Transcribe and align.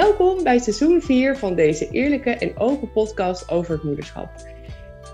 Welkom 0.00 0.42
bij 0.42 0.58
seizoen 0.58 1.02
4 1.02 1.36
van 1.36 1.54
deze 1.54 1.90
eerlijke 1.90 2.30
en 2.30 2.58
open 2.58 2.92
podcast 2.92 3.50
over 3.50 3.74
het 3.74 3.82
moederschap. 3.82 4.30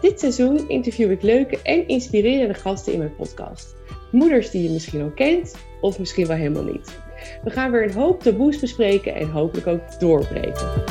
Dit 0.01 0.21
seizoen 0.21 0.69
interview 0.69 1.11
ik 1.11 1.23
leuke 1.23 1.63
en 1.63 1.89
inspirerende 1.89 2.55
gasten 2.55 2.93
in 2.93 2.99
mijn 2.99 3.17
podcast. 3.17 3.75
Moeders 4.11 4.51
die 4.51 4.63
je 4.63 4.71
misschien 4.71 5.03
al 5.03 5.11
kent 5.11 5.57
of 5.81 5.99
misschien 5.99 6.27
wel 6.27 6.37
helemaal 6.37 6.65
niet. 6.65 6.99
We 7.45 7.51
gaan 7.51 7.71
weer 7.71 7.83
een 7.83 7.93
hoop 7.93 8.23
taboes 8.23 8.59
bespreken 8.59 9.15
en 9.15 9.31
hopelijk 9.31 9.67
ook 9.67 10.01
doorbreken. 10.01 10.85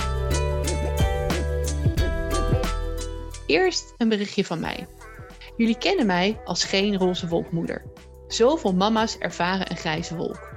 Eerst 3.48 3.93
een 3.98 4.09
berichtje 4.09 4.46
van 4.46 4.59
mij. 4.59 4.88
Jullie 5.57 5.77
kennen 5.77 6.05
mij 6.05 6.39
als 6.46 6.64
geen 6.64 6.98
roze 6.98 7.27
wolkmoeder. 7.27 7.84
Zoveel 8.27 8.73
mama's 8.73 9.18
ervaren 9.18 9.71
een 9.71 9.77
grijze 9.77 10.16
wolk. 10.16 10.55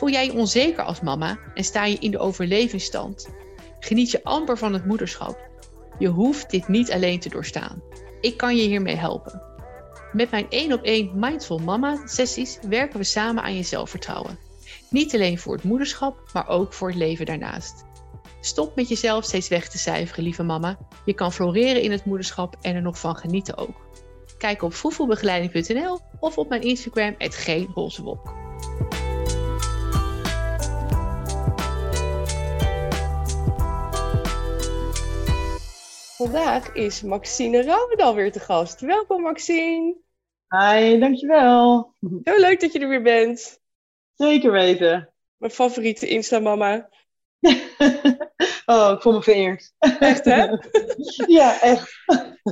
Voel 0.00 0.10
jij 0.10 0.26
je 0.26 0.32
onzeker 0.32 0.84
als 0.84 1.00
mama 1.00 1.38
en 1.54 1.64
sta 1.64 1.84
je 1.84 1.98
in 1.98 2.10
de 2.10 2.18
overlevingsstand? 2.18 3.28
Geniet 3.80 4.10
je 4.10 4.24
amper 4.24 4.58
van 4.58 4.72
het 4.72 4.86
moederschap? 4.86 5.48
Je 5.98 6.08
hoeft 6.08 6.50
dit 6.50 6.68
niet 6.68 6.92
alleen 6.92 7.20
te 7.20 7.28
doorstaan. 7.28 7.82
Ik 8.20 8.36
kan 8.36 8.56
je 8.56 8.62
hiermee 8.62 8.94
helpen. 8.94 9.42
Met 10.12 10.30
mijn 10.30 10.46
1 10.48 10.72
op 10.72 10.82
1 10.82 11.10
Mindful 11.14 11.58
Mama 11.58 12.06
sessies 12.06 12.58
werken 12.68 12.98
we 12.98 13.04
samen 13.04 13.42
aan 13.42 13.54
je 13.54 13.62
zelfvertrouwen. 13.62 14.38
Niet 14.88 15.14
alleen 15.14 15.38
voor 15.38 15.54
het 15.54 15.64
moederschap, 15.64 16.30
maar 16.32 16.48
ook 16.48 16.72
voor 16.72 16.88
het 16.88 16.98
leven 16.98 17.26
daarnaast. 17.26 17.84
Stop 18.40 18.76
met 18.76 18.88
jezelf 18.88 19.24
steeds 19.24 19.48
weg 19.48 19.68
te 19.68 19.78
cijferen, 19.78 20.24
lieve 20.24 20.42
mama. 20.42 20.78
Je 21.04 21.14
kan 21.14 21.32
floreren 21.32 21.82
in 21.82 21.90
het 21.90 22.04
moederschap 22.04 22.56
en 22.60 22.74
er 22.74 22.82
nog 22.82 22.98
van 22.98 23.16
genieten 23.16 23.56
ook. 23.56 23.86
Kijk 24.38 24.62
op 24.62 24.72
foefoebegeleiding.nl 24.72 25.98
of 26.20 26.38
op 26.38 26.48
mijn 26.48 26.62
Instagram, 26.62 27.14
het 27.18 27.34
Vandaag 36.20 36.72
is 36.74 37.02
Maxine 37.02 37.62
Rauwendal 37.62 38.14
weer 38.14 38.32
te 38.32 38.40
gast. 38.40 38.80
Welkom 38.80 39.22
Maxine. 39.22 39.96
Hi, 40.48 40.98
dankjewel. 40.98 41.94
Heel 42.22 42.38
leuk 42.38 42.60
dat 42.60 42.72
je 42.72 42.78
er 42.78 42.88
weer 42.88 43.02
bent. 43.02 43.60
Zeker 44.14 44.52
weten. 44.52 45.12
Mijn 45.36 45.52
favoriete 45.52 46.08
Insta-mama. 46.08 46.88
oh, 48.66 48.92
ik 48.94 49.00
voel 49.00 49.12
me 49.12 49.22
vereerd. 49.22 49.72
Echt 49.78 50.24
hè? 50.24 50.46
ja, 51.38 51.60
echt. 51.60 52.04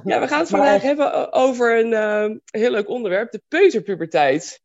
Ja, 0.04 0.20
we 0.20 0.28
gaan 0.28 0.40
het 0.40 0.48
vandaag 0.48 0.82
hebben 0.82 1.32
over 1.32 1.78
een 1.78 1.92
uh, 1.92 2.36
heel 2.60 2.70
leuk 2.70 2.88
onderwerp, 2.88 3.32
de 3.32 3.42
peuterpuberteit. 3.48 4.62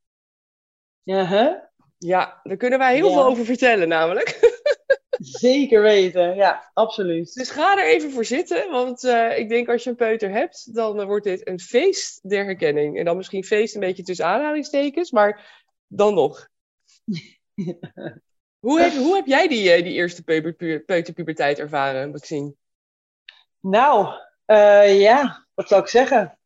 Ja, 1.03 1.25
hè? 1.25 1.51
Ja, 1.97 2.39
daar 2.43 2.57
kunnen 2.57 2.79
wij 2.79 2.95
heel 2.95 3.11
veel 3.11 3.25
over 3.25 3.45
vertellen 3.45 3.87
namelijk. 3.87 4.39
Zeker 5.23 5.81
weten, 5.81 6.35
ja, 6.35 6.71
absoluut. 6.73 7.33
Dus 7.33 7.49
ga 7.49 7.77
er 7.77 7.85
even 7.85 8.11
voor 8.11 8.25
zitten, 8.25 8.71
want 8.71 9.03
uh, 9.03 9.37
ik 9.37 9.49
denk 9.49 9.69
als 9.69 9.83
je 9.83 9.89
een 9.89 9.95
peuter 9.95 10.29
hebt, 10.29 10.75
dan 10.75 10.99
uh, 10.99 11.05
wordt 11.05 11.25
dit 11.25 11.47
een 11.47 11.59
feest 11.59 12.29
der 12.29 12.45
herkenning. 12.45 12.97
En 12.97 13.05
dan 13.05 13.17
misschien 13.17 13.43
feest 13.43 13.73
een 13.73 13.81
beetje 13.81 14.03
tussen 14.03 14.25
aanhalingstekens, 14.25 15.11
maar 15.11 15.63
dan 15.87 16.13
nog. 16.13 16.47
hoe, 18.59 18.81
heb, 18.81 18.93
hoe 18.93 19.15
heb 19.15 19.25
jij 19.25 19.47
die, 19.47 19.77
uh, 19.77 19.83
die 19.83 19.93
eerste 19.93 20.23
peuterpuberteit 20.85 21.59
ervaren, 21.59 22.11
Maxine? 22.11 22.53
Nou, 23.59 24.07
ja, 24.85 25.45
wat 25.53 25.67
zou 25.67 25.81
ik 25.81 25.87
zeggen? 25.87 26.37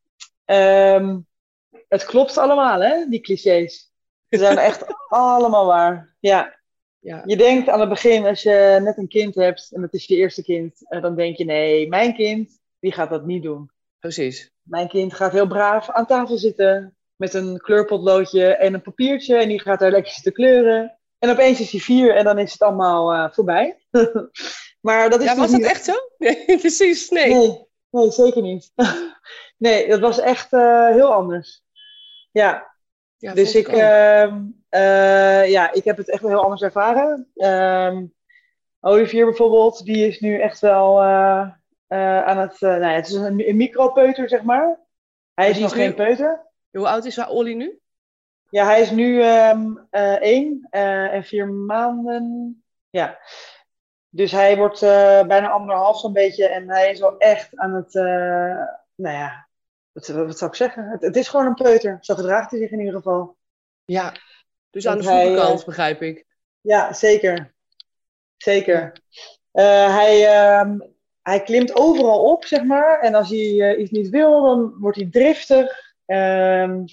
Um, 0.44 1.26
het 1.88 2.04
klopt 2.04 2.38
allemaal, 2.38 2.80
hè, 2.80 3.06
die 3.08 3.20
clichés. 3.20 3.92
Ze 4.28 4.38
zijn 4.38 4.58
echt 4.58 4.84
allemaal 5.08 5.66
waar, 5.66 6.16
ja. 6.20 6.57
Ja. 7.00 7.22
Je 7.24 7.36
denkt 7.36 7.68
aan 7.68 7.80
het 7.80 7.88
begin, 7.88 8.26
als 8.26 8.42
je 8.42 8.78
net 8.82 8.98
een 8.98 9.08
kind 9.08 9.34
hebt 9.34 9.72
en 9.72 9.82
het 9.82 9.92
is 9.92 10.06
je 10.06 10.16
eerste 10.16 10.42
kind, 10.42 10.74
dan 11.00 11.16
denk 11.16 11.36
je: 11.36 11.44
nee, 11.44 11.88
mijn 11.88 12.14
kind, 12.14 12.60
die 12.80 12.92
gaat 12.92 13.10
dat 13.10 13.26
niet 13.26 13.42
doen. 13.42 13.70
Precies. 13.98 14.50
Mijn 14.62 14.88
kind 14.88 15.14
gaat 15.14 15.32
heel 15.32 15.46
braaf 15.46 15.90
aan 15.90 16.06
tafel 16.06 16.36
zitten 16.36 16.96
met 17.16 17.34
een 17.34 17.58
kleurpotloodje 17.58 18.56
en 18.56 18.74
een 18.74 18.82
papiertje 18.82 19.36
en 19.36 19.48
die 19.48 19.60
gaat 19.60 19.78
daar 19.78 19.90
lekker 19.90 20.12
zitten 20.12 20.32
kleuren. 20.32 20.98
En 21.18 21.30
opeens 21.30 21.60
is 21.60 21.70
hij 21.70 21.80
vier 21.80 22.14
en 22.14 22.24
dan 22.24 22.38
is 22.38 22.52
het 22.52 22.62
allemaal 22.62 23.14
uh, 23.14 23.32
voorbij. 23.32 23.86
maar 24.86 25.10
dat 25.10 25.20
is 25.20 25.26
ja, 25.26 25.36
was 25.36 25.50
dat 25.50 25.60
echt 25.60 25.84
zo? 25.84 25.92
Nee, 26.18 26.44
precies, 26.44 27.08
nee. 27.08 27.34
nee. 27.34 27.66
Nee, 27.90 28.10
zeker 28.10 28.42
niet. 28.42 28.72
nee, 29.56 29.88
dat 29.88 30.00
was 30.00 30.18
echt 30.20 30.52
uh, 30.52 30.88
heel 30.88 31.12
anders. 31.12 31.62
Ja, 32.32 32.76
ja, 33.18 33.34
dus 33.34 33.54
ik, 33.54 33.68
uh, 33.68 34.34
uh, 34.70 35.48
ja, 35.50 35.72
ik 35.72 35.84
heb 35.84 35.96
het 35.96 36.10
echt 36.10 36.22
wel 36.22 36.30
heel 36.30 36.42
anders 36.42 36.62
ervaren. 36.62 37.30
Uh, 37.34 37.98
Olivier 38.80 39.24
bijvoorbeeld, 39.24 39.84
die 39.84 40.06
is 40.06 40.20
nu 40.20 40.40
echt 40.40 40.60
wel 40.60 41.02
uh, 41.02 41.50
aan 42.24 42.38
het... 42.38 42.60
nou 42.60 42.80
ja, 42.80 42.92
het 42.92 43.06
is 43.06 43.12
een, 43.12 43.48
een 43.48 43.56
micropeuter, 43.56 44.28
zeg 44.28 44.42
maar. 44.42 44.80
Hij 45.34 45.50
is, 45.50 45.56
is 45.56 45.62
nog 45.62 45.74
nu... 45.74 45.80
geen 45.80 45.94
peuter. 45.94 46.46
Hoe 46.70 46.88
oud 46.88 47.04
is 47.04 47.26
Olly 47.26 47.54
nu? 47.54 47.80
Ja, 48.50 48.64
hij 48.64 48.80
is 48.80 48.90
nu 48.90 49.22
um, 49.22 49.86
één 50.20 50.66
en 50.70 51.24
vier 51.24 51.48
maanden. 51.48 52.62
Ja. 52.90 53.18
Dus 54.08 54.32
hij 54.32 54.56
wordt 54.56 54.80
bijna 55.26 55.48
anderhalf 55.48 55.98
zo'n 55.98 56.12
beetje. 56.12 56.48
En 56.48 56.68
hij 56.68 56.90
is 56.90 57.00
wel 57.00 57.18
echt 57.18 57.56
aan 57.56 57.74
het... 57.74 57.92
nou 58.94 59.16
ja, 59.16 59.47
wat, 60.06 60.26
wat, 60.26 60.38
zou 60.38 60.50
ik 60.50 60.56
zeggen? 60.56 60.88
Het, 60.88 61.02
het, 61.02 61.16
is 61.16 61.28
gewoon 61.28 61.46
een 61.46 61.54
peuter. 61.54 61.98
Zo 62.00 62.14
gedraagt 62.14 62.50
hij 62.50 62.60
zich 62.60 62.70
in 62.70 62.78
ieder 62.78 62.94
geval. 62.94 63.36
Ja, 63.84 64.14
dus 64.70 64.86
aan 64.86 64.98
de 64.98 65.04
vroege 65.04 65.34
kant, 65.34 65.64
begrijp 65.64 66.02
ik. 66.02 66.26
Ja, 66.60 66.92
zeker. 66.92 67.54
Zeker. 68.36 68.92
Uh, 69.52 69.96
hij, 69.96 70.20
uh, 70.20 70.78
hij 71.22 71.42
klimt 71.42 71.76
overal 71.76 72.22
op, 72.22 72.44
zeg 72.44 72.64
maar. 72.64 73.00
En 73.00 73.14
als 73.14 73.28
hij 73.28 73.38
uh, 73.38 73.80
iets 73.80 73.90
niet 73.90 74.08
wil, 74.08 74.42
dan 74.42 74.74
wordt 74.78 74.96
hij 74.96 75.08
driftig. 75.10 75.94
Ehm, 76.06 76.84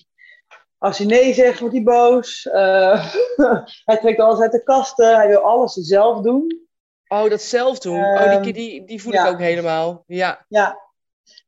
als 0.77 0.97
hij 0.97 1.07
nee 1.07 1.33
zegt, 1.33 1.59
wordt 1.59 1.75
hij 1.75 1.83
boos. 1.83 2.47
Eh, 2.47 3.15
hij 3.85 3.97
trekt 3.97 4.19
alles 4.19 4.39
uit 4.39 4.51
de 4.51 4.63
kasten. 4.63 5.15
Hij 5.15 5.27
wil 5.27 5.39
alles 5.39 5.73
zelf 5.73 6.21
doen. 6.21 6.67
Oh, 7.07 7.29
dat 7.29 7.41
zelf 7.41 7.79
doen. 7.79 8.03
oh, 8.03 8.41
die, 8.41 8.53
die, 8.53 8.85
die 8.85 9.01
voel 9.01 9.13
ik 9.13 9.25
ook 9.25 9.39
helemaal. 9.39 10.03
Ja. 10.07 10.45
ja, 10.47 10.84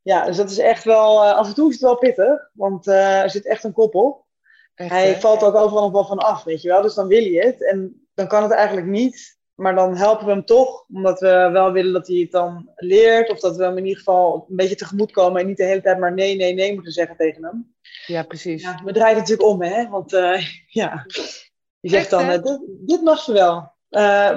ja, 0.08 0.26
dus 0.26 0.38
dat 0.38 0.50
is 0.50 0.58
echt 0.58 0.84
wel, 0.84 1.26
af 1.26 1.48
en 1.48 1.54
toe 1.54 1.68
is 1.68 1.74
het 1.74 1.84
wel 1.84 1.98
pittig, 1.98 2.50
want 2.54 2.88
uh, 2.88 3.22
er 3.22 3.30
zit 3.30 3.46
echt 3.46 3.64
een 3.64 3.74
kop 3.74 3.96
op. 3.96 4.26
Echt, 4.76 4.90
Hij 4.90 5.08
hè? 5.08 5.20
valt 5.20 5.44
ook 5.44 5.56
overal 5.56 5.84
nog 5.84 5.92
wel 5.92 6.06
van 6.06 6.18
af, 6.18 6.44
weet 6.44 6.62
je 6.62 6.68
wel. 6.68 6.82
Dus 6.82 6.94
dan 6.94 7.08
wil 7.08 7.24
je 7.24 7.46
het 7.46 7.70
en 7.70 8.08
dan 8.14 8.28
kan 8.28 8.44
het 8.44 8.52
eigenlijk 8.52 8.88
niet. 8.88 9.38
Maar 9.56 9.76
dan 9.76 9.96
helpen 9.96 10.26
we 10.26 10.32
hem 10.32 10.46
toch, 10.46 10.86
omdat 10.94 11.20
we 11.20 11.50
wel 11.52 11.72
willen 11.72 11.94
dat 11.94 12.08
hij 12.08 12.18
het 12.18 12.32
dan 12.32 12.72
leert. 12.76 13.30
Of 13.30 13.40
dat 13.40 13.56
we 13.56 13.64
hem 13.64 13.78
in 13.78 13.84
ieder 13.84 13.98
geval 13.98 14.46
een 14.50 14.56
beetje 14.56 14.76
tegemoet 14.76 15.12
komen 15.12 15.42
en 15.42 15.48
niet 15.48 15.58
de 15.58 15.64
hele 15.64 15.82
tijd 15.82 16.00
maar 16.00 16.14
nee, 16.14 16.36
nee, 16.36 16.54
nee 16.54 16.74
moeten 16.74 16.92
zeggen 16.92 17.18
tegen 17.18 17.44
hem. 17.44 17.76
Ja, 18.06 18.24
precies. 18.24 18.62
Ja, 18.62 18.82
we 18.84 18.94
draaien 18.94 19.18
het 19.18 19.30
natuurlijk 19.30 19.50
om, 19.50 19.62
hè. 19.62 19.90
Want 19.90 20.14
uh, 20.14 20.42
ja, 20.82 21.06
je 21.80 21.90
zegt 21.90 22.10
dan, 22.10 22.28
dit, 22.28 22.62
dit 22.68 23.02
mag 23.02 23.20
ze 23.20 23.34
wel. 23.34 23.74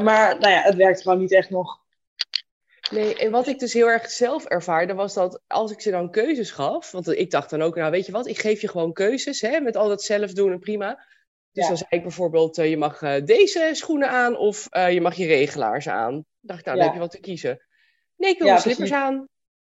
maar 0.02 0.38
nou 0.38 0.52
ja, 0.52 0.60
het 0.60 0.74
werkt 0.74 1.02
gewoon 1.02 1.18
niet 1.18 1.32
echt 1.32 1.50
nog. 1.50 1.78
Nee, 2.90 3.16
en 3.16 3.30
wat 3.30 3.46
ik 3.46 3.58
dus 3.58 3.72
heel 3.72 3.90
erg 3.90 4.10
zelf 4.10 4.44
ervaarde, 4.44 4.94
was 4.94 5.14
dat 5.14 5.40
als 5.46 5.70
ik 5.70 5.80
ze 5.80 5.90
dan 5.90 6.10
keuzes 6.10 6.50
gaf, 6.50 6.90
want 6.90 7.08
ik 7.08 7.30
dacht 7.30 7.50
dan 7.50 7.62
ook, 7.62 7.76
nou 7.76 7.90
weet 7.90 8.06
je 8.06 8.12
wat, 8.12 8.26
ik 8.26 8.38
geef 8.38 8.60
je 8.60 8.68
gewoon 8.68 8.92
keuzes, 8.92 9.40
hè, 9.40 9.60
met 9.60 9.76
al 9.76 9.88
dat 9.88 10.02
zelf 10.02 10.32
doen 10.32 10.52
en 10.52 10.58
prima. 10.58 11.04
Dus 11.52 11.62
ja. 11.62 11.68
dan 11.68 11.76
zei 11.76 11.90
ik 11.90 12.02
bijvoorbeeld, 12.02 12.58
uh, 12.58 12.68
je 12.68 12.76
mag 12.76 13.02
uh, 13.02 13.24
deze 13.24 13.70
schoenen 13.72 14.08
aan 14.08 14.36
of 14.36 14.68
uh, 14.70 14.92
je 14.92 15.00
mag 15.00 15.14
je 15.14 15.26
regelaars 15.26 15.88
aan. 15.88 16.12
Dan 16.12 16.24
dacht 16.40 16.60
ik, 16.60 16.66
nou, 16.66 16.76
dan 16.76 16.86
heb 16.86 16.94
je 16.94 17.00
wat 17.00 17.10
te 17.10 17.20
kiezen. 17.20 17.62
Nee, 18.16 18.30
ik 18.30 18.38
wil 18.38 18.46
ja, 18.46 18.52
mijn 18.52 18.64
slippers 18.64 18.88
precies. 18.88 19.06
aan. 19.06 19.28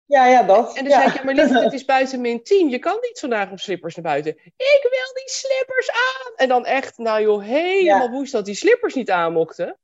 Ja, 0.05 0.27
ja, 0.27 0.43
dat. 0.43 0.77
En 0.77 0.83
dan 0.83 0.93
zei 0.93 1.07
ik, 1.07 1.13
ja, 1.13 1.23
maar 1.23 1.33
lief, 1.33 1.49
het 1.49 1.73
is 1.79 1.85
buiten 1.85 2.21
min 2.21 2.43
10. 2.43 2.69
Je 2.69 2.79
kan 2.79 2.97
niet 3.01 3.19
vandaag 3.19 3.51
op 3.51 3.59
slippers 3.59 3.95
naar 3.95 4.05
buiten. 4.05 4.31
Ik 4.55 4.79
wil 4.81 5.13
die 5.13 5.29
slippers 5.29 5.89
aan! 5.91 6.35
En 6.35 6.47
dan 6.47 6.65
echt, 6.65 6.97
nou 6.97 7.21
joh, 7.21 7.43
helemaal 7.43 8.09
woest 8.09 8.31
dat 8.31 8.45
die 8.45 8.55
slippers 8.55 8.93
niet 8.93 9.11
aan 9.11 9.33
mochten. 9.33 9.77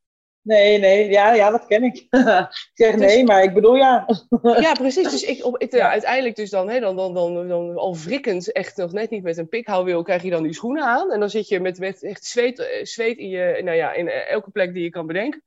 Nee, 0.43 0.77
nee, 0.77 1.09
ja, 1.09 1.33
ja 1.33 1.49
dat 1.49 1.65
ken 1.65 1.83
ik. 1.83 1.95
ik 2.09 2.71
zeg 2.73 2.95
nee, 2.95 3.17
dus, 3.17 3.27
maar 3.27 3.43
ik 3.43 3.53
bedoel 3.53 3.75
ja. 3.75 4.05
ja, 4.59 4.73
precies. 4.73 5.09
Dus 5.09 5.23
ik, 5.23 5.45
op, 5.45 5.57
ik, 5.57 5.71
ja. 5.71 5.89
uiteindelijk 5.89 6.35
dus 6.35 6.49
dan, 6.49 6.69
hè, 6.69 6.79
dan, 6.79 6.95
dan, 6.95 7.13
dan, 7.13 7.47
dan 7.47 7.75
al 7.75 7.97
wrikkend, 7.97 8.51
echt 8.51 8.77
nog 8.77 8.91
net 8.91 9.09
niet 9.09 9.23
met 9.23 9.37
een 9.37 9.49
pikhouwwil, 9.49 10.03
krijg 10.03 10.23
je 10.23 10.29
dan 10.29 10.43
die 10.43 10.53
schoenen 10.53 10.83
aan. 10.83 11.11
En 11.11 11.19
dan 11.19 11.29
zit 11.29 11.47
je 11.47 11.59
met, 11.59 11.79
met 11.79 12.03
echt 12.03 12.25
zweet, 12.25 12.79
zweet 12.83 13.17
in 13.17 13.29
je, 13.29 13.61
nou 13.63 13.77
ja, 13.77 13.93
in 13.93 14.07
elke 14.09 14.51
plek 14.51 14.73
die 14.73 14.83
je 14.83 14.89
kan 14.89 15.07
bedenken. 15.07 15.43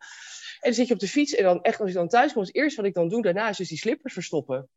En 0.61 0.73
dan 0.73 0.75
zit 0.75 0.89
je 0.89 0.95
op 0.95 1.01
de 1.01 1.09
fiets 1.09 1.35
en 1.35 1.45
dan 1.45 1.63
echt 1.63 1.81
als 1.81 1.89
je 1.89 1.97
dan 1.97 2.09
thuis 2.09 2.33
komt, 2.33 2.47
het 2.47 2.57
eerste 2.57 2.77
wat 2.77 2.91
ik 2.91 2.95
dan 2.95 3.09
doe 3.09 3.23
daarna 3.23 3.49
is 3.49 3.57
dus 3.57 3.69
die 3.69 3.79
slippers 3.79 4.13
verstoppen. 4.13 4.69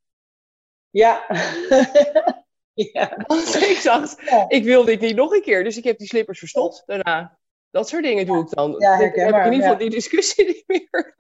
Ja. 0.90 1.26
ja. 2.94 3.24
Want 3.28 3.56
ik 3.56 3.80
dacht, 3.84 4.22
ja. 4.30 4.46
ik 4.48 4.64
wil 4.64 4.86
dit 4.86 5.00
niet 5.00 5.16
nog 5.16 5.34
een 5.34 5.42
keer. 5.42 5.64
Dus 5.64 5.78
ik 5.78 5.84
heb 5.84 5.98
die 5.98 6.08
slippers 6.08 6.40
verstopt 6.40 6.84
daarna. 6.86 7.38
Dat 7.72 7.88
soort 7.88 8.04
dingen 8.04 8.26
doe 8.26 8.40
ik 8.42 8.50
dan. 8.50 8.76
Ja, 8.78 8.96
heb 8.96 9.16
ik 9.16 9.16
in 9.16 9.26
ieder 9.26 9.52
geval 9.52 9.72
ja. 9.72 9.76
die 9.76 9.90
discussie 9.90 10.46
niet 10.54 10.64
meer. 10.68 11.16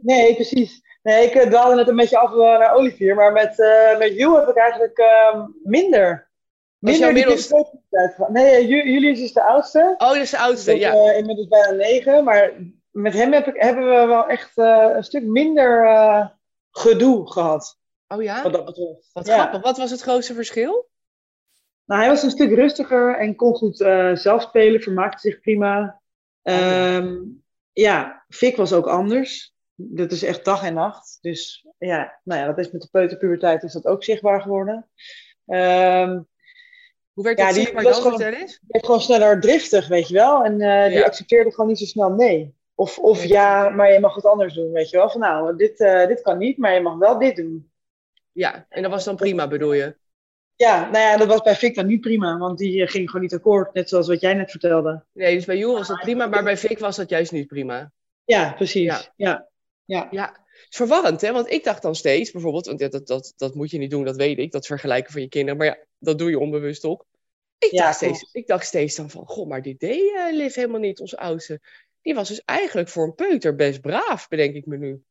nee, 0.00 0.34
precies. 0.34 0.82
Nee, 1.02 1.30
ik 1.30 1.50
dwaalde 1.50 1.74
net 1.74 1.88
een 1.88 1.96
beetje 1.96 2.18
af 2.18 2.34
naar 2.34 2.74
Olivier, 2.74 3.14
maar 3.14 3.32
met, 3.32 3.58
uh, 3.58 3.98
met 3.98 4.16
Jules 4.16 4.40
heb 4.40 4.48
ik 4.48 4.56
eigenlijk 4.56 4.98
uh, 4.98 5.44
minder. 5.62 6.30
Minder 6.78 7.12
middels... 7.12 7.52
Nee, 8.28 8.66
Julius 8.66 9.20
is 9.20 9.32
de 9.32 9.42
oudste. 9.42 9.94
Oh, 9.98 10.08
dat 10.08 10.16
is 10.16 10.30
de 10.30 10.38
oudste, 10.38 10.70
dus 10.70 10.80
ja. 10.80 10.94
Uh, 10.94 11.18
inmiddels 11.18 11.48
bijna 11.48 11.70
negen, 11.70 12.24
maar 12.24 12.52
met 12.90 13.12
hem 13.12 13.32
heb 13.32 13.46
ik, 13.46 13.62
hebben 13.62 13.84
we 13.84 14.06
wel 14.06 14.26
echt 14.26 14.52
een 14.54 15.04
stuk 15.04 15.24
minder 15.24 15.88
gedoe 16.70 17.32
gehad. 17.32 17.78
Oh 18.08 18.22
ja? 18.22 18.42
Wat 18.42 18.52
dat 18.52 18.64
betreft. 18.64 19.10
Wat 19.12 19.28
grappig. 19.28 19.62
Wat 19.62 19.78
was 19.78 19.90
het 19.90 20.00
grootste 20.00 20.34
verschil? 20.34 20.89
Nou, 21.90 22.02
hij 22.02 22.10
was 22.10 22.22
een 22.22 22.30
stuk 22.30 22.54
rustiger 22.54 23.16
en 23.16 23.36
kon 23.36 23.54
goed 23.54 23.76
zelf 24.14 24.42
spelen, 24.42 24.80
vermaakte 24.80 25.18
zich 25.20 25.40
prima. 25.40 26.00
Um, 26.42 27.42
ja, 27.72 28.24
Fik 28.28 28.56
was 28.56 28.72
ook 28.72 28.86
anders. 28.86 29.54
Dat 29.74 30.12
is 30.12 30.22
echt 30.22 30.44
dag 30.44 30.64
en 30.64 30.74
nacht. 30.74 31.18
Dus 31.20 31.66
ja, 31.78 32.18
nou 32.24 32.40
ja, 32.40 32.46
dat 32.46 32.58
is 32.58 32.70
met 32.70 32.82
de 32.82 32.88
peuterpuberteit 32.90 33.62
is 33.62 33.72
dat 33.72 33.86
ook 33.86 34.04
zichtbaar 34.04 34.40
geworden. 34.40 34.88
Um, 35.46 36.28
Hoe 37.12 37.24
werd 37.24 37.36
dat 37.36 37.46
ja, 37.46 37.52
zichtbaar 37.52 37.82
was 37.82 38.00
gewoon, 38.00 38.18
werd 38.18 38.84
gewoon 38.84 39.00
sneller 39.00 39.40
driftig, 39.40 39.88
weet 39.88 40.08
je 40.08 40.14
wel. 40.14 40.44
En 40.44 40.60
uh, 40.60 40.86
die 40.86 41.04
accepteerde 41.04 41.50
gewoon 41.50 41.68
niet 41.68 41.78
zo 41.78 41.84
snel 41.84 42.10
nee. 42.10 42.54
Of, 42.74 42.98
of 42.98 43.24
ja, 43.24 43.68
maar 43.68 43.92
je 43.92 44.00
mag 44.00 44.14
wat 44.14 44.26
anders 44.26 44.54
doen, 44.54 44.72
weet 44.72 44.90
je 44.90 44.96
wel. 44.96 45.10
Van 45.10 45.20
nou, 45.20 45.56
dit, 45.56 45.80
uh, 45.80 46.06
dit 46.06 46.22
kan 46.22 46.38
niet, 46.38 46.58
maar 46.58 46.74
je 46.74 46.80
mag 46.80 46.98
wel 46.98 47.18
dit 47.18 47.36
doen. 47.36 47.70
Ja, 48.32 48.66
en 48.68 48.82
dat 48.82 48.90
was 48.90 49.04
dan 49.04 49.16
prima, 49.16 49.48
bedoel 49.48 49.72
je? 49.72 49.98
Ja, 50.60 50.90
nou 50.90 50.98
ja, 51.04 51.16
dat 51.16 51.28
was 51.28 51.42
bij 51.42 51.56
Vic 51.56 51.74
dan 51.74 51.86
niet 51.86 52.00
prima, 52.00 52.38
want 52.38 52.58
die 52.58 52.82
eh, 52.82 52.88
ging 52.88 53.06
gewoon 53.06 53.22
niet 53.22 53.34
akkoord, 53.34 53.74
net 53.74 53.88
zoals 53.88 54.06
wat 54.06 54.20
jij 54.20 54.34
net 54.34 54.50
vertelde. 54.50 55.04
Nee, 55.12 55.34
dus 55.34 55.44
bij 55.44 55.56
Joel 55.56 55.74
was 55.74 55.88
dat 55.88 56.00
prima, 56.00 56.26
maar 56.26 56.42
bij 56.42 56.56
Vic 56.56 56.78
was 56.78 56.96
dat 56.96 57.08
juist 57.08 57.32
niet 57.32 57.46
prima. 57.46 57.92
Ja, 58.24 58.52
precies. 58.52 58.82
Ja. 58.82 59.12
Ja. 59.16 59.48
ja. 59.84 60.08
ja. 60.10 60.26
Het 60.26 60.66
is 60.70 60.76
verwarrend, 60.76 61.20
hè? 61.20 61.32
Want 61.32 61.50
ik 61.50 61.64
dacht 61.64 61.82
dan 61.82 61.94
steeds, 61.94 62.30
bijvoorbeeld, 62.30 62.66
want 62.66 62.78
dat, 62.78 63.06
dat, 63.06 63.32
dat 63.36 63.54
moet 63.54 63.70
je 63.70 63.78
niet 63.78 63.90
doen, 63.90 64.04
dat 64.04 64.16
weet 64.16 64.38
ik, 64.38 64.52
dat 64.52 64.66
vergelijken 64.66 65.12
van 65.12 65.20
je 65.20 65.28
kinderen. 65.28 65.56
Maar 65.58 65.66
ja, 65.66 65.78
dat 65.98 66.18
doe 66.18 66.30
je 66.30 66.38
onbewust 66.38 66.84
ook. 66.84 67.06
Ik, 67.58 67.70
dacht, 67.72 67.96
steeds, 67.96 68.28
ik 68.32 68.46
dacht 68.46 68.66
steeds 68.66 68.96
dan 68.96 69.10
van, 69.10 69.26
goh, 69.26 69.48
maar 69.48 69.62
die 69.62 69.76
deed 69.78 70.12
uh, 70.12 70.32
Liv 70.32 70.54
helemaal 70.54 70.80
niet, 70.80 71.00
onze 71.00 71.18
oudste. 71.18 71.60
Die 72.02 72.14
was 72.14 72.28
dus 72.28 72.42
eigenlijk 72.44 72.88
voor 72.88 73.04
een 73.04 73.14
peuter 73.14 73.54
best 73.54 73.80
braaf, 73.80 74.28
bedenk 74.28 74.54
ik 74.54 74.66
me 74.66 74.76
nu. 74.76 75.02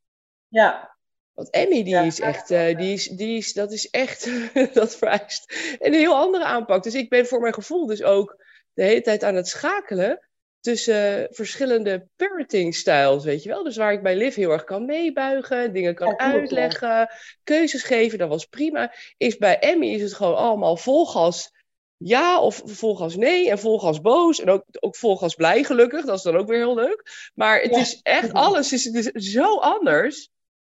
Ja, 0.48 0.98
want 1.40 1.52
Emmy, 1.52 1.84
die 1.84 1.96
is 1.96 2.20
echt, 2.20 2.52
uh, 2.52 2.78
die 2.78 2.94
is, 2.94 3.08
die 3.08 3.38
is, 3.38 3.54
dat 3.54 3.72
is 3.72 3.90
echt, 3.90 4.30
dat 4.74 4.96
vereist 4.96 5.54
een 5.80 5.94
heel 5.94 6.16
andere 6.16 6.44
aanpak. 6.44 6.84
Dus 6.84 6.96
ik 6.96 7.10
ben 7.10 7.26
voor 7.28 7.40
mijn 7.40 7.54
gevoel 7.54 7.86
dus 7.86 8.04
ook 8.04 8.44
de 8.74 8.84
hele 8.84 9.02
tijd 9.02 9.24
aan 9.24 9.36
het 9.36 9.48
schakelen 9.48 10.28
tussen 10.60 11.28
verschillende 11.32 12.08
parenting 12.16 12.76
styles, 12.76 13.24
weet 13.24 13.44
je 13.44 13.50
wel. 13.50 13.64
Dus 13.64 13.78
waar 13.78 13.94
ik 13.94 14.04
bij 14.04 14.16
Liv 14.16 14.36
heel 14.36 14.52
erg 14.52 14.64
kan 14.64 14.86
meebuigen, 14.86 15.74
dingen 15.74 15.96
kan 15.96 16.20
uitleggen, 16.20 17.10
keuzes 17.44 17.84
geven, 17.84 18.18
dat 18.18 18.30
was 18.30 18.46
prima. 18.46 18.94
Is 19.18 19.38
bij 19.38 19.60
Emmy 19.60 19.88
is 19.88 20.02
het 20.02 20.14
gewoon 20.14 20.36
allemaal 20.36 20.78
volgas 20.78 21.52
ja 21.98 22.42
of 22.42 22.62
volgas 22.66 23.16
nee 23.16 23.50
en 23.50 23.60
volgas 23.60 24.02
boos 24.02 24.40
en 24.40 24.50
ook, 24.50 24.64
ook 24.80 24.96
volgas 24.96 25.36
blij 25.36 25.64
gelukkig, 25.64 26.06
dat 26.06 26.18
is 26.18 26.24
dan 26.24 26.38
ook 26.38 26.48
weer 26.48 26.58
heel 26.58 26.76
leuk. 26.76 27.32
Maar 27.34 27.62
het 27.62 27.76
is 27.76 28.00
echt, 28.02 28.34
alles 28.48 28.74
is, 28.74 28.84
het 28.84 28.96
is 28.96 29.32
zo 29.32 29.58
anders. 29.58 30.30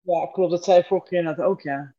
Ja, 0.08 0.26
klopt. 0.26 0.50
Dat 0.50 0.64
zei 0.64 0.82
vorige 0.82 1.06
keer 1.06 1.22
net 1.22 1.40
ook, 1.40 1.60
ja. 1.60 1.94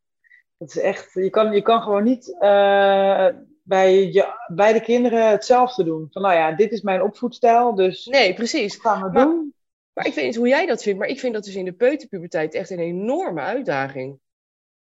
Dat 0.57 0.69
is 0.69 0.79
echt, 0.79 1.13
je 1.13 1.29
kan, 1.29 1.53
je 1.53 1.61
kan 1.61 1.81
gewoon 1.81 2.03
niet 2.03 2.27
uh, 2.27 3.27
bij, 3.63 4.11
je, 4.11 4.33
bij 4.47 4.73
de 4.73 4.81
kinderen 4.81 5.29
hetzelfde 5.29 5.83
doen. 5.83 6.07
Van 6.11 6.21
nou 6.21 6.33
ja, 6.33 6.51
dit 6.51 6.71
is 6.71 6.81
mijn 6.81 7.01
opvoedstijl, 7.01 7.75
dus 7.75 8.05
nee, 8.05 8.33
precies. 8.33 8.75
gaan 8.75 9.03
we 9.03 9.19
doen. 9.19 9.53
Maar 9.93 10.05
ik 10.05 10.13
weet 10.13 10.25
niet 10.25 10.35
hoe 10.35 10.47
jij 10.47 10.65
dat 10.65 10.83
vindt, 10.83 10.99
maar 10.99 11.07
ik 11.07 11.19
vind 11.19 11.33
dat 11.33 11.43
dus 11.43 11.55
in 11.55 11.65
de 11.65 11.73
peuterpuberteit 11.73 12.53
echt 12.53 12.69
een 12.69 12.79
enorme 12.79 13.41
uitdaging. 13.41 14.19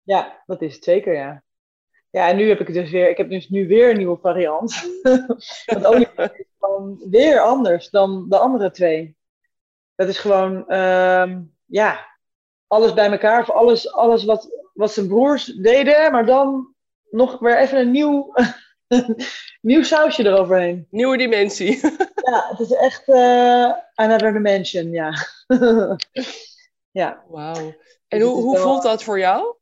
Ja, 0.04 0.44
dat 0.46 0.62
is 0.62 0.76
het 0.76 0.84
zeker, 0.84 1.14
ja. 1.14 1.44
Ja, 2.10 2.30
en 2.30 2.36
nu 2.36 2.48
heb 2.48 2.60
ik 2.60 2.74
dus 2.74 2.92
weer, 2.92 3.10
ik 3.10 3.18
heb 3.18 3.30
dus 3.30 3.50
nu 3.50 3.68
weer 3.68 3.90
een 3.90 3.98
nieuwe 3.98 4.18
variant. 4.22 5.00
Want 5.66 5.86
olifant 5.86 6.34
is 6.40 6.46
gewoon 6.60 7.04
weer 7.10 7.40
anders 7.40 7.90
dan 7.90 8.30
de 8.30 8.38
andere 8.38 8.72
twee. 8.72 9.18
Dat 9.96 10.08
is 10.08 10.18
gewoon, 10.18 10.64
uh, 10.68 11.38
ja, 11.66 12.09
alles 12.70 12.94
bij 12.94 13.12
elkaar. 13.12 13.46
Voor 13.46 13.56
alles, 13.56 13.92
alles 13.92 14.26
wat, 14.26 14.50
wat 14.74 14.92
zijn 14.92 15.08
broers 15.08 15.46
deden, 15.46 16.12
maar 16.12 16.26
dan 16.26 16.76
nog 17.10 17.40
weer 17.40 17.58
even 17.58 17.80
een 17.80 17.92
nieuw, 17.92 18.34
nieuw 19.62 19.84
sausje 19.84 20.26
eroverheen. 20.26 20.88
Nieuwe 20.90 21.18
dimensie. 21.18 21.80
ja, 22.30 22.48
het 22.50 22.60
is 22.60 22.72
echt 22.72 23.08
uh, 23.08 23.74
another 23.94 24.34
dimension, 24.34 24.92
ja. 24.92 25.14
ja. 27.02 27.24
Wauw. 27.28 27.74
En 28.08 28.22
hoe, 28.22 28.42
hoe 28.42 28.58
voelt 28.58 28.84
dat 28.84 29.04
voor 29.04 29.20
jou? 29.20 29.56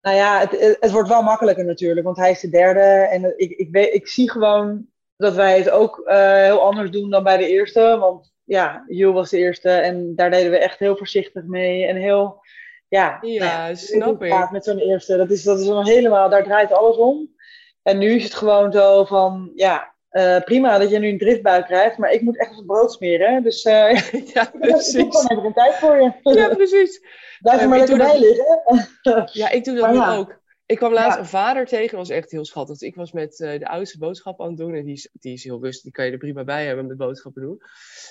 Nou 0.00 0.16
ja, 0.16 0.38
het, 0.38 0.76
het 0.80 0.90
wordt 0.90 1.08
wel 1.08 1.22
makkelijker 1.22 1.64
natuurlijk, 1.64 2.06
want 2.06 2.16
hij 2.16 2.30
is 2.30 2.40
de 2.40 2.48
derde. 2.48 2.80
En 2.80 3.38
ik, 3.38 3.50
ik, 3.50 3.68
weet, 3.70 3.94
ik 3.94 4.08
zie 4.08 4.30
gewoon 4.30 4.86
dat 5.16 5.34
wij 5.34 5.58
het 5.58 5.70
ook 5.70 6.02
uh, 6.04 6.32
heel 6.32 6.60
anders 6.60 6.90
doen 6.90 7.10
dan 7.10 7.22
bij 7.22 7.36
de 7.36 7.48
eerste. 7.48 7.96
Want 7.98 8.34
ja, 8.46 8.84
Jules 8.86 9.14
was 9.14 9.30
de 9.30 9.38
eerste 9.38 9.70
en 9.70 10.14
daar 10.14 10.30
deden 10.30 10.50
we 10.50 10.58
echt 10.58 10.78
heel 10.78 10.96
voorzichtig 10.96 11.44
mee. 11.44 11.86
En 11.86 11.96
heel, 11.96 12.40
ja, 12.88 13.18
ja, 13.20 13.62
nou 13.62 13.76
snap 13.76 14.22
ik. 14.22 14.50
Met 14.50 14.64
zo'n 14.64 14.78
eerste, 14.78 15.16
dat 15.16 15.30
is, 15.30 15.42
dat 15.42 15.60
is 15.60 15.66
dan 15.66 15.86
helemaal, 15.86 16.28
daar 16.28 16.44
draait 16.44 16.72
alles 16.72 16.96
om. 16.96 17.34
En 17.82 17.98
nu 17.98 18.14
is 18.14 18.24
het 18.24 18.34
gewoon 18.34 18.72
zo 18.72 19.04
van, 19.04 19.52
ja, 19.54 19.94
uh, 20.10 20.40
prima 20.40 20.78
dat 20.78 20.90
je 20.90 20.98
nu 20.98 21.08
een 21.08 21.18
driftbuik 21.18 21.64
krijgt, 21.64 21.98
maar 21.98 22.10
ik 22.10 22.20
moet 22.20 22.38
echt 22.38 22.56
het 22.56 22.66
brood 22.66 22.92
smeren. 22.92 23.42
Dus 23.42 23.64
uh, 23.64 23.94
ja, 24.34 24.50
precies. 24.58 24.94
ik 25.04 25.12
heb 25.12 25.30
even 25.30 25.44
een 25.44 25.52
tijd 25.52 25.74
voor 25.74 25.96
je. 25.96 26.34
Ja, 26.34 26.48
precies. 26.48 27.00
Blijf 27.38 27.60
er 27.60 27.68
maar 27.68 27.78
lekker 27.78 27.96
bij 27.96 28.18
liggen. 28.18 29.28
ja, 29.32 29.50
ik 29.50 29.64
doe 29.64 29.76
dat 29.76 29.90
nu 29.90 30.00
ook. 30.00 30.44
Ik 30.66 30.76
kwam 30.76 30.92
laatst 30.92 31.18
een 31.18 31.26
vader 31.26 31.66
tegen, 31.66 31.96
dat 31.96 32.06
was 32.06 32.16
echt 32.16 32.30
heel 32.30 32.44
schattig. 32.44 32.80
Ik 32.80 32.94
was 32.94 33.12
met 33.12 33.40
uh, 33.40 33.58
de 33.58 33.68
oudste 33.68 33.98
boodschap 33.98 34.40
aan 34.40 34.48
het 34.48 34.56
doen 34.56 34.74
en 34.74 34.84
die 34.84 34.94
is, 34.94 35.08
die 35.12 35.32
is 35.32 35.44
heel 35.44 35.62
rustig, 35.62 35.82
die 35.82 35.92
kan 35.92 36.04
je 36.04 36.12
er 36.12 36.18
prima 36.18 36.44
bij 36.44 36.66
hebben 36.66 36.86
met 36.86 36.96
boodschappen 36.96 37.42
doen. 37.42 37.60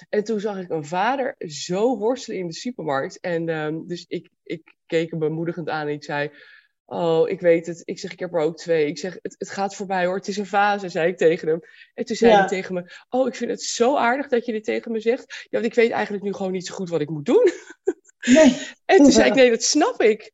En 0.10 0.24
toen 0.24 0.40
zag 0.40 0.58
ik 0.58 0.70
een 0.70 0.86
vader 0.86 1.36
zo 1.38 1.98
worstelen 1.98 2.40
in 2.40 2.48
de 2.48 2.54
supermarkt. 2.54 3.20
En 3.20 3.50
um, 3.50 3.88
dus 3.88 4.06
ik, 4.08 4.30
ik 4.44 4.76
keek 4.86 5.10
hem 5.10 5.20
bemoedigend 5.20 5.70
aan 5.70 5.88
en 5.88 5.94
ik 5.94 6.04
zei, 6.04 6.32
oh, 6.86 7.30
ik 7.30 7.40
weet 7.42 7.66
het. 7.66 7.82
Ik 7.86 8.00
zeg, 8.00 8.12
ik 8.12 8.20
heb 8.20 8.34
er 8.34 8.40
ook 8.40 8.58
twee. 8.58 8.88
Ik 8.88 8.98
zeg, 8.98 9.18
het, 9.22 9.36
het 9.38 9.50
gaat 9.50 9.76
voorbij 9.76 10.06
hoor, 10.06 10.16
het 10.16 10.28
is 10.28 10.38
een 10.38 10.46
fase, 10.46 10.90
zei 10.90 11.08
ik 11.08 11.18
tegen 11.18 11.48
hem. 11.48 11.60
En 11.94 12.06
toen 12.06 12.16
zei 12.16 12.34
hij 12.34 12.48
tegen 12.48 12.74
me, 12.74 12.92
oh, 13.10 13.28
ik 13.28 13.36
vind 13.36 13.52
het 13.52 13.62
zo 13.62 13.96
aardig 13.96 14.28
dat 14.28 14.46
je 14.46 14.52
dit 14.52 14.64
tegen 14.64 14.92
me 14.92 15.00
zegt. 15.00 15.34
Ja, 15.44 15.48
want 15.50 15.66
ik 15.66 15.74
weet 15.74 15.92
eigenlijk 15.92 16.24
nu 16.24 16.34
gewoon 16.34 16.52
niet 16.52 16.68
zo 16.68 16.76
goed 16.76 16.90
wat 16.90 17.02
ik 17.02 17.10
moet 17.10 17.26
doen. 17.26 17.52
Nee. 18.22 18.58
en 18.86 18.98
toen 18.98 19.12
zei 19.12 19.30
ik, 19.30 19.36
nee, 19.36 19.50
dat 19.50 19.64
snap 19.64 20.02
ik. 20.02 20.34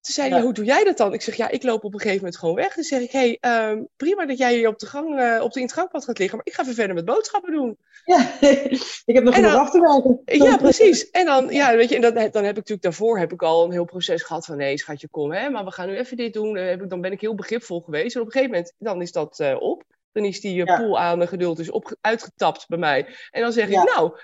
Toen 0.00 0.14
zei 0.14 0.30
hij, 0.30 0.40
hoe 0.40 0.52
doe 0.52 0.64
jij 0.64 0.84
dat 0.84 0.96
dan? 0.96 1.12
Ik 1.12 1.22
zeg, 1.22 1.34
ja, 1.34 1.48
ik 1.48 1.62
loop 1.62 1.84
op 1.84 1.92
een 1.92 2.00
gegeven 2.00 2.18
moment 2.18 2.38
gewoon 2.38 2.54
weg. 2.54 2.74
Dan 2.74 2.84
zeg 2.84 3.00
ik, 3.00 3.10
hé, 3.10 3.36
hey, 3.40 3.70
um, 3.70 3.88
prima 3.96 4.26
dat 4.26 4.38
jij 4.38 4.54
hier 4.54 4.68
op 4.68 4.78
de, 4.78 4.86
gang, 4.86 5.20
uh, 5.20 5.42
op 5.42 5.52
de 5.52 5.60
intrapad 5.60 6.04
gaat 6.04 6.18
liggen, 6.18 6.36
maar 6.36 6.46
ik 6.46 6.54
ga 6.54 6.62
even 6.62 6.74
verder 6.74 6.94
met 6.94 7.04
boodschappen 7.04 7.52
doen. 7.52 7.78
Ja, 8.04 8.30
ik 9.10 9.14
heb 9.14 9.24
nog 9.24 9.34
genoeg 9.34 9.54
af 9.54 9.70
te 9.70 9.80
werken. 9.80 10.44
Ja, 10.44 10.56
precies. 10.56 11.10
En 11.10 11.24
dan, 11.24 11.48
ja, 11.48 11.76
weet 11.76 11.88
je, 11.88 11.94
en 11.94 12.00
dan, 12.00 12.14
dan 12.14 12.22
heb 12.22 12.50
ik 12.50 12.56
natuurlijk 12.56 12.82
daarvoor 12.82 13.18
heb 13.18 13.32
ik 13.32 13.42
al 13.42 13.64
een 13.64 13.72
heel 13.72 13.84
proces 13.84 14.22
gehad 14.22 14.46
van, 14.46 14.56
nee, 14.56 14.78
schatje, 14.78 15.08
kom, 15.08 15.32
hè, 15.32 15.50
maar 15.50 15.64
we 15.64 15.70
gaan 15.70 15.86
nu 15.86 15.96
even 15.96 16.16
dit 16.16 16.32
doen. 16.32 16.54
Dan, 16.54 16.64
heb 16.64 16.82
ik, 16.82 16.90
dan 16.90 17.00
ben 17.00 17.12
ik 17.12 17.20
heel 17.20 17.34
begripvol 17.34 17.80
geweest. 17.80 18.14
En 18.14 18.20
op 18.20 18.26
een 18.26 18.32
gegeven 18.32 18.54
moment, 18.54 18.74
dan 18.78 19.02
is 19.02 19.12
dat 19.12 19.38
uh, 19.40 19.56
op. 19.60 19.84
Dan 20.12 20.24
is 20.24 20.40
die 20.40 20.56
uh, 20.56 20.64
ja. 20.64 20.76
pool 20.76 20.98
aan 20.98 21.18
de 21.18 21.26
geduld 21.26 21.56
dus 21.56 21.70
op, 21.70 21.96
uitgetapt 22.00 22.68
bij 22.68 22.78
mij. 22.78 23.06
En 23.30 23.42
dan 23.42 23.52
zeg 23.52 23.68
ik, 23.68 23.94
nou, 23.94 24.18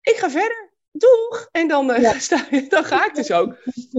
ik 0.00 0.16
ga 0.16 0.30
verder 0.30 0.73
doeg! 0.98 1.48
En 1.50 1.68
dan, 1.68 1.90
uh, 1.90 2.00
ja. 2.00 2.18
sta, 2.18 2.46
dan 2.68 2.84
ga 2.84 3.06
ik 3.06 3.14
dus 3.14 3.30
ook. 3.30 3.56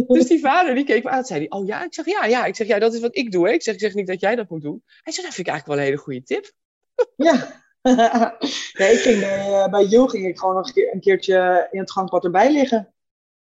Dus 0.07 0.27
die 0.27 0.39
vader 0.39 0.75
die 0.75 0.85
keek 0.85 1.03
me 1.03 1.09
aan 1.09 1.25
zei 1.25 1.39
hij, 1.39 1.49
oh 1.49 1.65
ja? 1.65 1.83
Ik 1.83 1.93
zeg, 1.93 2.05
ja, 2.05 2.25
ja. 2.25 2.45
Ik 2.45 2.55
zeg, 2.55 2.67
ja, 2.67 2.79
dat 2.79 2.93
is 2.93 2.99
wat 2.99 3.15
ik 3.15 3.31
doe. 3.31 3.47
Hè? 3.47 3.53
Ik, 3.53 3.63
zeg, 3.63 3.73
ik 3.73 3.79
zeg 3.79 3.93
niet 3.93 4.07
dat 4.07 4.19
jij 4.19 4.35
dat 4.35 4.49
moet 4.49 4.61
doen. 4.61 4.83
Hij 4.85 5.13
zei, 5.13 5.25
dat 5.25 5.35
vind 5.35 5.47
ik 5.47 5.53
eigenlijk 5.53 5.67
wel 5.67 5.77
een 5.77 5.83
hele 5.83 6.03
goede 6.03 6.23
tip. 6.23 6.51
Ja. 7.15 7.63
nee, 8.77 8.93
ik 8.93 8.99
ging 8.99 9.19
bij, 9.19 9.49
uh, 9.49 9.67
bij 9.67 9.83
Jo 9.83 10.07
ging 10.07 10.27
ik 10.27 10.39
gewoon 10.39 10.55
nog 10.55 10.67
een, 10.67 10.73
keer, 10.73 10.93
een 10.93 10.99
keertje 10.99 11.67
in 11.71 11.79
het 11.79 11.91
gangpad 11.91 12.23
erbij 12.23 12.51
liggen. 12.51 12.93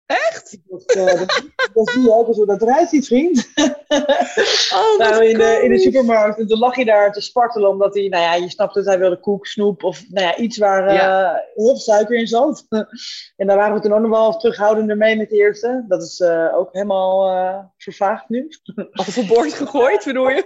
Echt? 0.07 0.59
Dat, 0.65 0.97
uh, 0.97 1.05
dat, 1.05 1.43
dat 1.75 1.91
zie 1.91 2.03
je 2.03 2.13
ook 2.13 2.35
hoe 2.35 2.47
dat 2.47 2.63
eruit 2.63 2.89
ziet, 2.89 3.07
vriend. 3.07 3.49
Oh, 4.75 4.99
nou, 4.99 5.25
in, 5.25 5.39
de, 5.39 5.61
in 5.63 5.71
de 5.71 5.79
supermarkt. 5.79 6.39
En 6.39 6.47
toen 6.47 6.59
lag 6.59 6.75
hij 6.75 6.85
daar 6.85 7.13
te 7.13 7.21
spartelen, 7.21 7.71
omdat 7.71 7.95
hij, 7.95 8.09
nou 8.09 8.23
ja, 8.23 8.35
je 8.35 8.51
snapt 8.51 8.75
het, 8.75 8.87
hij 8.87 8.99
wilde 8.99 9.21
koek, 9.21 9.47
snoep 9.47 9.83
of 9.83 10.05
nou 10.09 10.27
ja, 10.27 10.37
iets 10.37 10.59
waar 10.59 10.93
ja. 10.93 11.33
uh, 11.33 11.39
heel 11.55 11.67
veel 11.67 11.77
suiker 11.77 12.17
in 12.17 12.27
zat. 12.27 12.67
en 13.37 13.47
daar 13.47 13.57
waren 13.57 13.75
we 13.75 13.81
toen 13.81 13.93
ook 13.93 14.01
nog 14.01 14.11
wel 14.11 14.37
terughoudender 14.37 14.97
mee 14.97 15.17
met 15.17 15.31
de 15.31 15.37
eerste. 15.37 15.85
Dat 15.89 16.03
is 16.03 16.21
uh, 16.21 16.59
ook 16.59 16.69
helemaal 16.73 17.37
uh, 17.37 17.59
vervaagd 17.77 18.29
nu. 18.29 18.49
Overboord 18.93 19.53
gegooid, 19.53 20.05
bedoel 20.05 20.29
je? 20.29 20.45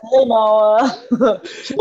helemaal. 0.00 0.78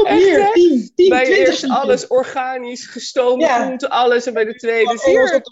hier, 0.07 0.51
10, 0.51 0.91
10, 0.95 1.09
Bij 1.09 1.25
de 1.25 1.37
eerste 1.37 1.69
alles 1.69 2.07
organisch, 2.07 2.87
gestoomd 2.87 3.41
ja. 3.41 3.61
groente, 3.61 3.89
alles. 3.89 4.25
En 4.25 4.33
bij 4.33 4.45
de 4.45 4.55
tweede, 4.55 4.91
dus 4.91 5.05
hier. 5.05 5.43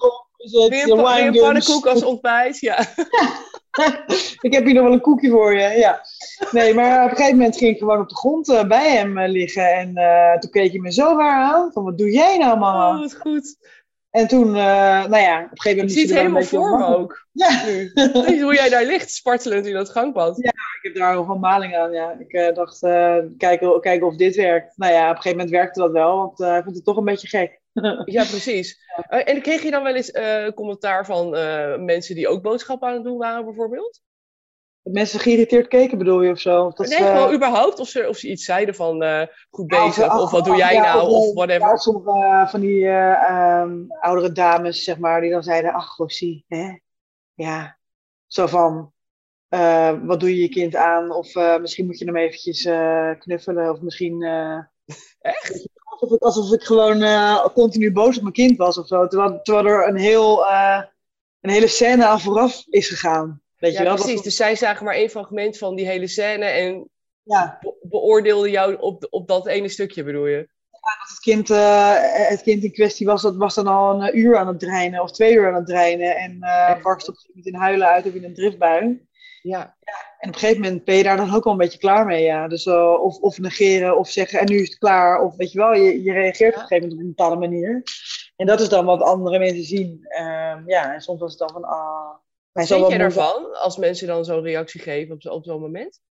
Weer, 0.69 0.87
pannenkoek 1.41 1.87
als 1.87 2.03
ontbijt, 2.03 2.59
ja. 2.59 2.87
ik 4.47 4.53
heb 4.53 4.65
hier 4.65 4.73
nog 4.73 4.83
wel 4.83 4.93
een 4.93 5.01
koekje 5.01 5.29
voor 5.29 5.53
je, 5.53 5.77
ja. 5.77 6.01
Nee, 6.51 6.73
maar 6.73 7.03
op 7.03 7.09
een 7.09 7.15
gegeven 7.15 7.37
moment 7.37 7.57
ging 7.57 7.73
ik 7.73 7.79
gewoon 7.79 7.99
op 7.99 8.09
de 8.09 8.15
grond 8.15 8.49
uh, 8.49 8.63
bij 8.63 8.91
hem 8.91 9.17
uh, 9.17 9.29
liggen. 9.29 9.73
En 9.73 9.91
uh, 9.93 10.37
toen 10.37 10.51
keek 10.51 10.71
hij 10.71 10.79
me 10.79 10.91
zo 10.91 11.17
raar 11.17 11.53
aan. 11.53 11.71
Van, 11.71 11.83
wat 11.83 11.97
doe 11.97 12.11
jij 12.11 12.37
nou, 12.37 12.59
mama? 12.59 12.89
Oh, 12.89 12.99
wat 12.99 13.15
goed. 13.15 13.71
En 14.09 14.27
toen, 14.27 14.51
nou 14.51 15.17
ja, 15.17 15.43
op 15.43 15.51
een 15.51 15.61
gegeven 15.61 15.77
moment... 15.77 15.93
Je 15.93 15.99
ziet 15.99 16.09
het 16.09 16.17
helemaal 16.17 16.43
voor 16.43 16.77
me 16.77 16.85
ook. 16.85 17.27
Ja. 17.31 17.65
Nu. 17.65 18.41
hoe 18.41 18.53
jij 18.53 18.69
daar 18.69 18.85
ligt, 18.85 19.11
spartelend 19.11 19.65
in 19.65 19.73
dat 19.73 19.89
gangpad. 19.89 20.37
Ja, 20.37 20.49
ik 20.49 20.79
heb 20.81 20.95
daar 20.95 21.25
van 21.25 21.39
maling 21.39 21.75
aan, 21.75 21.91
ja. 21.91 22.15
Ik 22.19 22.55
dacht, 22.55 22.79
kijken, 23.37 23.81
kijken 23.81 24.07
of 24.07 24.15
dit 24.15 24.35
werkt. 24.35 24.77
Nou 24.77 24.93
ja, 24.93 25.03
op 25.03 25.15
een 25.15 25.21
gegeven 25.21 25.37
moment 25.37 25.55
werkte 25.55 25.79
dat 25.79 25.91
wel, 25.91 26.17
want 26.17 26.37
hij 26.37 26.63
vond 26.63 26.75
het 26.75 26.85
toch 26.85 26.97
een 26.97 27.05
beetje 27.05 27.27
gek. 27.27 27.61
Ja, 28.05 28.23
precies. 28.23 28.75
Uh, 29.09 29.29
en 29.29 29.41
kreeg 29.41 29.63
je 29.63 29.71
dan 29.71 29.83
wel 29.83 29.95
eens 29.95 30.09
uh, 30.09 30.47
commentaar 30.49 31.05
van 31.05 31.29
mensen 31.85 32.15
die 32.15 32.27
ook 32.27 32.41
boodschappen 32.41 32.87
aan 32.87 32.93
het 32.93 33.03
doen 33.03 33.17
waren, 33.17 33.45
bijvoorbeeld? 33.45 34.01
Dat 34.81 34.93
mensen 34.93 35.19
geïrriteerd 35.19 35.67
keken, 35.67 35.97
bedoel 35.97 36.21
je, 36.21 36.31
of 36.31 36.39
zo? 36.39 36.71
Dat 36.75 36.87
nee, 36.87 36.97
gewoon 36.97 37.33
überhaupt. 37.33 37.79
Of 37.79 37.87
ze, 37.87 38.07
of 38.07 38.17
ze 38.17 38.29
iets 38.29 38.45
zeiden 38.45 38.75
van 38.75 39.27
goed 39.49 39.67
bezig, 39.67 40.19
of, 40.19 40.31
wat 40.31 40.45
doe 40.45 40.55
jij 40.55 40.79
nou, 40.79 41.09
of 41.09 41.33
whatever. 41.33 41.67
Ja, 41.67 41.75
sommige 41.75 42.45
van 42.49 42.59
die 42.59 42.87
um, 42.87 43.87
oudere 43.99 44.31
dames, 44.31 44.83
zeg 44.83 44.97
maar, 44.97 45.21
die 45.21 45.31
dan 45.31 45.43
zeiden, 45.43 45.73
ach, 45.73 45.97
Rossie, 45.97 46.45
hè? 46.47 46.77
Ja, 47.33 47.77
zo 48.27 48.47
van, 48.47 48.93
wat 50.05 50.19
doe 50.19 50.29
je 50.35 50.41
je 50.41 50.49
kind 50.49 50.75
aan? 50.75 51.11
Of 51.11 51.35
misschien 51.59 51.85
moet 51.85 51.99
je 51.99 52.05
hem 52.05 52.17
eventjes 52.17 52.61
knuffelen. 53.19 53.71
Of 53.71 53.81
misschien... 53.81 54.23
Echt? 55.19 55.72
Alsof 56.03 56.17
ik, 56.17 56.21
alsof 56.21 56.53
ik 56.53 56.63
gewoon 56.63 57.51
continu 57.53 57.91
boos 57.91 58.15
op 58.15 58.21
mijn 58.21 58.33
kind 58.33 58.57
was 58.57 58.77
of 58.77 58.87
zo. 58.87 59.07
Terwijl, 59.07 59.39
terwijl 59.41 59.65
er 59.65 59.87
een, 59.87 59.97
heel, 59.97 60.45
een 61.41 61.49
hele 61.49 61.67
scène 61.67 62.05
aan 62.05 62.21
vooraf 62.21 62.63
is 62.69 62.87
gegaan. 62.87 63.41
Weet 63.57 63.73
ja, 63.73 63.79
je 63.79 63.85
wel? 63.85 63.95
precies. 63.95 64.21
Dus 64.21 64.35
zij 64.35 64.55
zagen 64.55 64.85
maar 64.85 64.95
één 64.95 65.09
fragment 65.09 65.57
van 65.57 65.75
die 65.75 65.85
hele 65.85 66.07
scène 66.07 66.45
en 66.45 66.89
ja. 67.23 67.57
be 67.61 67.75
beoordeelden 67.81 68.51
jou 68.51 68.75
op, 68.79 69.07
op 69.09 69.27
dat 69.27 69.47
ene 69.47 69.69
stukje, 69.69 70.03
bedoel 70.03 70.25
je? 70.25 70.37
Ja, 70.71 70.95
het 71.07 71.19
kind, 71.19 71.47
het 72.27 72.41
kind 72.41 72.63
in 72.63 72.71
kwestie 72.71 73.05
was, 73.05 73.21
dat 73.21 73.35
was 73.35 73.55
dan 73.55 73.67
al 73.67 74.01
een 74.01 74.17
uur 74.17 74.37
aan 74.37 74.47
het 74.47 74.59
dreinen 74.59 75.01
of 75.01 75.11
twee 75.11 75.33
uur 75.33 75.47
aan 75.47 75.55
het 75.55 75.65
dreinen. 75.65 76.15
En 76.15 76.39
barst 76.81 77.09
op 77.09 77.15
een 77.33 77.43
in 77.43 77.55
huilen 77.55 77.87
uit 77.87 78.05
of 78.05 78.13
in 78.13 78.23
een 78.23 78.33
driftbui. 78.33 79.07
Ja. 79.43 79.75
En 80.19 80.29
op 80.29 80.33
een 80.35 80.39
gegeven 80.39 80.61
moment 80.61 80.83
ben 80.83 80.95
je 80.95 81.03
daar 81.03 81.17
dan 81.17 81.35
ook 81.35 81.43
wel 81.43 81.53
een 81.53 81.59
beetje 81.59 81.79
klaar 81.79 82.05
mee. 82.05 82.23
Ja. 82.23 82.47
Dus, 82.47 82.65
uh, 82.65 83.03
of, 83.03 83.17
of 83.17 83.37
negeren 83.37 83.97
of 83.97 84.09
zeggen 84.09 84.39
en 84.39 84.45
nu 84.45 84.61
is 84.61 84.69
het 84.69 84.77
klaar. 84.77 85.21
Of 85.21 85.35
weet 85.35 85.51
je 85.51 85.57
wel, 85.57 85.73
je, 85.73 86.03
je 86.03 86.11
reageert 86.11 86.55
ja. 86.55 86.61
op 86.61 86.71
een 86.71 86.77
gegeven 86.77 86.89
moment 86.89 86.93
op 86.93 86.99
een 86.99 87.15
bepaalde 87.15 87.47
manier. 87.47 87.83
En 88.35 88.45
dat 88.45 88.59
is 88.59 88.69
dan 88.69 88.85
wat 88.85 89.01
andere 89.01 89.39
mensen 89.39 89.63
zien. 89.63 89.99
Uh, 90.09 90.57
ja, 90.65 90.93
en 90.93 91.01
soms 91.01 91.19
was 91.19 91.29
het 91.29 91.39
dan 91.39 91.51
van... 91.51 91.63
Ah, 91.63 92.09
wat 92.51 92.67
vind 92.67 92.87
je 92.87 92.97
daarvan 92.97 93.55
als 93.55 93.77
mensen 93.77 94.07
dan 94.07 94.25
zo'n 94.25 94.41
reactie 94.41 94.81
geven 94.81 95.15
op, 95.15 95.31
op 95.31 95.43
zo'n 95.43 95.61
moment? 95.61 96.01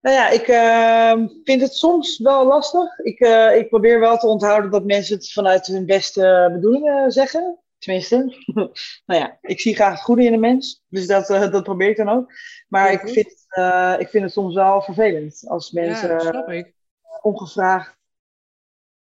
Nou 0.00 0.16
ja, 0.16 0.28
ik 0.28 0.48
uh, 0.48 1.28
vind 1.44 1.60
het 1.60 1.74
soms 1.74 2.18
wel 2.18 2.46
lastig. 2.46 2.98
Ik, 2.98 3.20
uh, 3.20 3.56
ik 3.56 3.68
probeer 3.68 4.00
wel 4.00 4.16
te 4.16 4.26
onthouden 4.26 4.70
dat 4.70 4.84
mensen 4.84 5.16
het 5.16 5.32
vanuit 5.32 5.66
hun 5.66 5.86
beste 5.86 6.50
bedoelingen 6.52 7.12
zeggen. 7.12 7.58
Tenminste, 7.78 8.16
nou 9.06 9.20
ja, 9.20 9.38
ik 9.40 9.60
zie 9.60 9.74
graag 9.74 9.92
het 9.92 10.00
goede 10.00 10.24
in 10.24 10.32
de 10.32 10.38
mens. 10.38 10.84
Dus 10.88 11.06
dat, 11.06 11.30
uh, 11.30 11.52
dat 11.52 11.62
probeer 11.62 11.88
ik 11.88 11.96
dan 11.96 12.08
ook. 12.08 12.32
Maar 12.68 12.92
ik, 12.92 13.00
vind, 13.00 13.46
uh, 13.58 13.96
ik 13.98 14.08
vind 14.08 14.24
het 14.24 14.32
soms 14.32 14.54
wel 14.54 14.82
vervelend 14.82 15.44
als 15.46 15.70
mensen 15.70 16.08
ja, 16.08 16.46
ik. 16.46 16.74
ongevraagd 17.22 17.98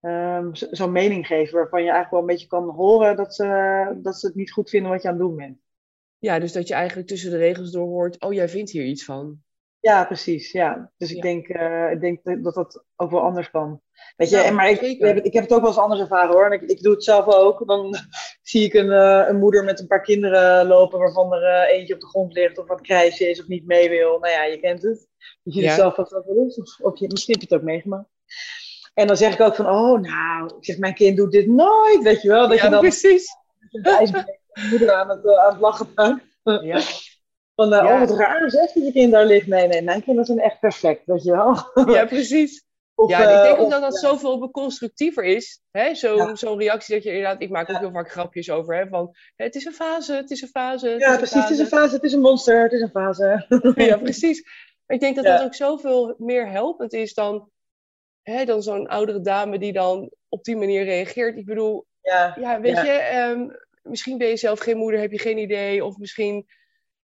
um, 0.01 0.51
zo'n 0.53 0.93
mening 0.93 1.27
geven 1.27 1.55
waarvan 1.55 1.83
je 1.83 1.91
eigenlijk 1.91 2.11
wel 2.11 2.21
een 2.21 2.27
beetje 2.27 2.47
kan 2.47 2.69
horen 2.69 3.17
dat 3.17 3.35
ze, 3.35 3.99
dat 4.03 4.19
ze 4.19 4.27
het 4.27 4.37
niet 4.37 4.53
goed 4.53 4.71
vinden 4.71 4.91
wat 4.91 5.03
je 5.03 5.09
aan 5.09 5.15
het 5.15 5.23
doen 5.23 5.37
bent. 5.37 5.59
Ja, 6.19 6.39
dus 6.39 6.53
dat 6.53 6.69
je 6.69 6.75
eigenlijk 6.75 7.09
tussen 7.09 7.31
de 7.31 7.37
regels 7.37 7.71
door 7.71 7.87
hoort, 7.87 8.21
oh 8.21 8.33
jij 8.33 8.49
vindt 8.49 8.71
hier 8.71 8.85
iets 8.85 9.05
van. 9.05 9.45
Ja, 9.87 10.05
precies. 10.05 10.53
Ja. 10.53 10.91
Dus 10.97 11.11
ik, 11.11 11.17
ja. 11.17 11.23
Denk, 11.23 11.49
uh, 11.49 11.91
ik 11.91 12.01
denk 12.01 12.45
dat 12.45 12.55
dat 12.55 12.85
ook 12.97 13.11
wel 13.11 13.21
anders 13.21 13.51
kan. 13.51 13.81
Weet 14.17 14.31
je, 14.31 14.37
Ja, 14.37 14.43
en, 14.45 14.55
maar 14.55 14.71
ik, 14.71 14.81
ik, 14.81 15.01
heb 15.01 15.15
het, 15.17 15.27
ik 15.27 15.33
heb 15.33 15.43
het 15.43 15.53
ook 15.53 15.61
wel 15.61 15.69
eens 15.69 15.79
anders 15.79 16.01
ervaren 16.01 16.35
hoor. 16.35 16.45
En 16.45 16.53
ik, 16.53 16.63
ik 16.63 16.83
doe 16.83 16.93
het 16.93 17.05
zelf 17.05 17.27
ook. 17.27 17.67
Dan 17.67 17.95
zie 18.43 18.65
ik 18.65 18.75
een, 18.75 18.87
uh, 18.91 19.25
een 19.29 19.39
moeder 19.39 19.65
met 19.65 19.81
een 19.81 19.87
paar 19.87 20.03
kinderen 20.03 20.67
lopen 20.67 20.99
waarvan 20.99 21.35
er 21.35 21.43
uh, 21.43 21.79
eentje 21.79 21.95
op 21.95 22.01
de 22.01 22.07
grond 22.07 22.33
ligt 22.33 22.59
of 22.59 22.67
wat 22.67 22.81
krijsje 22.81 23.31
is 23.31 23.41
of 23.41 23.47
niet 23.47 23.67
mee 23.67 23.89
wil. 23.89 24.19
Nou 24.19 24.33
ja, 24.33 24.45
je 24.45 24.61
kent 24.61 24.83
het. 24.83 25.09
Dat 25.43 25.55
je 25.55 25.61
Ja. 25.61 25.67
het 25.67 25.77
zelf 25.77 25.99
ook 25.99 26.09
wel 26.11 26.37
eens. 26.39 26.59
Of, 26.61 26.79
of 26.81 26.99
je, 26.99 27.09
misschien 27.11 27.33
heb 27.39 27.43
je 27.43 27.55
het 27.55 27.59
ook 27.63 27.69
meegemaakt. 27.69 28.09
En 28.95 29.07
dan 29.07 29.17
zeg 29.17 29.33
ik 29.35 29.41
ook 29.41 29.55
van, 29.55 29.67
oh 29.69 30.01
nou, 30.01 30.57
ik 30.59 30.65
zeg, 30.65 30.79
mijn 30.79 30.95
kind 30.95 31.17
doet 31.17 31.33
dit 31.33 31.47
nooit, 31.47 32.03
weet 32.03 32.23
je 32.23 32.29
wel. 32.29 32.49
Dat 32.49 32.59
Ja, 32.59 32.65
je 32.65 32.71
dan 32.71 32.81
precies. 32.81 33.29
de 33.71 34.67
moeder 34.71 34.93
aan 34.93 35.09
het, 35.09 35.37
aan 35.37 35.53
het 35.53 35.61
lachen 35.61 35.89
maakt. 35.95 36.25
Ja. 36.63 36.81
Van, 37.57 37.73
uh, 37.73 37.79
Ja. 37.83 37.93
oh 38.03 38.09
wat 38.09 38.19
raar 38.19 38.51
zeg 38.51 38.73
dat 38.73 38.85
je 38.85 38.93
kind 38.93 39.13
daar 39.13 39.27
ligt. 39.27 39.47
Nee, 39.47 39.67
nee, 39.69 39.83
mijn 39.83 39.99
kinderen 40.03 40.25
zijn 40.27 40.41
echt 40.41 40.61
perfect, 40.61 41.03
weet 41.07 41.23
je 41.23 41.31
wel. 41.33 41.57
ja, 41.97 42.05
precies. 42.05 42.65
Of, 42.95 43.11
Ja, 43.11 43.23
ik 43.29 43.37
eh, 43.37 43.43
denk 43.43 43.59
ook 43.59 43.71
dat 43.71 43.81
dat 43.81 43.99
zoveel 43.99 44.51
constructiever 44.51 45.25
is. 45.25 45.63
hè, 45.71 45.95
Zo'n 45.95 46.17
Ja. 46.17 46.35
zo'n 46.35 46.59
reactie 46.59 46.95
dat 46.95 47.03
je 47.05 47.09
inderdaad... 47.11 47.43
Ik 47.43 47.51
maak 47.51 47.69
ook 47.69 47.75
Ja. 47.75 47.81
heel 47.81 47.91
vaak 47.93 48.11
grapjes 48.11 48.51
over, 48.51 48.77
hè, 48.77 48.87
van... 48.89 49.15
Het 49.37 49.55
is 49.55 49.65
een 49.65 49.73
fase, 49.73 50.15
het 50.15 50.31
is 50.31 50.43
een 50.43 50.49
fase. 50.49 50.89
het 50.89 51.01
Ja, 51.01 51.11
is 51.13 51.17
precies. 51.17 51.41
Het 51.43 51.51
is 51.51 51.59
een 51.59 51.67
fase, 51.67 51.95
het 51.95 52.03
is 52.05 52.13
een 52.13 52.21
monster, 52.21 52.63
het 52.63 52.73
is 52.73 52.81
een 52.81 52.91
fase. 52.91 53.47
Ja, 53.77 53.97
precies. 53.97 54.43
Maar 54.87 54.97
ik 54.97 55.03
denk 55.03 55.17
dat 55.17 55.25
Ja. 55.25 55.37
dat 55.37 55.47
ook 55.47 55.55
zoveel 55.55 56.15
meer 56.19 56.49
helpend 56.51 56.93
is 56.93 57.15
dan, 57.15 57.51
hè, 58.23 58.45
dan 58.45 58.63
zo'n 58.63 58.87
oudere 58.87 59.21
dame 59.21 59.59
die 59.59 59.73
dan 59.73 60.11
op 60.29 60.45
die 60.45 60.57
manier 60.57 60.85
reageert. 60.85 61.37
Ik 61.37 61.45
bedoel, 61.47 61.87
Ja, 62.03 62.37
ja, 62.41 62.61
weet 62.61 62.77
Ja. 62.77 62.83
je, 62.83 62.91
ehm, 62.91 63.49
misschien 63.83 64.19
ben 64.19 64.29
je 64.29 64.37
zelf 64.37 64.59
geen 64.59 64.77
moeder, 64.77 65.01
heb 65.01 65.11
je 65.13 65.19
geen 65.19 65.39
idee. 65.39 65.85
Of 65.85 65.97
misschien 65.97 66.47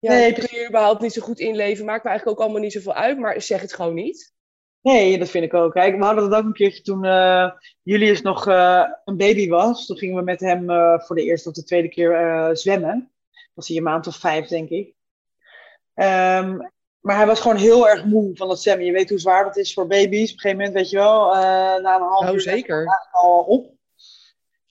ja, 0.02 0.12
Nee, 0.12 0.32
kun 0.32 0.47
je 0.50 0.56
je 0.61 0.68
überhaupt 0.68 1.00
niet 1.00 1.12
zo 1.12 1.23
goed 1.23 1.38
inleven. 1.38 1.85
Maakt 1.85 2.02
me 2.04 2.09
eigenlijk 2.11 2.38
ook 2.38 2.44
allemaal 2.44 2.62
niet 2.62 2.73
zoveel 2.73 2.94
uit, 2.94 3.18
maar 3.18 3.40
zeg 3.42 3.61
het 3.61 3.75
gewoon 3.75 3.94
niet. 3.94 4.32
nee, 4.80 5.18
dat 5.18 5.28
vind 5.30 5.44
ik 5.44 5.54
ook. 5.54 5.73
Kijk, 5.73 5.97
we 5.97 6.04
hadden 6.04 6.25
het 6.25 6.35
ook 6.35 6.44
een 6.44 6.52
keertje 6.52 6.82
toen 6.82 7.04
eh, 7.04 7.50
Julius 7.82 8.23
nog 8.23 8.47
eh, 8.49 8.85
een 9.04 9.16
baby 9.16 9.49
was. 9.49 9.87
Toen 9.87 9.97
gingen 9.97 10.16
we 10.16 10.23
met 10.23 10.40
hem 10.40 10.71
eh, 10.71 11.00
voor 11.00 11.16
de 11.16 11.23
eerste 11.23 11.49
of 11.49 11.54
de 11.54 11.64
tweede 11.64 11.88
keer 11.88 12.14
eh, 12.14 12.49
zwemmen. 12.52 13.11
Was 13.54 13.68
hij 13.68 13.76
een 13.76 13.82
maand 13.82 14.06
of 14.06 14.16
vijf, 14.16 14.47
denk 14.49 14.68
ik. 14.68 14.94
Ehm, 15.94 16.56
maar 17.00 17.16
hij 17.16 17.26
was 17.26 17.40
gewoon 17.40 17.56
heel 17.56 17.88
erg 17.88 18.04
moe 18.04 18.37
van 18.37 18.49
het 18.50 18.59
zwemmen. 18.59 18.87
Je 18.87 18.92
weet 18.92 19.09
hoe 19.09 19.18
zwaar 19.18 19.44
dat 19.44 19.56
is 19.56 19.73
voor 19.75 19.87
baby's. 19.87 20.30
Op 20.30 20.35
een 20.35 20.40
gegeven 20.40 20.56
moment, 20.56 20.75
weet 20.75 20.90
je 20.90 20.97
wel, 20.97 21.35
eh, 21.35 21.40
na 21.82 21.94
een 21.97 22.02
half 22.02 22.23
Nou, 22.23 22.35
uur 22.35 22.40
zeker. 22.40 22.87
al 23.12 23.40
op. 23.40 23.71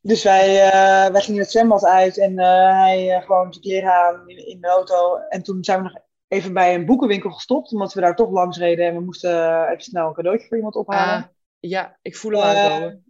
Dus 0.02 0.24
wij, 0.24 0.70
eh, 0.70 1.12
wij 1.12 1.22
gingen 1.22 1.42
het 1.42 1.52
zwembad 1.52 1.86
uit 1.86 2.18
en 2.18 2.40
eh, 2.40 2.80
hij 2.80 3.16
eh, 3.16 3.26
gewoon 3.26 3.54
zijn 3.54 3.64
kleren 3.66 3.94
aan 3.94 4.30
in, 4.30 4.48
in 4.48 4.62
de 4.62 4.68
auto. 4.68 5.18
En 5.18 5.44
toen 5.44 5.64
zijn 5.64 5.78
we 5.78 5.84
nog 5.84 6.02
even 6.28 6.54
bij 6.54 6.76
een 6.76 6.86
boekenwinkel 6.86 7.32
gestopt, 7.32 7.72
omdat 7.72 7.94
we 7.94 8.02
daar 8.02 8.16
toch 8.16 8.32
langs 8.32 8.58
reden 8.58 8.86
en 8.86 8.94
we 8.94 9.00
moesten 9.00 9.68
even 9.68 9.84
snel 9.84 10.08
een 10.08 10.14
cadeautje 10.14 10.48
voor 10.48 10.58
iemand 10.58 10.76
ophalen. 10.76 11.24
Ah, 11.24 11.30
ja, 11.60 11.98
ik 12.02 12.18
voel 12.18 12.32
hem 12.32 12.42
aankomen. 12.42 13.06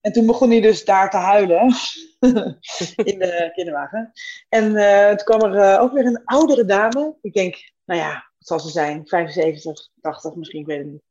en 0.00 0.12
toen 0.12 0.26
begon 0.26 0.50
hij 0.50 0.60
dus 0.60 0.84
daar 0.84 1.10
te 1.10 1.16
huilen 1.16 1.60
in 3.10 3.18
de 3.18 3.50
kinderwagen. 3.54 4.12
En 4.48 4.64
toen 5.16 5.38
kwam 5.38 5.52
er 5.52 5.80
ook 5.80 5.92
weer 5.92 6.06
een 6.06 6.24
oudere 6.24 6.64
dame. 6.64 7.16
Ik 7.20 7.32
denk, 7.32 7.72
nou 7.84 8.00
ja, 8.00 8.12
wat 8.12 8.48
zal 8.48 8.60
ze 8.60 8.68
zijn? 8.68 9.06
75, 9.06 9.88
80 10.00 10.34
misschien, 10.34 10.60
ik 10.60 10.66
weet 10.66 10.78
het 10.78 10.86
niet. 10.86 11.02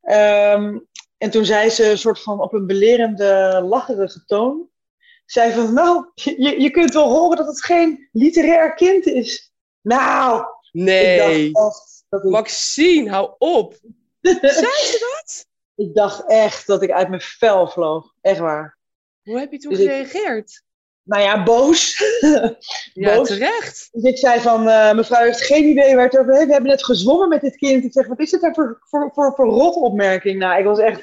Ehm, 0.00 0.78
en 1.22 1.30
toen 1.30 1.44
zei 1.44 1.70
ze 1.70 1.90
een 1.90 1.98
soort 1.98 2.22
van 2.22 2.40
op 2.40 2.52
een 2.52 2.66
belerende, 2.66 3.60
lacherige 3.64 4.24
toon. 4.24 4.68
Zei 5.26 5.52
van, 5.52 5.74
nou, 5.74 6.06
je, 6.14 6.60
je 6.60 6.70
kunt 6.70 6.94
wel 6.94 7.08
horen 7.10 7.36
dat 7.36 7.46
het 7.46 7.64
geen 7.64 8.08
literair 8.12 8.74
kind 8.74 9.06
is. 9.06 9.52
Nou, 9.80 10.44
Nee, 10.72 11.46
ik 11.46 11.54
dacht 11.54 12.04
dat 12.08 12.24
ik, 12.24 12.30
Maxine, 12.30 13.10
hou 13.10 13.34
op. 13.38 13.74
Zei 14.20 14.72
ze 14.84 15.14
dat? 15.14 15.46
ik 15.86 15.94
dacht 15.94 16.28
echt 16.28 16.66
dat 16.66 16.82
ik 16.82 16.90
uit 16.90 17.08
mijn 17.08 17.20
vel 17.20 17.68
vloog. 17.68 18.14
Echt 18.20 18.38
waar. 18.38 18.78
Hoe 19.22 19.38
heb 19.38 19.52
je 19.52 19.58
toen 19.58 19.72
Dus 19.72 19.80
gereageerd? 19.80 20.62
Nou 21.04 21.22
ja, 21.22 21.42
boos. 21.42 21.96
Ja, 22.94 23.14
Boos. 23.16 23.28
terecht. 23.28 23.88
Dus 23.92 24.02
ik 24.02 24.18
zei 24.18 24.40
van, 24.40 24.68
eh, 24.68 24.92
mevrouw 24.94 25.24
heeft 25.24 25.42
geen 25.44 25.64
idee 25.64 25.94
waar 25.94 26.04
het 26.04 26.18
over 26.18 26.32
heeft. 26.34 26.46
We 26.46 26.52
hebben 26.52 26.70
net 26.70 26.84
gezwommen 26.84 27.28
met 27.28 27.40
dit 27.40 27.56
kind. 27.56 27.84
Ik 27.84 27.92
zeg, 27.92 28.06
wat 28.06 28.18
is 28.20 28.30
het 28.30 28.40
daar 28.40 28.54
voor, 28.54 28.78
voor, 28.84 29.10
voor, 29.14 29.32
voor 29.34 29.46
rotopmerking? 29.46 30.38
Nou, 30.38 30.58
ik 30.58 30.64
was 30.64 30.78
echt... 30.78 31.02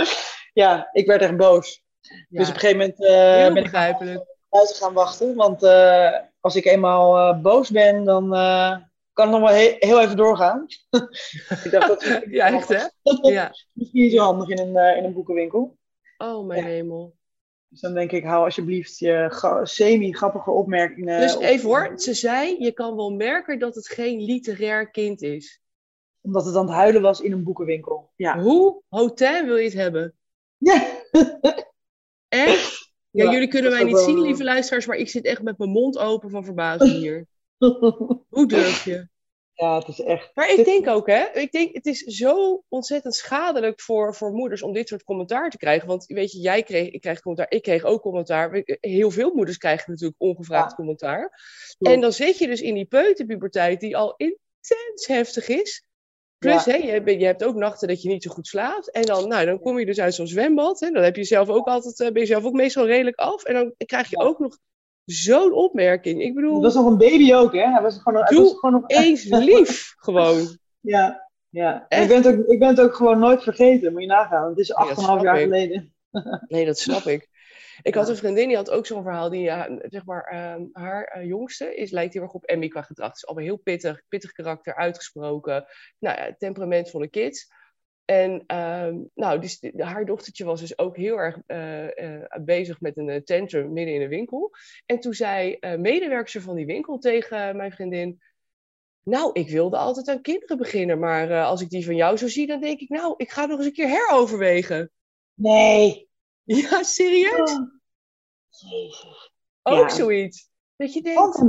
ja, 0.62 0.88
ik 0.92 1.06
werd 1.06 1.22
echt 1.22 1.36
boos. 1.36 1.82
Ja, 2.00 2.38
Dus 2.38 2.48
op 2.48 2.54
een 2.54 2.60
gegeven 2.60 2.78
moment 2.80 2.98
heel 2.98 3.52
ben 3.52 3.56
ik 3.56 3.62
begrijpelijk. 3.62 4.24
buiten 4.48 4.76
gaan 4.76 4.92
wachten. 4.92 5.34
Want 5.34 5.62
eh, 5.62 6.12
als 6.40 6.56
ik 6.56 6.64
eenmaal 6.64 7.40
boos 7.40 7.70
ben, 7.70 8.04
dan 8.04 8.28
kan 9.12 9.30
het 9.32 9.40
nog 9.40 9.50
wel 9.50 9.58
he- 9.58 9.76
heel 9.78 10.00
even 10.00 10.16
doorgaan. 10.16 10.66
ik 11.64 11.70
dacht, 11.70 11.88
dat 11.88 12.02
is 12.02 12.18
Ja, 12.30 12.46
echt 12.52 12.68
hè? 12.68 12.82
Ja. 13.30 13.54
Misschien 13.72 14.02
niet 14.02 14.12
zo 14.12 14.18
handig 14.18 14.48
in 14.48 14.58
een, 14.58 14.96
in 14.96 15.04
een 15.04 15.12
boekenwinkel. 15.14 15.76
Oh, 16.18 16.46
mijn 16.46 16.62
Ja. 16.62 16.68
hemel. 16.68 17.14
Dus 17.72 17.80
dan 17.80 17.94
denk 17.94 18.10
ik, 18.12 18.24
hou 18.24 18.44
alsjeblieft 18.44 18.98
je 18.98 19.60
semi-grappige 19.62 20.50
opmerkingen... 20.50 21.20
Dus 21.20 21.36
op- 21.36 21.42
even 21.42 21.68
hoor, 21.68 21.92
ze 21.96 22.14
zei, 22.14 22.56
je 22.58 22.72
kan 22.72 22.96
wel 22.96 23.10
merken 23.10 23.58
dat 23.58 23.74
het 23.74 23.88
geen 23.88 24.20
literair 24.24 24.90
kind 24.90 25.22
is. 25.22 25.60
Omdat 26.20 26.44
het 26.44 26.56
aan 26.56 26.66
het 26.66 26.74
huilen 26.74 27.02
was 27.02 27.20
in 27.20 27.32
een 27.32 27.42
boekenwinkel. 27.42 28.10
Ja. 28.16 28.40
Hoe 28.40 28.82
hotel 28.88 29.44
wil 29.44 29.56
je 29.56 29.64
het 29.64 29.72
hebben? 29.72 30.14
Ja. 30.56 30.88
Echt? 32.28 32.92
Ja, 33.10 33.24
Ja, 33.24 33.32
jullie 33.32 33.48
kunnen 33.48 33.70
mij 33.72 33.84
niet 33.84 33.92
wel- 33.94 34.04
zien, 34.04 34.20
lieve 34.20 34.44
luisteraars, 34.44 34.86
maar 34.86 34.96
ik 34.96 35.08
zit 35.08 35.24
echt 35.24 35.42
met 35.42 35.58
mijn 35.58 35.70
mond 35.70 35.98
open 35.98 36.30
van 36.30 36.44
verbazing 36.44 36.92
hier. 36.92 37.26
Hoe 38.28 38.46
durf 38.46 38.84
je? 38.84 39.08
Ja, 39.54 39.78
het 39.78 39.88
is 39.88 40.00
echt... 40.00 40.30
Maar 40.34 40.50
ik 40.50 40.64
denk 40.64 40.88
ook, 40.88 41.06
hè, 41.06 41.24
ik 41.32 41.52
denk, 41.52 41.74
het 41.74 41.86
is 41.86 41.98
zo 42.00 42.64
ontzettend 42.68 43.14
schadelijk 43.14 43.80
voor, 43.80 44.14
voor 44.14 44.32
moeders 44.32 44.62
om 44.62 44.72
dit 44.72 44.88
soort 44.88 45.04
commentaar 45.04 45.50
te 45.50 45.56
krijgen. 45.56 45.88
Want 45.88 46.06
weet 46.06 46.32
je, 46.32 46.38
jij 46.38 46.62
kreeg, 46.62 46.88
ik 46.90 47.00
krijg 47.00 47.20
commentaar, 47.20 47.50
ik 47.50 47.62
kreeg 47.62 47.84
ook 47.84 48.02
commentaar. 48.02 48.50
We- 48.50 48.78
Heel 48.80 49.10
veel 49.10 49.34
moeders 49.34 49.56
krijgen 49.56 49.90
natuurlijk 49.90 50.20
ongevraagd 50.20 50.70
Ja. 50.70 50.76
commentaar. 50.76 51.40
En 51.78 52.00
dan 52.00 52.12
zit 52.12 52.38
je 52.38 52.46
dus 52.46 52.60
in 52.60 52.74
die 52.74 52.84
peuterpuberteit 52.84 53.80
die 53.80 53.96
al 53.96 54.14
intens 54.16 55.06
heftig 55.06 55.48
is. 55.48 55.84
Plus, 56.38 56.64
hè, 56.64 56.74
je, 56.76 57.18
je, 57.18 57.24
hebt 57.24 57.44
ook 57.44 57.54
nachten 57.54 57.88
dat 57.88 58.02
je 58.02 58.08
niet 58.08 58.22
zo 58.22 58.30
goed 58.30 58.46
slaapt. 58.46 58.90
En 58.90 59.02
dan, 59.02 59.28
nou, 59.28 59.46
dan 59.46 59.60
kom 59.60 59.78
je 59.78 59.86
dus 59.86 60.00
uit 60.00 60.14
zo'n 60.14 60.26
zwembad. 60.26 60.80
Hè, 60.80 60.90
dan 60.90 61.02
heb 61.02 61.16
je 61.16 61.24
zelf 61.24 61.48
ook 61.48 61.66
altijd, 61.66 62.12
ben 62.12 62.22
je 62.22 62.28
zelf 62.28 62.44
ook 62.44 62.52
meestal 62.52 62.86
redelijk 62.86 63.16
af. 63.16 63.44
En 63.44 63.54
dan 63.54 63.74
krijg 63.86 64.10
je 64.10 64.18
ook 64.18 64.38
nog 64.38 64.58
zo'n 65.04 65.52
opmerking. 65.52 66.22
Ik 66.22 66.34
bedoel... 66.34 66.52
Dat 66.52 66.62
was 66.62 66.74
nog 66.74 66.92
een 66.92 66.98
baby 66.98 67.34
ook, 67.34 67.52
hè? 67.52 67.70
Hij 67.70 67.82
was 67.82 67.98
gewoon, 67.98 68.24
doe 68.24 68.42
was 68.42 68.58
gewoon 68.58 68.80
nog... 68.80 68.90
eens 68.90 69.24
lief, 69.50 69.94
gewoon. 69.96 70.58
Ja, 70.80 71.30
ja. 71.48 71.86
Ik 71.88 72.08
ben, 72.08 72.16
het 72.16 72.26
ook, 72.26 72.46
ik 72.46 72.58
ben 72.58 72.68
het 72.68 72.80
ook 72.80 72.94
gewoon 72.94 73.18
nooit 73.18 73.42
vergeten, 73.42 73.92
moet 73.92 74.00
je 74.00 74.06
nagaan. 74.06 74.48
Het 74.48 74.58
is 74.58 74.72
8,5 74.72 75.22
jaar 75.22 75.36
geleden. 75.36 75.94
Nee, 76.48 76.66
dat 76.66 76.78
snap 76.78 77.02
ik. 77.02 77.30
Ik 77.82 77.94
had 77.94 78.08
een 78.08 78.16
vriendin 78.16 78.48
die 78.48 78.56
had 78.56 78.70
ook 78.70 78.86
zo'n 78.86 79.02
verhaal. 79.02 79.30
Die, 79.30 79.50
zeg 79.80 80.04
maar, 80.04 80.24
ehm, 80.24 80.62
haar 80.72 81.16
uh, 81.18 81.26
jongste 81.26 81.74
is, 81.74 81.90
lijkt 81.90 82.14
heel 82.14 82.22
erg 82.22 82.32
op 82.32 82.44
Emmy 82.44 82.68
qua 82.68 82.82
gedrag. 82.82 83.08
Het 83.08 83.16
is 83.16 83.26
allemaal 83.26 83.46
heel 83.46 83.56
pittig, 83.56 84.02
pittig 84.08 84.32
karakter, 84.32 84.74
uitgesproken. 84.74 85.64
Nou 85.98 86.18
ja, 86.18 86.34
temperamentvolle 86.38 87.08
kids. 87.08 87.52
En 88.04 88.44
uh, 88.46 88.88
nou, 89.14 89.40
die, 89.40 89.72
haar 89.76 90.04
dochtertje 90.04 90.44
was 90.44 90.60
dus 90.60 90.78
ook 90.78 90.96
heel 90.96 91.16
erg 91.16 91.38
uh, 91.46 91.84
uh, 91.84 92.24
bezig 92.44 92.80
met 92.80 92.96
een 92.96 93.24
tantrum 93.24 93.72
midden 93.72 93.94
in 93.94 94.00
de 94.00 94.08
winkel. 94.08 94.50
En 94.86 95.00
toen 95.00 95.14
zei 95.14 95.58
medewerker 95.76 96.42
van 96.42 96.54
die 96.54 96.66
winkel 96.66 96.98
tegen 96.98 97.56
mijn 97.56 97.72
vriendin... 97.72 98.20
Nou, 99.04 99.30
ik 99.32 99.48
wilde 99.48 99.76
altijd 99.76 100.08
aan 100.08 100.20
kinderen 100.20 100.56
beginnen, 100.56 100.98
maar 100.98 101.44
als 101.44 101.60
ik 101.60 101.68
die 101.68 101.84
van 101.84 101.96
jou 101.96 102.16
zo 102.16 102.28
zie, 102.28 102.46
dan 102.46 102.60
denk 102.60 102.80
ik... 102.80 102.88
Nou, 102.88 103.14
ik 103.16 103.30
ga 103.30 103.46
nog 103.46 103.58
eens 103.58 103.66
een 103.66 103.72
keer 103.72 103.88
heroverwegen. 103.88 104.90
Nee. 105.34 106.00
Ja, 106.44 106.82
serieus? 106.82 107.52
Oh. 107.52 107.68
Jezus. 108.48 109.32
Ook 109.62 109.90
zoiets. 109.90 110.50
Dat 110.76 110.92
je 110.92 111.02
denkt... 111.02 111.44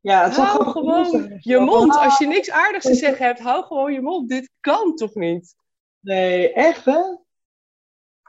Ja, 0.00 0.24
het 0.24 0.36
hou 0.36 0.64
gewoon 0.64 1.38
je 1.38 1.58
mond. 1.58 1.96
Als 1.96 2.18
je 2.18 2.26
niks 2.26 2.50
aardigs 2.50 2.84
te 2.84 2.94
zeggen 2.94 3.26
hebt, 3.26 3.40
hou 3.40 3.64
gewoon 3.64 3.92
je 3.92 4.00
mond. 4.00 4.28
Dit 4.28 4.50
kan 4.60 4.94
toch 4.94 5.14
niet? 5.14 5.54
Nee, 6.00 6.52
echt 6.52 6.84
hè? 6.84 7.00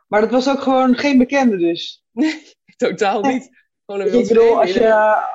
Maar 0.07 0.21
dat 0.21 0.31
was 0.31 0.49
ook 0.49 0.61
gewoon 0.61 0.95
geen 0.95 1.17
bekende 1.17 1.57
dus? 1.57 2.03
Nee, 2.11 2.41
totaal 2.77 3.21
niet. 3.21 3.49
Gewoon 3.85 4.01
een 4.01 4.19
ik 4.19 4.27
bedoel, 4.27 4.59
als 4.59 4.73
je, 4.73 4.79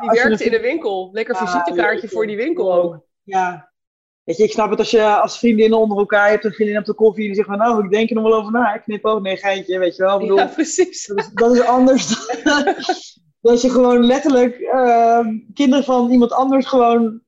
Die 0.01 0.09
als 0.09 0.23
werkt 0.23 0.41
in 0.41 0.51
de 0.51 0.61
winkel. 0.61 1.09
Lekker 1.13 1.37
visitekaartje 1.37 2.09
voor 2.09 2.27
die 2.27 2.37
winkel 2.37 2.75
ook. 2.75 3.07
Ja. 3.23 3.73
Weet 4.25 4.37
je, 4.37 4.45
ik 4.45 4.51
snap 4.51 4.71
het 4.71 4.79
als 4.79 4.91
je 4.91 5.05
als 5.05 5.39
vriendinnen 5.39 5.79
onder 5.79 5.99
elkaar 5.99 6.29
hebt, 6.29 6.45
een 6.45 6.53
vriendin 6.53 6.79
op 6.79 6.85
de 6.85 6.95
koffie 6.95 7.23
en 7.23 7.27
die 7.27 7.37
zegt 7.37 7.49
van 7.49 7.59
nou, 7.59 7.85
ik 7.85 7.91
denk 7.91 8.09
er 8.09 8.15
nog 8.15 8.25
wel 8.25 8.35
over 8.35 8.53
na. 8.53 8.75
Ik 8.75 8.83
knip 8.83 9.05
ook, 9.05 9.23
nee, 9.23 9.37
geintje, 9.37 9.79
weet 9.79 9.97
je 9.97 10.03
wel. 10.03 10.15
Ik 10.15 10.21
bedoel, 10.21 10.37
ja, 10.37 10.47
precies. 10.47 11.07
Dat 11.07 11.19
is, 11.19 11.31
dat 11.33 11.55
is 11.55 11.61
anders 11.61 12.07
dat 13.41 13.61
je 13.63 13.71
gewoon 13.71 14.07
letterlijk 14.07 14.59
uh, 14.59 15.27
kinderen 15.55 15.85
van 15.85 16.11
iemand 16.11 16.33
anders 16.33 16.67
gewoon 16.67 17.21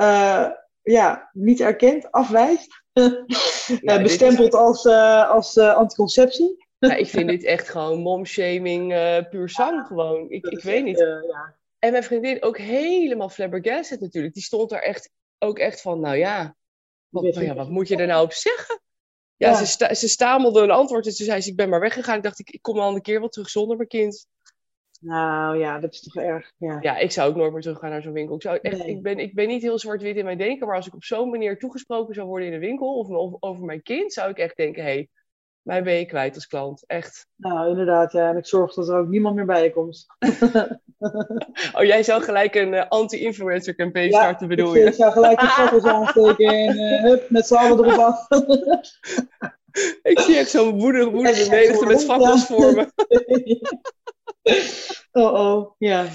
uh, 0.00 0.48
ja, 0.82 1.30
niet 1.32 1.60
erkent, 1.60 2.12
afwijst. 2.12 2.84
Ja, 3.80 4.02
bestempeld 4.02 4.54
als, 4.54 4.84
uh, 4.84 5.30
als 5.30 5.58
anticonceptie. 5.58 6.64
Ja, 6.78 6.94
ik 6.94 7.06
vind 7.06 7.28
dit 7.28 7.44
echt 7.44 7.68
gewoon 7.68 8.00
momshaming 8.00 8.88
puur 9.30 9.48
zang 9.48 9.86
gewoon. 9.86 10.30
Ik, 10.30 10.46
ik 10.46 10.62
weet 10.62 10.84
niet. 10.84 10.98
ja. 10.98 11.54
En 11.78 11.92
mijn 11.92 12.04
vriendin 12.04 12.42
ook 12.42 12.58
helemaal 12.58 13.28
flabbergasted 13.28 14.00
natuurlijk. 14.00 14.34
Die 14.34 14.42
stond 14.42 14.70
daar 14.70 14.82
echt, 14.82 15.10
ook 15.38 15.58
echt 15.58 15.80
van, 15.80 16.00
nou 16.00 16.16
ja, 16.16 16.56
wat, 17.08 17.22
nou 17.22 17.44
ja, 17.44 17.54
wat 17.54 17.70
moet 17.70 17.88
je 17.88 17.96
er 17.96 18.06
nou 18.06 18.24
op 18.24 18.32
zeggen? 18.32 18.80
Ja, 19.36 19.54
Ze, 19.54 19.66
sta, 19.66 19.94
ze 19.94 20.08
stamelde 20.08 20.62
een 20.62 20.70
antwoord 20.70 21.06
en 21.06 21.12
ze 21.12 21.24
zei, 21.24 21.42
ik 21.44 21.56
ben 21.56 21.68
maar 21.68 21.80
weggegaan. 21.80 22.16
Ik 22.16 22.22
dacht, 22.22 22.38
ik, 22.38 22.50
ik 22.50 22.62
kom 22.62 22.78
al 22.78 22.94
een 22.94 23.02
keer 23.02 23.20
wel 23.20 23.28
terug 23.28 23.50
zonder 23.50 23.76
mijn 23.76 23.88
kind. 23.88 24.26
Nou 25.00 25.58
ja, 25.58 25.78
dat 25.78 25.92
is 25.92 26.02
toch 26.02 26.16
erg. 26.16 26.52
Ja, 26.56 26.78
ja 26.80 26.96
ik 26.96 27.10
zou 27.12 27.30
ook 27.30 27.36
nooit 27.36 27.52
meer 27.52 27.62
terug 27.62 27.78
gaan 27.78 27.90
naar 27.90 28.02
zo'n 28.02 28.12
winkel. 28.12 28.34
Ik, 28.34 28.42
zou 28.42 28.58
echt, 28.62 28.86
ik, 28.86 29.02
ben, 29.02 29.18
ik 29.18 29.34
ben 29.34 29.48
niet 29.48 29.62
heel 29.62 29.78
zwart-wit 29.78 30.16
in 30.16 30.24
mijn 30.24 30.38
denken, 30.38 30.66
maar 30.66 30.76
als 30.76 30.86
ik 30.86 30.94
op 30.94 31.04
zo'n 31.04 31.30
manier 31.30 31.58
toegesproken 31.58 32.14
zou 32.14 32.26
worden 32.26 32.48
in 32.48 32.54
een 32.54 32.60
winkel 32.60 32.98
of, 32.98 33.36
over 33.40 33.64
mijn 33.64 33.82
kind, 33.82 34.12
zou 34.12 34.30
ik 34.30 34.38
echt 34.38 34.56
denken: 34.56 34.82
hé, 34.82 34.88
hey, 34.88 35.08
mij 35.62 35.82
ben 35.82 35.94
je 35.94 36.06
kwijt 36.06 36.34
als 36.34 36.46
klant. 36.46 36.84
Echt. 36.86 37.26
Nou, 37.36 37.68
inderdaad, 37.68 38.12
ja. 38.12 38.30
En 38.30 38.36
ik 38.36 38.46
zorg 38.46 38.74
dat 38.74 38.88
er 38.88 38.98
ook 38.98 39.08
niemand 39.08 39.34
meer 39.34 39.44
bij 39.44 39.62
je 39.62 39.72
komt. 39.72 40.06
oh, 41.76 41.84
jij 41.84 42.02
zou 42.02 42.22
gelijk 42.22 42.54
een 42.54 42.72
uh, 42.72 42.88
anti-influencer 42.88 43.74
campaign 43.74 44.12
starten, 44.12 44.48
bedoel 44.48 44.74
je? 44.74 44.84
Ik 44.84 44.94
zou 44.94 45.12
gelijk 45.12 45.40
de 45.40 45.46
foto's 45.56 45.84
aansteken 45.84 46.46
en 46.46 46.78
uh, 46.78 47.02
hup, 47.02 47.30
met 47.30 47.46
z'n 47.46 47.54
allen 47.54 47.84
erop 47.84 47.98
af. 47.98 48.26
ik 50.12 50.18
zie 50.18 50.36
echt 50.36 50.50
zo'n 50.50 50.80
woede, 50.80 51.04
woede 51.04 51.46
menigte 51.50 51.86
met 51.86 52.04
fakkels 52.04 52.46
voor 52.46 52.74
me. 52.74 52.88
oh 55.12 55.32
oh, 55.34 55.74
ja. 55.78 56.08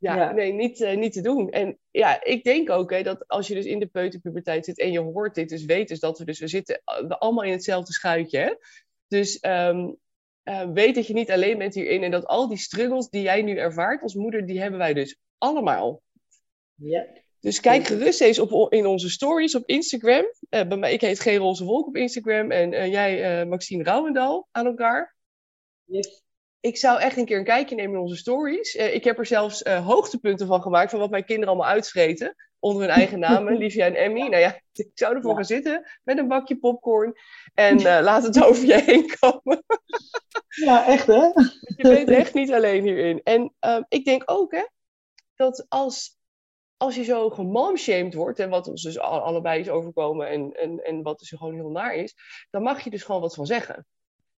Ja, 0.00 0.32
nee, 0.32 0.52
niet, 0.52 0.80
uh, 0.80 0.96
niet 0.96 1.12
te 1.12 1.20
doen. 1.20 1.50
En 1.50 1.78
ja, 1.90 2.24
ik 2.24 2.44
denk 2.44 2.70
ook 2.70 2.90
hè, 2.90 3.02
dat 3.02 3.28
als 3.28 3.48
je 3.48 3.54
dus 3.54 3.64
in 3.64 3.78
de 3.78 3.86
peuterpuberteit 3.86 4.64
zit 4.64 4.78
en 4.78 4.92
je 4.92 4.98
hoort 4.98 5.34
dit, 5.34 5.48
dus 5.48 5.64
weet 5.64 5.88
dus 5.88 6.00
dat 6.00 6.18
we 6.18 6.24
dus, 6.24 6.38
we 6.38 6.48
zitten 6.48 6.82
allemaal 7.08 7.44
in 7.44 7.52
hetzelfde 7.52 7.92
schuitje. 7.92 8.38
Hè? 8.38 8.54
Dus 9.08 9.38
um, 9.46 9.96
uh, 10.44 10.70
weet 10.72 10.94
dat 10.94 11.06
je 11.06 11.12
niet 11.12 11.30
alleen 11.30 11.58
bent 11.58 11.74
hierin 11.74 12.02
en 12.02 12.10
dat 12.10 12.26
al 12.26 12.48
die 12.48 12.58
struggles 12.58 13.08
die 13.08 13.22
jij 13.22 13.42
nu 13.42 13.56
ervaart 13.56 14.02
als 14.02 14.14
moeder, 14.14 14.46
die 14.46 14.60
hebben 14.60 14.78
wij 14.78 14.94
dus 14.94 15.18
allemaal. 15.38 16.02
Ja. 16.74 17.06
Dus 17.40 17.60
kijk 17.60 17.86
gerust 17.86 18.20
eens 18.20 18.38
op, 18.38 18.72
in 18.72 18.86
onze 18.86 19.10
stories 19.10 19.54
op 19.54 19.66
Instagram. 19.66 20.24
Uh, 20.24 20.68
bij 20.68 20.76
mij, 20.76 20.92
ik 20.92 21.00
heet 21.00 21.20
Geen 21.20 21.38
Roze 21.38 21.64
Wolk 21.64 21.86
op 21.86 21.96
Instagram 21.96 22.50
en 22.50 22.90
jij 22.90 23.46
Maxine 23.46 23.82
Rouwendal 23.82 24.48
aan 24.50 24.66
elkaar. 24.66 25.16
Yes 25.84 26.22
ik 26.60 26.76
zou 26.76 27.00
echt 27.00 27.16
een 27.16 27.24
keer 27.24 27.38
een 27.38 27.44
kijkje 27.44 27.74
nemen 27.74 27.94
in 27.94 28.00
onze 28.00 28.16
stories. 28.16 28.74
Uh, 28.74 28.94
ik 28.94 29.04
heb 29.04 29.18
er 29.18 29.26
zelfs 29.26 29.62
uh, 29.62 29.86
hoogtepunten 29.86 30.46
van 30.46 30.62
gemaakt 30.62 30.90
van 30.90 31.00
wat 31.00 31.10
mijn 31.10 31.24
kinderen 31.24 31.54
allemaal 31.54 31.72
uitvreten. 31.72 32.34
Onder 32.58 32.82
hun 32.82 32.90
eigen 32.90 33.18
namen, 33.18 33.56
Livia 33.58 33.86
en 33.86 33.94
Emmy. 33.94 34.20
Nou 34.20 34.36
ja, 34.36 34.60
ik 34.72 34.90
zou 34.94 35.14
ervoor 35.14 35.34
gaan 35.34 35.44
zitten 35.44 35.90
met 36.02 36.18
een 36.18 36.28
bakje 36.28 36.58
popcorn. 36.58 37.12
En 37.54 37.76
uh, 37.76 37.98
laat 38.08 38.22
het 38.22 38.44
over 38.44 38.66
je 38.66 38.82
heen 38.82 39.12
komen. 39.18 39.64
ja, 40.48 40.86
echt 40.86 41.06
hè? 41.06 41.24
Je 41.76 41.82
bent 41.82 42.08
echt 42.08 42.34
niet 42.34 42.52
alleen 42.52 42.82
hierin. 42.82 43.20
En 43.22 43.54
ehm, 43.58 43.82
ik 43.88 44.04
denk 44.04 44.22
ook 44.26 44.52
hè, 44.52 44.66
dat 45.34 45.66
als, 45.68 46.18
als 46.76 46.94
je 46.94 47.04
zo 47.04 47.30
gemomshamed 47.30 48.14
wordt, 48.14 48.38
en 48.38 48.50
wat 48.50 48.68
ons 48.68 48.82
dus 48.82 48.98
allebei 48.98 49.60
is 49.60 49.68
overkomen 49.68 50.28
en, 50.28 50.52
en, 50.52 50.84
en 50.84 51.02
wat 51.02 51.18
dus 51.18 51.28
gewoon 51.28 51.54
heel 51.54 51.70
naar 51.70 51.94
is, 51.94 52.14
dan 52.50 52.62
mag 52.62 52.80
je 52.84 52.90
dus 52.90 53.02
gewoon 53.02 53.20
wat 53.20 53.34
van 53.34 53.46
zeggen. 53.46 53.86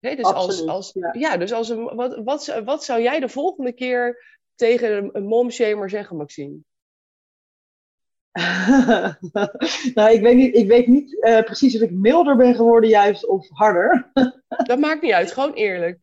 Nee, 0.00 0.16
dus 0.16 0.24
als, 0.24 0.66
als, 0.66 0.96
ja. 1.12 1.36
dus 1.36 1.52
als 1.52 1.68
een, 1.68 1.84
wat, 1.84 2.20
wat, 2.24 2.60
wat 2.64 2.84
zou 2.84 3.02
jij 3.02 3.20
de 3.20 3.28
volgende 3.28 3.72
keer 3.72 4.24
tegen 4.54 4.96
een, 4.96 5.10
een 5.12 5.26
momshamer 5.26 5.90
zeggen, 5.90 6.16
Maxine? 6.16 6.58
nou, 9.94 10.10
ik 10.12 10.20
weet 10.20 10.36
niet, 10.36 10.54
ik 10.54 10.68
weet 10.68 10.86
niet 10.86 11.12
uh, 11.12 11.42
precies 11.42 11.76
of 11.76 11.80
ik 11.80 11.90
milder 11.90 12.36
ben 12.36 12.54
geworden 12.54 12.90
juist 12.90 13.26
of 13.26 13.48
harder. 13.48 14.10
dat 14.48 14.78
maakt 14.78 15.02
niet 15.02 15.12
uit, 15.12 15.32
gewoon 15.32 15.52
eerlijk. 15.52 15.98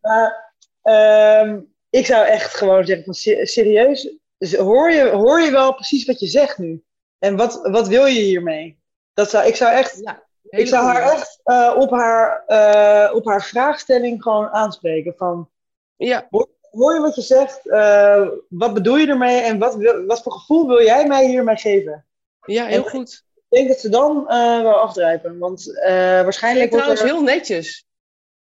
Uh, 0.83 1.53
ik 1.89 2.05
zou 2.05 2.25
echt 2.25 2.53
gewoon 2.53 2.85
zeggen 2.85 3.05
van 3.05 3.13
serieus, 3.45 4.15
hoor, 4.39 4.91
je, 4.91 5.09
hoor 5.09 5.41
je 5.41 5.51
wel 5.51 5.73
precies 5.73 6.05
wat 6.05 6.19
je 6.19 6.27
zegt 6.27 6.57
nu? 6.57 6.83
En 7.19 7.35
wat, 7.35 7.59
wat 7.61 7.87
wil 7.87 8.05
je 8.05 8.21
hiermee? 8.21 8.79
Dat 9.13 9.29
zou, 9.29 9.47
ik 9.47 9.55
zou 9.55 9.73
echt... 9.73 9.99
Ja 10.03 10.26
ik 10.49 10.67
zou 10.67 10.85
haar 10.85 11.11
echt 11.11 11.39
uh, 11.45 11.75
op, 11.77 11.91
haar, 11.91 12.43
uh, 12.47 13.15
op 13.15 13.25
haar 13.25 13.43
vraagstelling 13.43 14.21
gewoon 14.23 14.47
aanspreken. 14.47 15.13
Van, 15.17 15.49
ja. 15.95 16.27
hoor, 16.29 16.49
hoor 16.71 16.93
je 16.93 16.99
wat 16.99 17.15
je 17.15 17.21
zegt? 17.21 17.65
Uh, 17.65 18.27
wat 18.49 18.73
bedoel 18.73 18.97
je 18.97 19.07
ermee? 19.07 19.39
En 19.39 19.59
wat, 19.59 19.75
wat 20.07 20.23
voor 20.23 20.31
gevoel 20.31 20.67
wil 20.67 20.81
jij 20.81 21.07
mij 21.07 21.27
hiermee 21.27 21.57
geven? 21.57 22.05
Ja, 22.45 22.65
heel 22.65 22.83
en 22.83 22.89
goed. 22.89 23.25
Ik 23.49 23.57
denk 23.57 23.67
dat 23.67 23.79
ze 23.79 23.89
dan 23.89 24.25
wel 24.63 24.75
afdrijven. 24.75 25.37
Want 25.37 25.79
waarschijnlijk. 26.23 26.71
trouwens 26.71 27.01
er... 27.01 27.07
heel 27.07 27.21
netjes. 27.21 27.85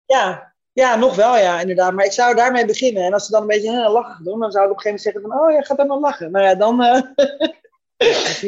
Ja, 0.06 0.56
ja, 0.72 0.96
nog 0.96 1.16
wel, 1.16 1.38
ja, 1.38 1.60
inderdaad. 1.60 1.94
Maar 1.94 2.06
ik 2.06 2.12
zou 2.12 2.36
daarmee 2.36 2.66
beginnen. 2.66 3.04
En 3.04 3.14
als 3.14 3.26
ze 3.26 3.32
dan 3.32 3.42
een 3.42 3.48
beetje 3.48 3.72
hè, 3.72 3.90
lachen 3.90 4.24
doen, 4.24 4.40
dan 4.40 4.52
zou 4.52 4.66
ik 4.66 4.72
op 4.72 4.76
een 4.78 4.82
gegeven 4.82 5.02
moment 5.02 5.02
zeggen 5.02 5.22
van, 5.22 5.40
oh 5.40 5.52
ja, 5.52 5.62
gaat 5.62 5.78
dan 5.78 5.88
maar 5.88 5.98
lachen. 5.98 6.32
Nou 6.32 6.46
ja, 6.46 6.56
dan, 6.56 6.80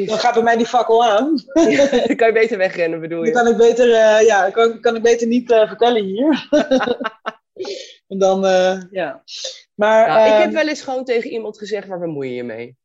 dan 0.08 0.20
gaat 0.20 0.34
bij 0.34 0.44
mij 0.44 0.58
die 0.58 0.66
fakkel 0.66 1.06
aan. 1.06 1.36
dan 2.08 2.16
kan 2.16 2.28
je 2.28 2.34
beter 2.34 2.58
wegrennen, 2.58 3.00
bedoel 3.00 3.24
je? 3.24 3.32
Dan 3.32 3.44
kan 3.44 3.52
ik 3.52 3.58
beter, 3.58 3.88
uh, 3.88 4.26
ja, 4.26 4.50
kan, 4.50 4.80
kan 4.80 4.96
ik 4.96 5.02
beter 5.02 5.28
niet 5.28 5.52
uh, 5.52 5.68
vertellen 5.68 6.04
hier. 6.04 6.48
en 8.08 8.18
dan, 8.18 8.46
uh, 8.46 8.82
ja. 8.92 9.24
Maar, 9.76 10.08
nou, 10.08 10.28
ik 10.28 10.34
heb 10.34 10.44
ehm, 10.44 10.54
wel 10.54 10.68
eens 10.68 10.82
gewoon 10.82 11.04
tegen 11.04 11.30
iemand 11.30 11.58
gezegd, 11.58 11.88
waar 11.88 12.00
bemoei 12.00 12.30
je 12.30 12.36
je 12.36 12.44
mee? 12.44 12.78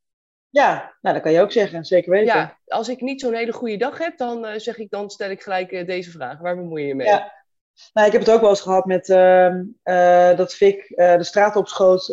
Ja, 0.51 0.96
nou, 1.01 1.14
dat 1.14 1.25
kan 1.25 1.33
je 1.33 1.40
ook 1.40 1.53
zeggen, 1.53 1.85
zeker 1.85 2.11
weten. 2.11 2.27
Ja, 2.27 2.59
als 2.66 2.88
ik 2.88 3.01
niet 3.01 3.20
zo'n 3.20 3.35
hele 3.35 3.53
goede 3.53 3.77
dag 3.77 3.98
heb, 3.98 4.16
dan 4.16 4.61
zeg 4.61 4.79
ik, 4.79 4.90
dan 4.90 5.11
stel 5.11 5.31
ik 5.31 5.42
gelijk 5.42 5.87
deze 5.87 6.11
vraag. 6.11 6.38
Waar 6.38 6.57
bemoei 6.57 6.83
je 6.83 6.88
je 6.88 6.94
mee? 6.94 7.07
Ja. 7.07 7.41
Nou, 7.92 8.06
ik 8.06 8.12
heb 8.12 8.22
het 8.22 8.30
ook 8.30 8.40
wel 8.40 8.50
eens 8.50 8.61
gehad 8.61 8.85
met 8.85 9.08
uh, 9.08 9.54
uh, 9.85 10.37
dat 10.37 10.54
Vic 10.54 10.90
uh, 10.90 11.16
de 11.16 11.24
straat 11.24 11.56
opschoot 11.56 12.08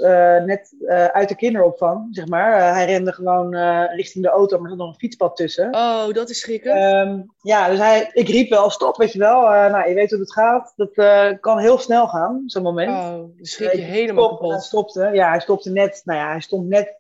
net 0.46 0.76
uit 1.12 1.30
de 1.30 1.36
kinderopvang, 1.36 2.08
zeg 2.12 2.28
maar. 2.28 2.74
hij 2.74 2.86
rende 2.86 3.14
gewoon 3.14 3.56
richting 3.96 4.24
de 4.24 4.30
auto, 4.30 4.56
maar 4.56 4.64
er 4.64 4.70
zat 4.70 4.86
nog 4.86 4.94
een 4.94 5.00
fietspad 5.00 5.36
tussen. 5.36 5.76
Oh, 5.76 6.14
dat 6.14 6.30
is 6.30 6.40
schrikken. 6.40 6.84
Um, 6.84 7.34
ja, 7.42 7.70
dus 7.70 7.78
hij, 7.78 8.10
ik 8.14 8.28
riep 8.28 8.50
wel 8.50 8.70
stop, 8.70 8.98
weet 8.98 9.14
je 9.14 9.20
wel. 9.20 9.42
nou, 9.42 9.90
je 9.90 9.94
weet 9.96 10.12
hoe 10.12 10.20
het 10.20 10.34
gaat. 10.34 10.74
Dat 10.76 10.94
kan 11.40 11.60
heel 11.60 11.78
snel 11.78 12.08
gaan, 12.08 12.44
zo'n 12.46 12.64
moment. 12.64 12.90
Oh, 12.90 13.12
dan 13.12 13.34
schrik 13.42 13.72
je 13.72 13.82
helemaal 13.82 14.26
stop, 14.26 14.38
kapot. 14.38 14.52
Hij 14.52 14.62
stopte, 14.62 15.10
ja, 15.14 15.30
hij 15.30 15.40
stopte 15.40 15.72
net, 15.72 16.02
nou 16.04 16.20
ja, 16.20 16.30
hij 16.30 16.42
stond 16.42 16.68
net 16.68 17.00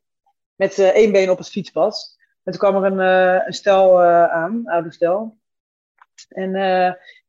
met 0.55 0.79
één 0.79 1.11
been 1.11 1.29
op 1.29 1.37
het 1.37 1.49
fietspad. 1.49 2.17
En 2.43 2.51
toen 2.51 2.69
kwam 2.69 2.83
er 2.83 2.91
een, 2.91 2.99
een 3.47 3.53
stel 3.53 4.01
aan, 4.03 4.61
oude 4.65 4.91
stel. 4.91 5.37
En 6.29 6.51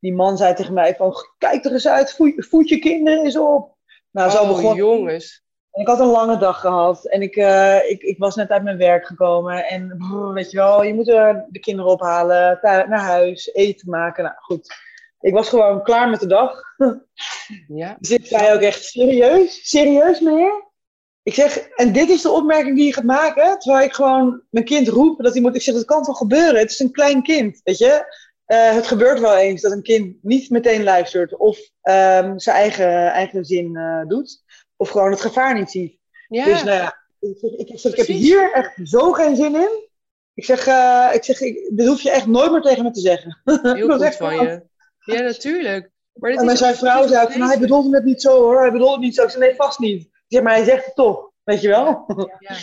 die 0.00 0.14
man 0.14 0.36
zei 0.36 0.54
tegen 0.54 0.74
mij 0.74 0.96
van, 0.96 1.14
kijk 1.38 1.64
er 1.64 1.72
eens 1.72 1.88
uit, 1.88 2.12
voed, 2.12 2.46
voed 2.48 2.68
je 2.68 2.78
kinderen 2.78 3.24
eens 3.24 3.38
op. 3.38 3.76
Nou, 4.10 4.30
zo 4.30 4.42
oh, 4.42 4.48
begon 4.48 4.74
jongens. 4.74 5.44
En 5.70 5.80
ik 5.80 5.86
had 5.86 6.00
een 6.00 6.06
lange 6.06 6.38
dag 6.38 6.60
gehad 6.60 7.04
en 7.04 7.22
ik, 7.22 7.36
uh, 7.36 7.90
ik, 7.90 8.02
ik 8.02 8.18
was 8.18 8.34
net 8.34 8.50
uit 8.50 8.62
mijn 8.62 8.78
werk 8.78 9.06
gekomen. 9.06 9.66
En 9.66 9.94
brrr, 9.98 10.32
weet 10.32 10.50
je 10.50 10.56
wel, 10.56 10.82
je 10.82 10.94
moet 10.94 11.08
er 11.08 11.46
de 11.48 11.58
kinderen 11.58 11.90
ophalen, 11.90 12.58
naar 12.62 13.00
huis, 13.00 13.52
eten 13.52 13.90
maken. 13.90 14.24
Nou 14.24 14.36
goed, 14.38 14.74
ik 15.20 15.32
was 15.32 15.48
gewoon 15.48 15.82
klaar 15.82 16.08
met 16.08 16.20
de 16.20 16.26
dag. 16.26 16.60
Ja. 17.68 17.96
Dus 18.00 18.10
ik 18.10 18.26
zei 18.26 18.54
ook 18.54 18.60
echt, 18.60 18.84
serieus? 18.84 19.68
Serieus 19.68 20.20
meneer? 20.20 20.68
Ik 21.22 21.34
zeg, 21.34 21.58
en 21.58 21.92
dit 21.92 22.08
is 22.08 22.22
de 22.22 22.30
opmerking 22.30 22.76
die 22.76 22.86
je 22.86 22.92
gaat 22.92 23.04
maken, 23.04 23.58
terwijl 23.58 23.84
ik 23.84 23.92
gewoon 23.92 24.42
mijn 24.50 24.64
kind 24.64 24.88
roep 24.88 25.22
dat 25.22 25.32
hij 25.32 25.42
moet. 25.42 25.54
Ik 25.54 25.62
zeg, 25.62 25.74
dat 25.74 25.84
kan 25.84 26.02
toch 26.02 26.18
gebeuren? 26.18 26.60
Het 26.60 26.70
is 26.70 26.78
een 26.78 26.92
klein 26.92 27.22
kind, 27.22 27.60
weet 27.64 27.78
je? 27.78 28.04
Uh, 28.50 28.72
het 28.72 28.86
gebeurt 28.86 29.20
wel 29.20 29.36
eens 29.36 29.62
dat 29.62 29.72
een 29.72 29.82
kind 29.82 30.16
niet 30.22 30.50
meteen 30.50 30.82
luistert 30.82 31.36
of 31.36 31.58
um, 31.82 32.38
zijn 32.38 32.56
eigen, 32.56 33.12
eigen 33.12 33.44
zin 33.44 33.76
uh, 33.76 34.06
doet, 34.06 34.42
of 34.76 34.88
gewoon 34.88 35.10
het 35.10 35.20
gevaar 35.20 35.54
niet 35.54 35.70
ziet. 35.70 35.98
Ja. 36.28 36.44
Dus 36.44 36.64
nou 36.64 36.76
ja, 36.76 36.98
ik, 37.20 37.38
zeg, 37.38 37.50
ik, 37.50 37.68
ik 37.68 37.96
heb 37.96 38.06
hier 38.06 38.52
echt 38.52 38.72
zo 38.84 39.12
geen 39.12 39.36
zin 39.36 39.54
in. 39.54 39.88
Ik 40.34 40.44
zeg, 40.44 40.66
uh, 40.66 41.10
ik 41.12 41.24
zeg 41.24 41.40
ik, 41.40 41.70
dit 41.72 41.86
hoef 41.86 42.00
je 42.00 42.10
echt 42.10 42.26
nooit 42.26 42.52
meer 42.52 42.60
tegen 42.60 42.84
me 42.84 42.90
te 42.90 43.00
zeggen. 43.00 43.40
Heel 43.76 43.98
goed 43.98 44.16
van 44.16 44.34
je. 44.34 44.62
Ja, 44.98 45.20
natuurlijk. 45.20 45.90
Maar 46.12 46.30
en 46.30 46.56
zijn 46.56 46.74
vrouw 46.74 47.06
zei 47.06 47.32
van, 47.32 47.42
hij 47.42 47.58
bedoelde 47.58 47.96
het 47.96 48.04
niet 48.04 48.22
zo 48.22 48.42
hoor, 48.42 48.60
hij 48.60 48.72
bedoelde 48.72 48.92
het 48.92 49.02
niet 49.02 49.14
zo. 49.14 49.22
Ik 49.22 49.30
zei, 49.30 49.44
nee, 49.44 49.54
vast 49.54 49.78
niet. 49.78 50.08
Zeg 50.28 50.42
maar, 50.42 50.54
hij 50.54 50.64
zegt 50.64 50.84
het 50.84 50.94
toch, 50.94 51.30
weet 51.42 51.60
je 51.60 51.68
wel? 51.68 52.04
Ja. 52.38 52.56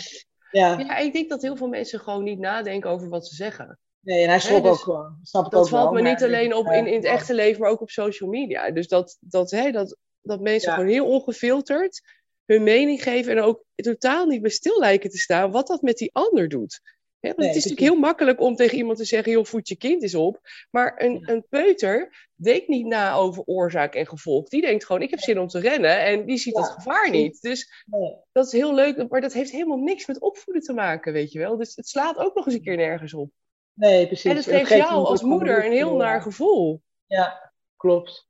ja. 0.50 0.78
ja. 0.78 0.96
ik 1.06 1.12
denk 1.12 1.28
dat 1.28 1.42
heel 1.42 1.56
veel 1.56 1.68
mensen 1.68 2.00
gewoon 2.00 2.24
niet 2.24 2.38
nadenken 2.38 2.90
over 2.90 3.08
wat 3.08 3.26
ze 3.26 3.34
zeggen. 3.34 3.78
Nee, 4.08 4.22
en 4.22 4.28
hij 4.28 4.40
schrok 4.40 4.62
dus 4.62 4.72
ook 4.72 4.78
gewoon. 4.78 5.18
Snap 5.22 5.50
dat 5.50 5.68
valt 5.68 5.92
me 5.92 6.02
niet 6.02 6.22
alleen 6.22 6.54
op 6.54 6.66
in, 6.66 6.86
in 6.86 6.94
het 6.94 7.04
echte 7.04 7.34
leven, 7.34 7.60
maar 7.60 7.70
ook 7.70 7.80
op 7.80 7.90
social 7.90 8.30
media. 8.30 8.70
Dus 8.70 8.88
dat, 8.88 9.16
dat, 9.20 9.50
hè, 9.50 9.70
dat, 9.70 9.96
dat 10.20 10.40
mensen 10.40 10.72
gewoon 10.72 10.88
heel 10.88 11.06
ongefilterd 11.06 12.00
hun 12.44 12.62
mening 12.62 13.02
geven 13.02 13.36
en 13.36 13.42
ook 13.42 13.64
totaal 13.74 14.26
niet 14.26 14.40
bij 14.40 14.50
stil 14.50 14.78
lijken 14.78 15.10
te 15.10 15.18
staan 15.18 15.50
wat 15.50 15.66
dat 15.66 15.82
met 15.82 15.96
die 15.96 16.10
ander 16.12 16.48
doet. 16.48 16.80
Ja, 17.20 17.28
het 17.28 17.38
is 17.38 17.54
natuurlijk 17.54 17.80
heel 17.80 17.98
makkelijk 17.98 18.40
om 18.40 18.54
tegen 18.54 18.76
iemand 18.76 18.98
te 18.98 19.04
zeggen, 19.04 19.32
joh, 19.32 19.44
voed 19.44 19.68
je 19.68 19.76
kind 19.76 20.02
eens 20.02 20.14
op. 20.14 20.40
Maar 20.70 21.02
een, 21.02 21.30
een 21.30 21.46
peuter 21.48 22.28
denkt 22.34 22.68
niet 22.68 22.86
na 22.86 23.14
over 23.14 23.42
oorzaak 23.44 23.94
en 23.94 24.06
gevolg. 24.06 24.48
Die 24.48 24.60
denkt 24.60 24.84
gewoon, 24.84 25.02
ik 25.02 25.10
heb 25.10 25.20
zin 25.20 25.38
om 25.38 25.48
te 25.48 25.60
rennen 25.60 26.00
en 26.00 26.26
die 26.26 26.38
ziet 26.38 26.54
dat 26.54 26.68
gevaar 26.68 27.10
niet. 27.10 27.40
Dus 27.40 27.84
dat 28.32 28.46
is 28.46 28.52
heel 28.52 28.74
leuk, 28.74 29.08
maar 29.08 29.20
dat 29.20 29.32
heeft 29.32 29.50
helemaal 29.50 29.78
niks 29.78 30.06
met 30.06 30.20
opvoeden 30.20 30.62
te 30.62 30.72
maken, 30.72 31.12
weet 31.12 31.32
je 31.32 31.38
wel. 31.38 31.56
Dus 31.56 31.76
het 31.76 31.88
slaat 31.88 32.16
ook 32.16 32.34
nog 32.34 32.46
eens 32.46 32.54
een 32.54 32.62
keer 32.62 32.76
nergens 32.76 33.14
op. 33.14 33.30
Nee, 33.78 34.06
precies. 34.06 34.30
En 34.30 34.36
het 34.36 34.44
geeft 34.44 34.68
jou 34.68 35.04
als 35.04 35.22
moeder 35.22 35.64
een 35.64 35.72
heel 35.72 35.96
naar 35.96 36.22
gevoel. 36.22 36.82
Ja, 37.06 37.52
klopt. 37.76 38.28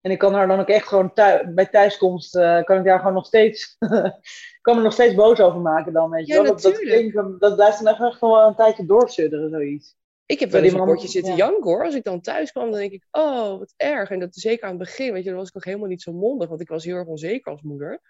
En 0.00 0.10
ik 0.10 0.18
kan 0.18 0.34
haar 0.34 0.48
dan 0.48 0.60
ook 0.60 0.68
echt 0.68 0.86
gewoon 0.86 1.12
bij 1.54 1.66
thuiskomst, 1.70 2.36
uh, 2.36 2.62
kan 2.62 2.78
ik 2.78 2.84
daar 2.84 2.98
gewoon 2.98 3.14
nog 3.14 3.26
steeds, 3.26 3.76
kan 4.62 4.76
me 4.76 4.82
nog 4.82 4.92
steeds 4.92 5.14
boos 5.14 5.40
over 5.40 5.60
maken 5.60 5.92
dan, 5.92 6.10
weet 6.10 6.26
je 6.26 6.32
ja, 6.32 6.42
wel. 6.42 6.52
Dat, 6.52 6.62
dat, 6.62 7.40
dat 7.40 7.54
blijft 7.54 7.84
dan 7.84 7.94
echt 7.94 8.18
gewoon 8.18 8.46
een 8.46 8.54
tijdje 8.54 8.86
doorsudderen, 8.86 9.50
zoiets. 9.50 9.96
Ik 10.26 10.40
heb 10.40 10.50
wel 10.50 10.62
eens 10.62 10.72
een 10.72 10.84
potje 10.84 11.08
zitten 11.08 11.36
ja. 11.36 11.38
janken 11.38 11.70
hoor. 11.70 11.84
Als 11.84 11.94
ik 11.94 12.04
dan 12.04 12.20
thuis 12.20 12.52
kwam, 12.52 12.70
dan 12.70 12.80
denk 12.80 12.92
ik, 12.92 13.06
oh, 13.10 13.58
wat 13.58 13.74
erg. 13.76 14.10
En 14.10 14.18
dat 14.18 14.34
zeker 14.34 14.64
aan 14.64 14.70
het 14.70 14.78
begin, 14.78 15.12
weet 15.12 15.22
je, 15.22 15.28
dan 15.28 15.38
was 15.38 15.48
ik 15.48 15.54
nog 15.54 15.64
helemaal 15.64 15.88
niet 15.88 16.02
zo 16.02 16.12
mondig, 16.12 16.48
want 16.48 16.60
ik 16.60 16.68
was 16.68 16.84
heel 16.84 16.96
erg 16.96 17.06
onzeker 17.06 17.52
als 17.52 17.62
moeder. 17.62 18.00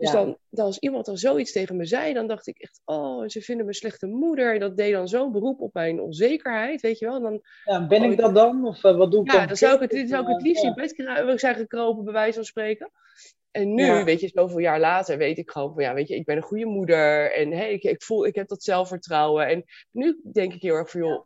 Dus 0.00 0.10
dan, 0.10 0.38
dan, 0.48 0.66
als 0.66 0.78
iemand 0.78 1.06
dan 1.06 1.16
zoiets 1.16 1.52
tegen 1.52 1.76
me 1.76 1.84
zei, 1.84 2.12
dan 2.12 2.26
dacht 2.26 2.46
ik 2.46 2.58
echt, 2.58 2.80
oh, 2.84 3.24
ze 3.26 3.40
vinden 3.40 3.66
me 3.66 3.74
slechte 3.74 4.06
moeder. 4.06 4.54
En 4.54 4.60
dat 4.60 4.76
deed 4.76 4.92
dan 4.92 5.08
zo'n 5.08 5.32
beroep 5.32 5.60
op 5.60 5.74
mijn 5.74 6.00
onzekerheid, 6.00 6.80
weet 6.80 6.98
je 6.98 7.06
wel. 7.06 7.20
dan, 7.20 7.40
ja, 7.64 7.86
ben 7.86 8.02
ik 8.02 8.10
oh, 8.10 8.16
dat 8.16 8.34
dan? 8.34 8.66
Of 8.66 8.84
uh, 8.84 8.96
wat 8.96 9.10
doe 9.10 9.24
ik 9.24 9.32
ja, 9.32 9.46
dan? 9.46 9.56
zou 9.56 9.82
ik 9.82 9.90
het, 9.90 10.08
zou 10.08 10.22
ik 10.22 10.28
het 10.28 10.42
liefst 10.42 10.64
in 10.64 10.74
bed 10.74 11.40
zijn 11.40 11.54
gekropen, 11.54 12.04
bij 12.04 12.12
wijze 12.12 12.34
van 12.34 12.44
spreken. 12.44 12.90
En 13.50 13.74
nu, 13.74 14.04
weet 14.04 14.20
je, 14.20 14.28
zoveel 14.28 14.58
jaar 14.58 14.80
later, 14.80 15.18
weet 15.18 15.38
ik 15.38 15.50
gewoon 15.50 15.74
van, 15.74 15.82
ja, 15.82 15.94
weet 15.94 16.08
je, 16.08 16.14
ik 16.14 16.24
ben 16.24 16.36
een 16.36 16.42
goede 16.42 16.66
moeder. 16.66 17.32
En 17.32 17.52
hey, 17.52 17.72
ik, 17.72 17.82
ik 17.82 18.02
voel, 18.02 18.26
ik 18.26 18.34
heb 18.34 18.48
dat 18.48 18.62
zelfvertrouwen. 18.62 19.48
En 19.48 19.64
nu 19.90 20.20
denk 20.32 20.54
ik 20.54 20.62
heel 20.62 20.74
erg 20.74 20.90
van, 20.90 21.00
joh, 21.00 21.24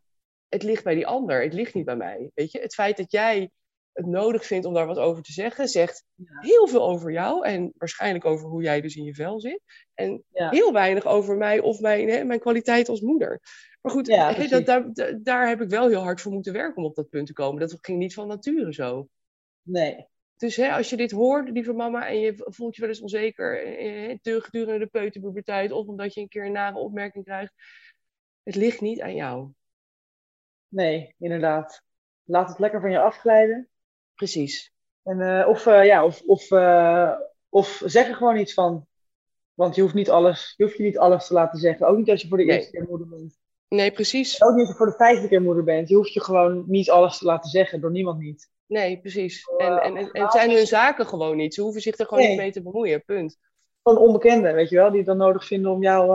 het 0.48 0.62
ligt 0.62 0.84
bij 0.84 0.94
die 0.94 1.06
ander. 1.06 1.42
Het 1.42 1.52
ligt 1.52 1.74
niet 1.74 1.84
bij 1.84 1.96
mij, 1.96 2.30
weet 2.34 2.52
je. 2.52 2.60
Het 2.60 2.74
feit 2.74 2.96
dat 2.96 3.12
jij 3.12 3.50
het 3.94 4.06
nodig 4.06 4.46
vindt 4.46 4.66
om 4.66 4.74
daar 4.74 4.86
wat 4.86 4.98
over 4.98 5.22
te 5.22 5.32
zeggen, 5.32 5.68
zegt 5.68 6.04
heel 6.40 6.68
veel 6.68 6.82
over 6.82 7.12
jou 7.12 7.46
en 7.46 7.72
waarschijnlijk 7.76 8.24
over 8.24 8.48
hoe 8.48 8.62
jij 8.62 8.80
dus 8.80 8.96
in 8.96 9.04
je 9.04 9.14
vel 9.14 9.40
zit. 9.40 9.60
En 9.94 10.24
heel 10.32 10.72
weinig 10.72 11.06
over 11.06 11.36
mij 11.36 11.60
of 11.60 11.80
mijn, 11.80 12.08
hè, 12.08 12.24
mijn 12.24 12.40
kwaliteit 12.40 12.88
als 12.88 13.00
moeder. 13.00 13.40
Maar 13.80 13.92
goed, 13.92 14.06
dat, 14.50 14.66
daar, 14.66 14.92
daar 15.22 15.48
heb 15.48 15.60
ik 15.60 15.68
wel 15.68 15.88
heel 15.88 16.02
hard 16.02 16.20
voor 16.20 16.32
moeten 16.32 16.52
werken 16.52 16.76
om 16.76 16.84
op 16.84 16.94
dat 16.94 17.08
punt 17.08 17.26
te 17.26 17.32
komen. 17.32 17.60
Dat 17.60 17.78
ging 17.80 17.98
niet 17.98 18.14
van 18.14 18.28
nature 18.28 18.72
zo. 18.72 19.08
Nee. 19.62 20.06
Dus 20.36 20.56
hè, 20.56 20.72
als 20.72 20.90
je 20.90 20.96
dit 20.96 21.10
hoort, 21.10 21.48
lieve 21.48 21.72
mama, 21.72 22.08
en 22.08 22.20
je 22.20 22.34
voelt 22.36 22.74
je 22.74 22.80
wel 22.80 22.90
eens 22.90 23.00
onzeker 23.00 23.78
eh, 23.78 24.16
gedurende 24.22 24.78
de 24.78 24.90
peuterpuberteit, 24.90 25.72
of 25.72 25.86
omdat 25.86 26.14
je 26.14 26.20
een 26.20 26.28
keer 26.28 26.46
een 26.46 26.52
nare 26.52 26.78
opmerking 26.78 27.24
krijgt, 27.24 27.52
het 28.42 28.54
ligt 28.54 28.80
niet 28.80 29.00
aan 29.00 29.14
jou. 29.14 29.50
Nee, 30.68 31.14
inderdaad. 31.18 31.82
Laat 32.24 32.48
het 32.48 32.58
lekker 32.58 32.80
van 32.80 32.90
je 32.90 33.00
afglijden. 33.00 33.68
Precies. 34.14 34.72
En, 35.02 35.18
uh, 35.18 35.48
of, 35.48 35.66
uh, 35.66 35.84
ja, 35.84 36.04
of, 36.04 36.22
of, 36.26 36.50
uh, 36.50 37.12
of 37.48 37.82
zeg 37.84 38.08
er 38.08 38.14
gewoon 38.14 38.36
iets 38.36 38.54
van. 38.54 38.86
Want 39.54 39.74
je 39.74 39.82
hoeft, 39.82 39.94
niet 39.94 40.10
alles, 40.10 40.54
je 40.56 40.64
hoeft 40.64 40.76
je 40.76 40.82
niet 40.82 40.98
alles 40.98 41.26
te 41.26 41.34
laten 41.34 41.60
zeggen. 41.60 41.86
Ook 41.86 41.96
niet 41.96 42.10
als 42.10 42.22
je 42.22 42.28
voor 42.28 42.36
de 42.36 42.44
eerste 42.44 42.70
keer 42.70 42.86
moeder 42.88 43.08
bent. 43.08 43.38
Nee, 43.68 43.92
precies. 43.92 44.42
Ook 44.42 44.50
niet 44.50 44.60
als 44.60 44.68
je 44.68 44.74
voor 44.74 44.86
de 44.86 44.96
vijfde 44.96 45.28
keer 45.28 45.42
moeder 45.42 45.64
bent. 45.64 45.88
Je 45.88 45.94
hoeft 45.94 46.12
je 46.12 46.20
gewoon 46.20 46.64
niet 46.66 46.90
alles 46.90 47.18
te 47.18 47.24
laten 47.24 47.50
zeggen. 47.50 47.80
Door 47.80 47.90
niemand 47.90 48.18
niet. 48.18 48.50
Nee, 48.66 49.00
precies. 49.00 49.44
En, 49.56 49.78
en, 49.78 49.96
en, 49.96 50.22
het 50.22 50.32
zijn 50.32 50.50
hun 50.50 50.66
zaken 50.66 51.06
gewoon 51.06 51.36
niet. 51.36 51.54
Ze 51.54 51.60
hoeven 51.60 51.80
zich 51.80 51.98
er 51.98 52.06
gewoon 52.06 52.28
niet 52.28 52.36
mee 52.36 52.52
te 52.52 52.62
bemoeien. 52.62 53.04
Punt. 53.04 53.38
Van 53.82 53.98
onbekenden, 53.98 54.54
weet 54.54 54.68
je 54.68 54.76
wel. 54.76 54.88
Die 54.88 54.98
het 54.98 55.06
dan 55.06 55.16
nodig 55.16 55.44
vinden 55.44 55.70
om 55.70 55.82
jou 55.82 56.06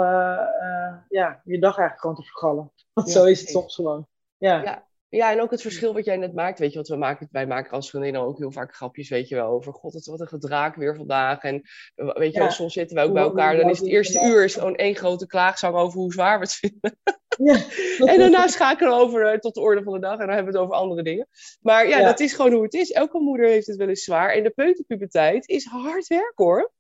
ja, 1.10 1.42
je 1.44 1.60
dag 1.60 1.78
eigenlijk 1.78 2.00
gewoon 2.00 2.16
te 2.16 2.24
vergallen. 2.24 2.72
Want 2.94 3.10
zo 3.10 3.26
is 3.26 3.40
het 3.40 3.50
soms 3.50 3.76
gewoon. 3.76 4.08
Ja. 4.38 4.64
ja. 4.64 4.89
Ja, 5.10 5.32
en 5.32 5.42
ook 5.42 5.52
het 5.52 5.62
verschil 5.62 5.94
wat 5.94 6.06
jij 6.06 6.18
net 6.18 6.34
maakt, 6.34 6.60
weet 6.60 6.72
je, 6.72 6.78
wat 6.78 6.88
we 6.88 6.96
maken, 6.96 7.28
wij 7.32 7.48
maken 7.48 7.72
als 7.72 7.90
vriendinnen 7.90 8.22
ook 8.22 8.38
heel 8.38 8.52
vaak 8.52 8.76
grapjes, 8.76 9.10
weet 9.10 9.28
je 9.28 9.36
wel, 9.36 9.48
over 9.48 9.74
god, 9.74 10.06
wat 10.06 10.20
een 10.20 10.28
gedraak 10.28 10.76
weer 10.76 10.96
vandaag. 10.96 11.44
En 11.44 11.62
weet 11.96 12.34
je 12.34 12.40
wel, 12.40 12.52
soms 12.52 12.74
zitten 12.74 12.98
we 12.98 13.04
ook 13.04 13.14
bij 13.14 13.24
elkaar, 13.24 13.56
dan 13.56 13.70
is 13.70 13.80
het 13.80 13.88
eerste 13.88 14.26
uur 14.26 14.44
is 14.44 14.54
gewoon 14.54 14.76
één 14.76 14.96
grote 14.96 15.28
klaagzang 15.28 15.76
over 15.76 16.00
hoe 16.00 16.14
zwaar 16.14 16.40
we 16.40 16.46
het 16.46 16.54
vinden. 16.54 16.98
Ja. 17.44 17.56
en 18.12 18.20
daarna 18.20 18.48
schakelen 18.48 18.92
we 18.92 19.00
over 19.00 19.34
uh, 19.34 19.40
tot 19.40 19.54
de 19.54 19.62
orde 19.62 19.84
van 19.84 19.94
de 19.94 20.00
dag 20.00 20.20
en 20.20 20.26
dan 20.26 20.36
hebben 20.36 20.54
we 20.54 20.60
het 20.60 20.68
over 20.68 20.76
andere 20.76 21.04
dingen. 21.04 21.28
Maar 21.62 21.88
ja, 21.88 22.04
dat 22.04 22.20
is 22.20 22.34
gewoon 22.34 22.52
hoe 22.52 22.64
het 22.64 22.74
is. 22.74 22.92
Elke 22.92 23.20
moeder 23.20 23.48
heeft 23.48 23.68
het 23.68 23.78
wel 23.78 23.88
eens 23.88 24.04
zwaar. 24.04 24.30
En 24.30 24.44
de 24.44 24.50
peuterpuberteit 24.50 25.48
is 25.48 25.66
hard 25.66 26.08
werk 26.08 26.34
hoor. 26.36 26.72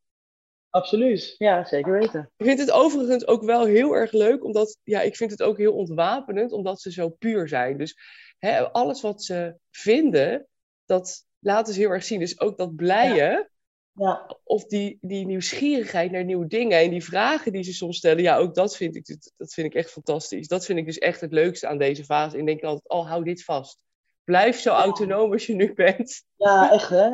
Absoluut, 0.69 1.35
ja, 1.37 1.65
zeker 1.65 1.91
weten. 1.91 2.31
Ik 2.37 2.45
vind 2.45 2.59
het 2.59 2.71
overigens 2.71 3.27
ook 3.27 3.43
wel 3.43 3.65
heel 3.65 3.93
erg 3.93 4.11
leuk, 4.11 4.43
omdat 4.43 4.77
ja, 4.83 5.01
ik 5.01 5.15
vind 5.15 5.31
het 5.31 5.43
ook 5.43 5.57
heel 5.57 5.73
ontwapenend, 5.73 6.51
omdat 6.51 6.81
ze 6.81 6.91
zo 6.91 7.09
puur 7.09 7.47
zijn. 7.47 7.77
Dus 7.77 7.95
hè, 8.37 8.71
alles 8.71 9.01
wat 9.01 9.23
ze 9.23 9.55
vinden, 9.71 10.47
dat 10.85 11.25
laten 11.39 11.73
ze 11.73 11.79
heel 11.79 11.89
erg 11.89 12.03
zien. 12.03 12.19
Dus 12.19 12.39
ook 12.39 12.57
dat 12.57 12.75
blije, 12.75 13.49
ja. 13.93 14.37
of 14.43 14.65
die, 14.65 14.97
die 15.01 15.25
nieuwsgierigheid 15.25 16.11
naar 16.11 16.23
nieuwe 16.23 16.47
dingen 16.47 16.79
en 16.79 16.89
die 16.89 17.03
vragen 17.03 17.51
die 17.51 17.63
ze 17.63 17.73
soms 17.73 17.97
stellen, 17.97 18.23
ja, 18.23 18.37
ook 18.37 18.55
dat 18.55 18.75
vind, 18.75 18.95
ik, 18.95 19.17
dat 19.37 19.53
vind 19.53 19.67
ik 19.67 19.73
echt 19.73 19.91
fantastisch. 19.91 20.47
Dat 20.47 20.65
vind 20.65 20.79
ik 20.79 20.85
dus 20.85 20.97
echt 20.97 21.21
het 21.21 21.31
leukste 21.31 21.67
aan 21.67 21.77
deze 21.77 22.03
fase. 22.03 22.37
Ik 22.37 22.45
denk 22.45 22.63
altijd, 22.63 22.89
oh, 22.89 23.07
hou 23.07 23.23
dit 23.23 23.43
vast. 23.43 23.81
Blijf 24.23 24.59
zo 24.59 24.69
autonoom 24.69 25.31
als 25.31 25.45
je 25.45 25.55
nu 25.55 25.73
bent. 25.73 26.23
Ja, 26.35 26.71
echt 26.71 26.89
hè? 26.89 27.09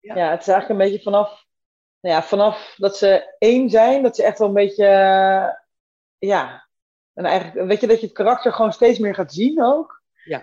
Ja. 0.00 0.14
ja, 0.14 0.30
het 0.30 0.40
is 0.40 0.48
eigenlijk 0.48 0.68
een 0.68 0.86
beetje 0.86 1.02
vanaf 1.02 1.46
nou 2.00 2.14
ja, 2.14 2.22
vanaf 2.22 2.74
dat 2.76 2.96
ze 2.96 3.34
één 3.38 3.70
zijn, 3.70 4.02
dat 4.02 4.16
ze 4.16 4.22
echt 4.24 4.38
wel 4.38 4.48
een 4.48 4.54
beetje, 4.54 4.84
uh, 4.84 5.48
ja, 6.18 6.68
en 7.12 7.24
eigenlijk, 7.24 7.68
weet 7.68 7.80
je, 7.80 7.86
dat 7.86 8.00
je 8.00 8.06
het 8.06 8.14
karakter 8.14 8.52
gewoon 8.52 8.72
steeds 8.72 8.98
meer 8.98 9.14
gaat 9.14 9.32
zien 9.32 9.62
ook. 9.62 10.02
Ja. 10.24 10.42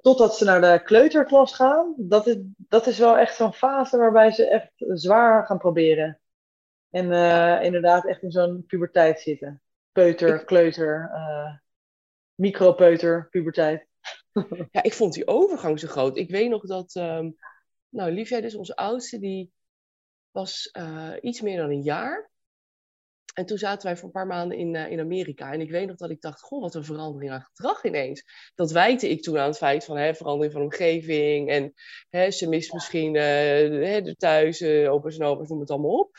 Totdat 0.00 0.36
ze 0.36 0.44
naar 0.44 0.60
de 0.60 0.82
kleuterklas 0.84 1.54
gaan, 1.54 1.94
dat 1.96 2.26
is, 2.26 2.36
dat 2.56 2.86
is 2.86 2.98
wel 2.98 3.18
echt 3.18 3.36
zo'n 3.36 3.52
fase 3.52 3.96
waarbij 3.96 4.30
ze 4.30 4.48
echt 4.48 4.72
zwaar 4.76 5.46
gaan 5.46 5.58
proberen. 5.58 6.20
En 6.90 7.06
uh, 7.12 7.62
inderdaad 7.62 8.06
echt 8.06 8.22
in 8.22 8.30
zo'n 8.30 8.64
puberteit 8.66 9.20
zitten. 9.20 9.62
Peuter, 9.92 10.44
kleuter, 10.44 11.10
uh, 11.12 11.54
micropeuter, 12.34 13.28
puberteit. 13.30 13.86
ja, 14.70 14.82
ik 14.82 14.92
vond 14.92 15.12
die 15.12 15.26
overgang 15.26 15.80
zo 15.80 15.88
groot. 15.88 16.16
Ik 16.16 16.30
weet 16.30 16.50
nog 16.50 16.66
dat, 16.66 16.94
um, 16.94 17.36
nou, 17.88 18.10
Liefja, 18.10 18.40
dus 18.40 18.54
onze 18.54 18.76
oudste, 18.76 19.18
die 19.18 19.52
was 20.36 20.70
uh, 20.78 21.12
iets 21.20 21.40
meer 21.40 21.56
dan 21.56 21.70
een 21.70 21.82
jaar. 21.82 22.30
En 23.34 23.46
toen 23.46 23.58
zaten 23.58 23.86
wij 23.86 23.96
voor 23.96 24.04
een 24.04 24.12
paar 24.12 24.26
maanden 24.26 24.58
in, 24.58 24.74
uh, 24.74 24.90
in 24.90 25.00
Amerika. 25.00 25.52
En 25.52 25.60
ik 25.60 25.70
weet 25.70 25.86
nog 25.86 25.96
dat 25.96 26.10
ik 26.10 26.20
dacht, 26.20 26.40
goh, 26.40 26.60
wat 26.60 26.74
een 26.74 26.84
verandering 26.84 27.32
aan 27.32 27.48
gedrag 27.52 27.84
ineens. 27.84 28.24
Dat 28.54 28.70
wijte 28.70 29.08
ik 29.08 29.22
toen 29.22 29.38
aan 29.38 29.48
het 29.48 29.56
feit 29.56 29.84
van 29.84 29.96
hè, 29.96 30.14
verandering 30.14 30.52
van 30.52 30.62
omgeving. 30.62 31.50
En 31.50 31.74
hè, 32.08 32.30
ze 32.30 32.48
mist 32.48 32.72
misschien 32.72 33.14
uh, 33.14 33.22
de 34.04 34.14
thuis, 34.18 34.60
uh, 34.60 34.92
opa's 34.92 35.18
en 35.18 35.26
opa's, 35.26 35.48
noem 35.48 35.60
het 35.60 35.70
allemaal 35.70 35.98
op. 35.98 36.16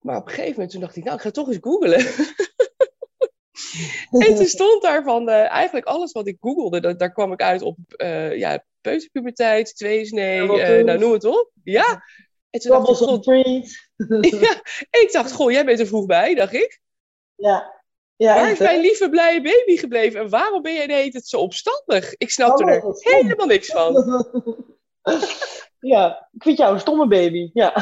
Maar 0.00 0.16
op 0.16 0.26
een 0.26 0.32
gegeven 0.32 0.52
moment 0.52 0.70
toen 0.70 0.80
dacht 0.80 0.96
ik, 0.96 1.04
nou, 1.04 1.16
ik 1.16 1.22
ga 1.22 1.30
toch 1.30 1.48
eens 1.48 1.58
googlen. 1.60 1.98
en 4.26 4.34
toen 4.34 4.46
stond 4.46 4.82
daar 4.82 5.02
van 5.02 5.28
uh, 5.28 5.50
eigenlijk 5.50 5.86
alles 5.86 6.12
wat 6.12 6.26
ik 6.26 6.36
googelde, 6.40 6.80
dat, 6.80 6.98
daar 6.98 7.12
kwam 7.12 7.32
ik 7.32 7.42
uit 7.42 7.62
op 7.62 7.76
ja, 8.34 8.64
peuterpuberteit, 8.80 9.76
tweesnee, 9.76 10.40
uh, 10.40 10.84
nou 10.84 10.98
noem 10.98 11.12
het 11.12 11.24
op. 11.24 11.50
Ja. 11.62 12.02
En 12.56 12.62
toen 12.62 12.84
dacht 12.84 12.88
ik, 12.88 12.96
God, 12.96 13.24
ja, 14.40 14.62
ik 15.02 15.08
dacht, 15.12 15.32
goh, 15.32 15.50
jij 15.50 15.64
bent 15.64 15.80
er 15.80 15.86
vroeg 15.86 16.06
bij, 16.06 16.34
dacht 16.34 16.52
ik. 16.52 16.80
Ja. 17.34 17.74
Ja, 18.16 18.34
Waar 18.34 18.50
is 18.50 18.58
mijn 18.58 18.80
lieve 18.80 19.08
blije 19.08 19.42
baby 19.42 19.76
gebleven? 19.76 20.20
En 20.20 20.28
waarom 20.28 20.62
ben 20.62 20.74
jij 20.74 20.86
de 20.86 20.92
hele 20.92 21.10
tijd 21.10 21.26
zo 21.26 21.40
opstandig? 21.40 22.14
Ik 22.16 22.30
snapte 22.30 22.64
oh, 22.64 22.70
er 22.70 22.82
helemaal 22.98 23.46
niks 23.46 23.70
van. 23.70 23.94
ja, 25.80 26.28
ik 26.32 26.42
vind 26.42 26.58
jou 26.58 26.74
een 26.74 26.80
stomme 26.80 27.06
baby. 27.08 27.50
Ja. 27.52 27.74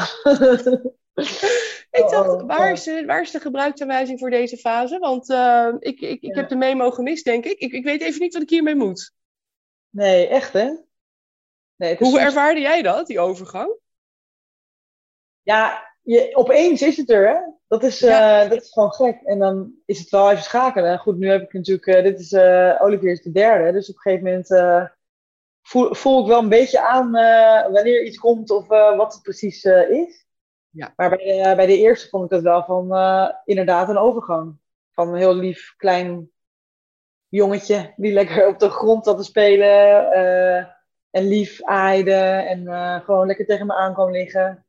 ik 1.91 2.05
dacht, 2.09 2.29
oh, 2.29 2.47
waar 2.47 2.71
is, 2.71 2.83
de, 2.83 3.03
waar 3.05 3.21
is 3.21 3.31
de 3.31 3.39
gebruiksaanwijzing 3.39 4.19
voor 4.19 4.29
deze 4.29 4.57
fase? 4.57 4.99
Want 4.99 5.29
uh, 5.29 5.73
ik, 5.79 6.01
ik, 6.01 6.21
ik 6.21 6.35
heb 6.35 6.49
de 6.49 6.55
memo 6.55 6.91
gemist, 6.91 7.25
denk 7.25 7.45
ik. 7.45 7.59
ik. 7.59 7.71
Ik 7.71 7.83
weet 7.83 8.01
even 8.01 8.21
niet 8.21 8.33
wat 8.33 8.41
ik 8.41 8.49
hiermee 8.49 8.75
moet. 8.75 9.13
Nee, 9.89 10.27
echt 10.27 10.53
hè? 10.53 10.71
Nee, 11.75 11.95
Hoe 11.99 12.19
ervaarde 12.19 12.59
jij 12.59 12.81
dat, 12.81 13.07
die 13.07 13.19
overgang? 13.19 13.83
Ja, 15.45 15.93
je, 16.01 16.35
opeens 16.35 16.81
is 16.81 16.97
het 16.97 17.09
er, 17.09 17.27
hè? 17.27 17.39
Dat 17.67 17.83
is, 17.83 18.01
uh, 18.01 18.49
dat 18.49 18.61
is 18.61 18.71
gewoon 18.71 18.93
gek. 18.93 19.21
En 19.23 19.39
dan 19.39 19.73
is 19.85 19.99
het 19.99 20.09
wel 20.09 20.31
even 20.31 20.43
schakelen. 20.43 20.99
Goed, 20.99 21.17
nu 21.17 21.29
heb 21.29 21.41
ik 21.41 21.53
natuurlijk, 21.53 21.87
uh, 21.87 22.03
dit 22.03 22.19
is, 22.19 22.31
uh, 22.31 22.81
Olivier 22.81 23.11
is 23.11 23.21
de 23.21 23.31
derde. 23.31 23.71
Dus 23.71 23.89
op 23.89 23.95
een 23.95 24.01
gegeven 24.01 24.23
moment 24.23 24.47
voel, 25.61 25.93
voel 25.93 26.21
ik 26.21 26.27
wel 26.27 26.39
een 26.39 26.49
beetje 26.49 26.79
aan 26.79 27.11
wanneer 27.71 28.03
iets 28.03 28.17
komt 28.17 28.49
of 28.49 28.67
wat 28.67 29.13
het 29.13 29.21
precies 29.21 29.63
is. 29.89 30.25
Ja. 30.69 30.93
Maar 30.95 31.09
bij 31.09 31.17
de, 31.17 31.55
bij 31.55 31.65
de 31.65 31.77
eerste 31.77 32.09
vond 32.09 32.23
ik 32.23 32.29
dat 32.29 32.41
wel 32.41 32.63
van 32.63 32.83
inderdaad 33.45 33.89
een 33.89 33.97
overgang. 33.97 34.57
Van 34.91 35.07
een 35.07 35.15
heel 35.15 35.35
lief 35.35 35.73
klein 35.77 36.31
jongetje 37.27 37.93
die 37.95 38.13
lekker 38.13 38.47
op 38.47 38.59
de 38.59 38.69
grond 38.69 39.05
zat 39.05 39.17
te 39.17 39.23
spelen. 39.23 40.11
en 41.11 41.27
lief 41.27 41.63
aaide 41.63 42.13
en 42.47 42.67
gewoon 43.01 43.27
lekker 43.27 43.45
tegen 43.45 43.65
me 43.65 43.73
aan 43.73 43.93
kwam 43.93 44.11
liggen 44.11 44.64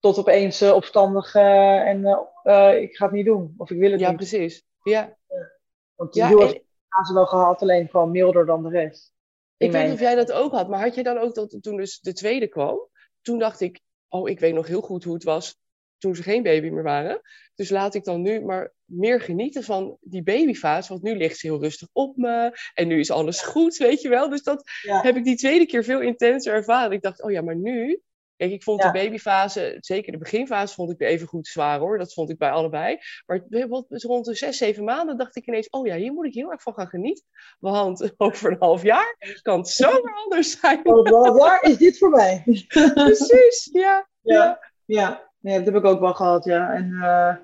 tot 0.00 0.18
opeens 0.18 0.62
uh, 0.62 0.74
opstandig 0.74 1.34
uh, 1.34 1.88
en 1.88 2.00
uh, 2.44 2.82
ik 2.82 2.96
ga 2.96 3.04
het 3.04 3.14
niet 3.14 3.24
doen. 3.24 3.54
Of 3.56 3.70
ik 3.70 3.78
wil 3.78 3.90
het 3.90 4.00
ja, 4.00 4.08
niet. 4.08 4.16
Precies. 4.16 4.64
Ja, 4.82 5.16
precies. 5.26 5.58
Want 5.94 6.12
die 6.12 6.22
ja, 6.22 6.30
en... 6.30 7.04
ze 7.06 7.14
wel 7.14 7.26
gehad, 7.26 7.62
alleen 7.62 7.88
gewoon 7.88 8.10
milder 8.10 8.46
dan 8.46 8.62
de 8.62 8.68
rest. 8.68 9.12
Ik 9.56 9.72
weet 9.72 9.84
niet 9.84 9.92
of 9.92 10.00
jij 10.00 10.14
dat 10.14 10.32
ook 10.32 10.52
had, 10.52 10.68
maar 10.68 10.80
had 10.80 10.94
je 10.94 11.02
dan 11.02 11.18
ook 11.18 11.34
dat 11.34 11.58
toen 11.60 11.76
dus 11.76 12.00
de 12.00 12.12
tweede 12.12 12.48
kwam? 12.48 12.88
Toen 13.20 13.38
dacht 13.38 13.60
ik, 13.60 13.80
oh, 14.08 14.28
ik 14.28 14.40
weet 14.40 14.54
nog 14.54 14.66
heel 14.66 14.80
goed 14.80 15.04
hoe 15.04 15.14
het 15.14 15.24
was 15.24 15.58
toen 15.98 16.16
ze 16.16 16.22
geen 16.22 16.42
baby 16.42 16.68
meer 16.68 16.82
waren. 16.82 17.20
Dus 17.54 17.70
laat 17.70 17.94
ik 17.94 18.04
dan 18.04 18.22
nu 18.22 18.40
maar 18.40 18.72
meer 18.84 19.20
genieten 19.20 19.62
van 19.62 19.96
die 20.00 20.22
babyfase. 20.22 20.88
Want 20.88 21.02
nu 21.02 21.16
ligt 21.16 21.38
ze 21.38 21.46
heel 21.46 21.60
rustig 21.60 21.88
op 21.92 22.16
me. 22.16 22.58
En 22.74 22.88
nu 22.88 22.98
is 22.98 23.10
alles 23.10 23.40
goed, 23.42 23.76
weet 23.76 24.00
je 24.00 24.08
wel. 24.08 24.28
Dus 24.28 24.42
dat 24.42 24.62
ja. 24.82 25.00
heb 25.00 25.16
ik 25.16 25.24
die 25.24 25.36
tweede 25.36 25.66
keer 25.66 25.84
veel 25.84 26.00
intenser 26.00 26.54
ervaren. 26.54 26.92
Ik 26.92 27.02
dacht, 27.02 27.22
oh 27.22 27.30
ja, 27.30 27.42
maar 27.42 27.56
nu 27.56 28.00
Kijk, 28.40 28.52
ik 28.52 28.62
vond 28.62 28.82
de 28.82 28.90
babyfase, 28.90 29.76
zeker 29.80 30.12
de 30.12 30.18
beginfase, 30.18 30.74
vond 30.74 30.90
ik 30.90 31.00
even 31.00 31.26
goed 31.26 31.46
zwaar 31.46 31.78
hoor. 31.78 31.98
Dat 31.98 32.12
vond 32.12 32.30
ik 32.30 32.38
bij 32.38 32.50
allebei. 32.50 32.98
Maar 33.26 33.44
bijvoorbeeld 33.48 34.02
rond 34.02 34.24
de 34.24 34.34
zes, 34.34 34.56
zeven 34.56 34.84
maanden 34.84 35.16
dacht 35.16 35.36
ik 35.36 35.46
ineens, 35.46 35.68
oh 35.70 35.86
ja, 35.86 35.96
hier 35.96 36.12
moet 36.12 36.26
ik 36.26 36.34
heel 36.34 36.50
erg 36.50 36.62
van 36.62 36.74
gaan 36.74 36.88
genieten. 36.88 37.24
Want 37.58 38.12
over 38.16 38.50
een 38.50 38.56
half 38.58 38.82
jaar 38.82 39.38
kan 39.42 39.58
het 39.58 39.68
zomaar 39.68 40.14
anders 40.24 40.60
zijn. 40.60 40.80
Over 40.84 41.06
een 41.06 41.24
half 41.24 41.46
jaar 41.46 41.62
is 41.62 41.76
dit 41.76 41.98
voorbij. 41.98 42.42
Precies, 42.94 43.68
ja. 43.72 44.08
Ja, 44.20 44.58
ja. 44.84 45.30
ja. 45.38 45.56
dat 45.56 45.64
heb 45.64 45.76
ik 45.76 45.84
ook 45.84 46.00
wel 46.00 46.14
gehad, 46.14 46.44
ja. 46.44 46.72
En 46.72 46.90
uh, 46.92 47.36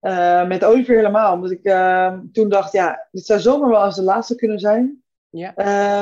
uh, 0.00 0.48
met 0.48 0.64
Olivier 0.64 0.96
helemaal. 0.96 1.34
Omdat 1.34 1.50
ik 1.50 1.64
uh, 1.66 2.18
toen 2.32 2.48
dacht, 2.48 2.72
ja, 2.72 3.08
dit 3.10 3.26
zou 3.26 3.40
zomaar 3.40 3.68
wel 3.68 3.82
als 3.82 3.96
de 3.96 4.02
laatste 4.02 4.34
kunnen 4.34 4.58
zijn. 4.58 5.02
Ja. 5.28 5.54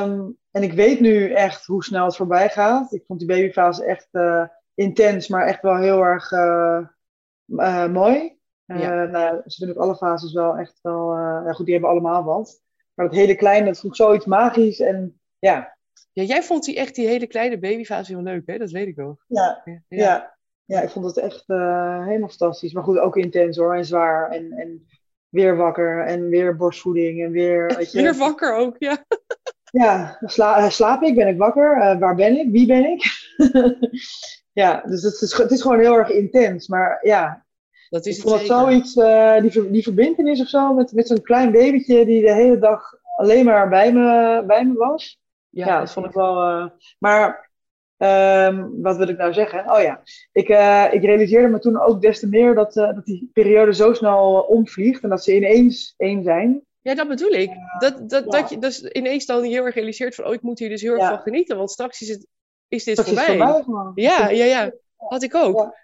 Um, 0.03 0.37
en 0.53 0.63
ik 0.63 0.73
weet 0.73 0.99
nu 0.99 1.31
echt 1.31 1.65
hoe 1.65 1.83
snel 1.83 2.05
het 2.05 2.15
voorbij 2.15 2.49
gaat. 2.49 2.93
Ik 2.93 3.03
vond 3.05 3.19
die 3.19 3.27
babyfase 3.27 3.85
echt 3.85 4.07
uh, 4.11 4.45
intens, 4.73 5.27
maar 5.27 5.47
echt 5.47 5.61
wel 5.61 5.77
heel 5.77 6.01
erg 6.01 6.31
uh, 6.31 6.79
uh, 7.47 7.87
mooi. 7.87 8.37
Ja. 8.65 9.05
Nou, 9.05 9.41
ze 9.45 9.65
doen 9.65 9.75
ook 9.75 9.81
alle 9.81 9.95
fases 9.95 10.33
wel 10.33 10.57
echt 10.57 10.79
wel. 10.81 11.17
ja, 11.17 11.51
goed, 11.53 11.65
die 11.65 11.73
hebben 11.73 11.91
allemaal 11.91 12.23
wat. 12.23 12.61
Maar 12.93 13.05
dat 13.05 13.15
hele 13.15 13.35
kleine, 13.35 13.65
dat 13.65 13.79
vond 13.79 13.93
ik 13.93 13.99
zoiets 14.05 14.25
magisch. 14.25 14.79
En 14.79 15.19
ja. 15.39 15.77
Ja, 16.11 16.23
jij 16.23 16.43
vond 16.43 16.63
die 16.63 16.75
echt 16.75 16.95
die 16.95 17.07
hele 17.07 17.27
kleine 17.27 17.59
babyfase 17.59 18.13
heel 18.13 18.23
leuk, 18.23 18.47
hè? 18.47 18.57
Dat 18.57 18.71
weet 18.71 18.87
ik 18.87 18.95
nog. 18.95 19.23
Ja, 19.27 19.61
ja. 19.65 19.81
ja. 19.87 20.37
ja 20.65 20.81
ik 20.81 20.89
vond 20.89 21.05
het 21.05 21.17
echt 21.17 21.43
helemaal 21.47 22.29
fantastisch. 22.29 22.73
Maar 22.73 22.83
goed, 22.83 22.97
ook 22.97 23.17
intens 23.17 23.57
hoor, 23.57 23.75
en 23.75 23.85
zwaar. 23.85 24.31
En, 24.31 24.51
en 24.51 24.87
weer 25.29 25.55
wakker 25.55 26.05
en 26.05 26.29
weer 26.29 26.55
borstvoeding 26.55 27.23
en 27.23 27.31
weer. 27.31 27.75
Weet 27.77 27.91
je, 27.91 28.01
weer 28.01 28.17
wakker 28.17 28.55
ook, 28.55 28.75
ja. 28.79 29.05
Ja, 29.73 30.17
sla, 30.25 30.57
eh, 30.57 30.69
slaap 30.69 31.01
ik? 31.01 31.15
Ben 31.15 31.27
ik 31.27 31.37
wakker? 31.37 31.77
Uh, 31.77 31.99
waar 31.99 32.15
ben 32.15 32.37
ik? 32.37 32.51
Wie 32.51 32.67
ben 32.67 32.85
ik? 32.85 33.03
ja, 34.63 34.81
dus 34.85 35.03
het 35.03 35.21
is, 35.21 35.37
het 35.37 35.51
is 35.51 35.61
gewoon 35.61 35.79
heel 35.79 35.97
erg 35.97 36.09
intens. 36.09 36.67
Maar 36.67 36.99
ja, 37.01 37.45
dat 37.89 38.05
is 38.05 38.17
ik 38.17 38.21
vond 38.21 38.37
het 38.37 38.47
zoiets, 38.47 38.95
uh, 38.95 39.41
die, 39.41 39.71
die 39.71 39.83
verbindenis 39.83 40.41
of 40.41 40.47
zo, 40.47 40.73
met, 40.73 40.93
met 40.93 41.07
zo'n 41.07 41.21
klein 41.21 41.51
babytje 41.51 42.05
die 42.05 42.21
de 42.21 42.33
hele 42.33 42.59
dag 42.59 42.93
alleen 43.15 43.45
maar 43.45 43.69
bij 43.69 43.93
me, 43.93 44.43
bij 44.47 44.65
me 44.65 44.73
was. 44.73 45.19
Ja, 45.49 45.65
ja 45.65 45.79
dat 45.79 45.91
vond 45.91 46.05
ik 46.05 46.11
wel. 46.11 46.49
Uh, 46.49 46.65
maar 46.99 47.49
um, 47.97 48.81
wat 48.81 48.97
wil 48.97 49.07
ik 49.07 49.17
nou 49.17 49.33
zeggen? 49.33 49.71
Oh 49.71 49.81
ja, 49.81 50.01
ik, 50.31 50.47
ik 50.93 51.03
realiseerde 51.03 51.47
me 51.47 51.59
toen 51.59 51.79
ook 51.79 52.01
des 52.01 52.19
te 52.19 52.27
meer 52.27 52.55
dat, 52.55 52.73
dat 52.73 53.05
die 53.05 53.29
periode 53.33 53.73
zo 53.73 53.93
snel 53.93 54.39
omvliegt 54.41 55.03
en 55.03 55.09
dat 55.09 55.23
ze 55.23 55.35
ineens 55.35 55.93
één 55.97 56.23
zijn. 56.23 56.63
Ja, 56.83 56.95
dat 56.95 57.07
bedoel 57.07 57.31
ik. 57.31 57.49
Dat, 57.79 58.09
dat, 58.09 58.31
dat 58.31 58.49
je 58.49 58.57
dus 58.57 58.81
ineens 58.81 59.25
dan 59.25 59.43
heel 59.43 59.65
erg 59.65 59.75
realiseert 59.75 60.15
van, 60.15 60.25
oh, 60.25 60.33
ik 60.33 60.41
moet 60.41 60.59
hier 60.59 60.69
dus 60.69 60.81
heel 60.81 60.93
erg 60.93 61.07
van 61.07 61.19
genieten, 61.19 61.57
want 61.57 61.71
straks 61.71 62.01
is, 62.01 62.09
het, 62.09 62.27
is 62.67 62.83
dit 62.83 63.01
voorbij. 63.01 63.37
Is 63.37 63.63
voorbij 63.65 64.03
ja, 64.03 64.29
ja, 64.29 64.45
ja. 64.45 64.71
Had 64.95 65.23
ik 65.23 65.35
ook. 65.35 65.75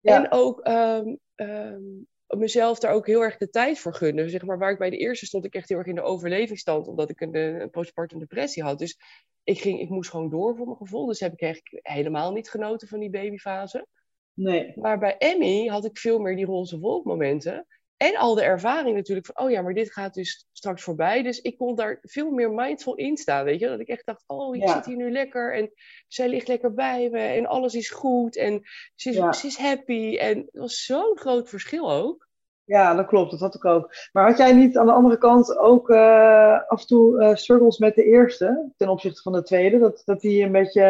En 0.00 0.30
ook 0.30 0.68
um, 0.68 1.18
um, 1.34 2.06
mezelf 2.26 2.78
daar 2.78 2.92
ook 2.92 3.06
heel 3.06 3.20
erg 3.20 3.36
de 3.36 3.50
tijd 3.50 3.78
voor 3.78 3.94
gunnen. 3.94 4.30
Zeg 4.30 4.44
maar, 4.44 4.58
waar 4.58 4.70
ik 4.70 4.78
bij 4.78 4.90
de 4.90 4.96
eerste 4.96 5.26
stond, 5.26 5.44
ik 5.44 5.54
echt 5.54 5.68
heel 5.68 5.78
erg 5.78 5.86
in 5.86 5.94
de 5.94 6.02
overlevingsstand, 6.02 6.88
omdat 6.88 7.10
ik 7.10 7.20
een, 7.20 7.34
een 7.34 7.70
postpartum 7.70 8.18
depressie 8.18 8.62
had. 8.62 8.78
Dus 8.78 8.98
ik, 9.44 9.60
ging, 9.60 9.80
ik 9.80 9.88
moest 9.88 10.10
gewoon 10.10 10.30
door 10.30 10.56
voor 10.56 10.66
mijn 10.66 10.78
gevoel. 10.78 11.06
Dus 11.06 11.20
heb 11.20 11.32
ik 11.32 11.42
eigenlijk 11.42 11.86
helemaal 11.86 12.32
niet 12.32 12.50
genoten 12.50 12.88
van 12.88 13.00
die 13.00 13.10
babyfase. 13.10 13.86
Nee. 14.34 14.72
Maar 14.76 14.98
bij 14.98 15.16
Emmy 15.18 15.66
had 15.66 15.84
ik 15.84 15.98
veel 15.98 16.18
meer 16.18 16.36
die 16.36 16.46
roze 16.46 16.78
wolkmomenten. 16.78 17.66
En 18.04 18.16
al 18.16 18.34
de 18.34 18.42
ervaring 18.42 18.96
natuurlijk 18.96 19.26
van, 19.26 19.44
oh 19.44 19.50
ja, 19.50 19.62
maar 19.62 19.74
dit 19.74 19.92
gaat 19.92 20.14
dus 20.14 20.48
straks 20.52 20.82
voorbij. 20.82 21.22
Dus 21.22 21.40
ik 21.40 21.58
kon 21.58 21.74
daar 21.74 21.98
veel 22.02 22.30
meer 22.30 22.50
mindful 22.50 22.94
in 22.94 23.16
staan, 23.16 23.44
weet 23.44 23.60
je. 23.60 23.68
Dat 23.68 23.80
ik 23.80 23.88
echt 23.88 24.06
dacht, 24.06 24.24
oh, 24.26 24.56
ik 24.56 24.68
zit 24.68 24.86
hier 24.86 24.96
nu 24.96 25.10
lekker 25.10 25.54
en 25.54 25.70
zij 26.08 26.28
ligt 26.28 26.48
lekker 26.48 26.74
bij 26.74 27.08
me 27.10 27.18
en 27.18 27.46
alles 27.46 27.74
is 27.74 27.90
goed 27.90 28.36
en 28.36 28.62
ze 28.94 29.10
is, 29.10 29.40
ze 29.40 29.46
is 29.46 29.58
happy. 29.58 30.16
En 30.16 30.36
dat 30.36 30.62
was 30.62 30.84
zo'n 30.84 31.18
groot 31.18 31.48
verschil 31.48 31.92
ook. 31.92 32.28
Ja, 32.64 32.94
dat 32.94 33.06
klopt, 33.06 33.30
dat 33.30 33.40
had 33.40 33.54
ik 33.54 33.64
ook. 33.64 33.94
Maar 34.12 34.28
had 34.28 34.38
jij 34.38 34.52
niet 34.52 34.76
aan 34.78 34.86
de 34.86 34.92
andere 34.92 35.18
kant 35.18 35.56
ook 35.56 35.88
uh, 35.88 36.68
af 36.68 36.80
en 36.80 36.86
toe 36.86 37.22
uh, 37.22 37.34
struggles 37.34 37.78
met 37.78 37.94
de 37.94 38.04
eerste 38.04 38.72
ten 38.76 38.88
opzichte 38.88 39.22
van 39.22 39.32
de 39.32 39.42
tweede? 39.42 39.78
Dat, 39.78 40.02
dat 40.04 40.20
die 40.20 40.44
een 40.44 40.52
beetje 40.52 40.82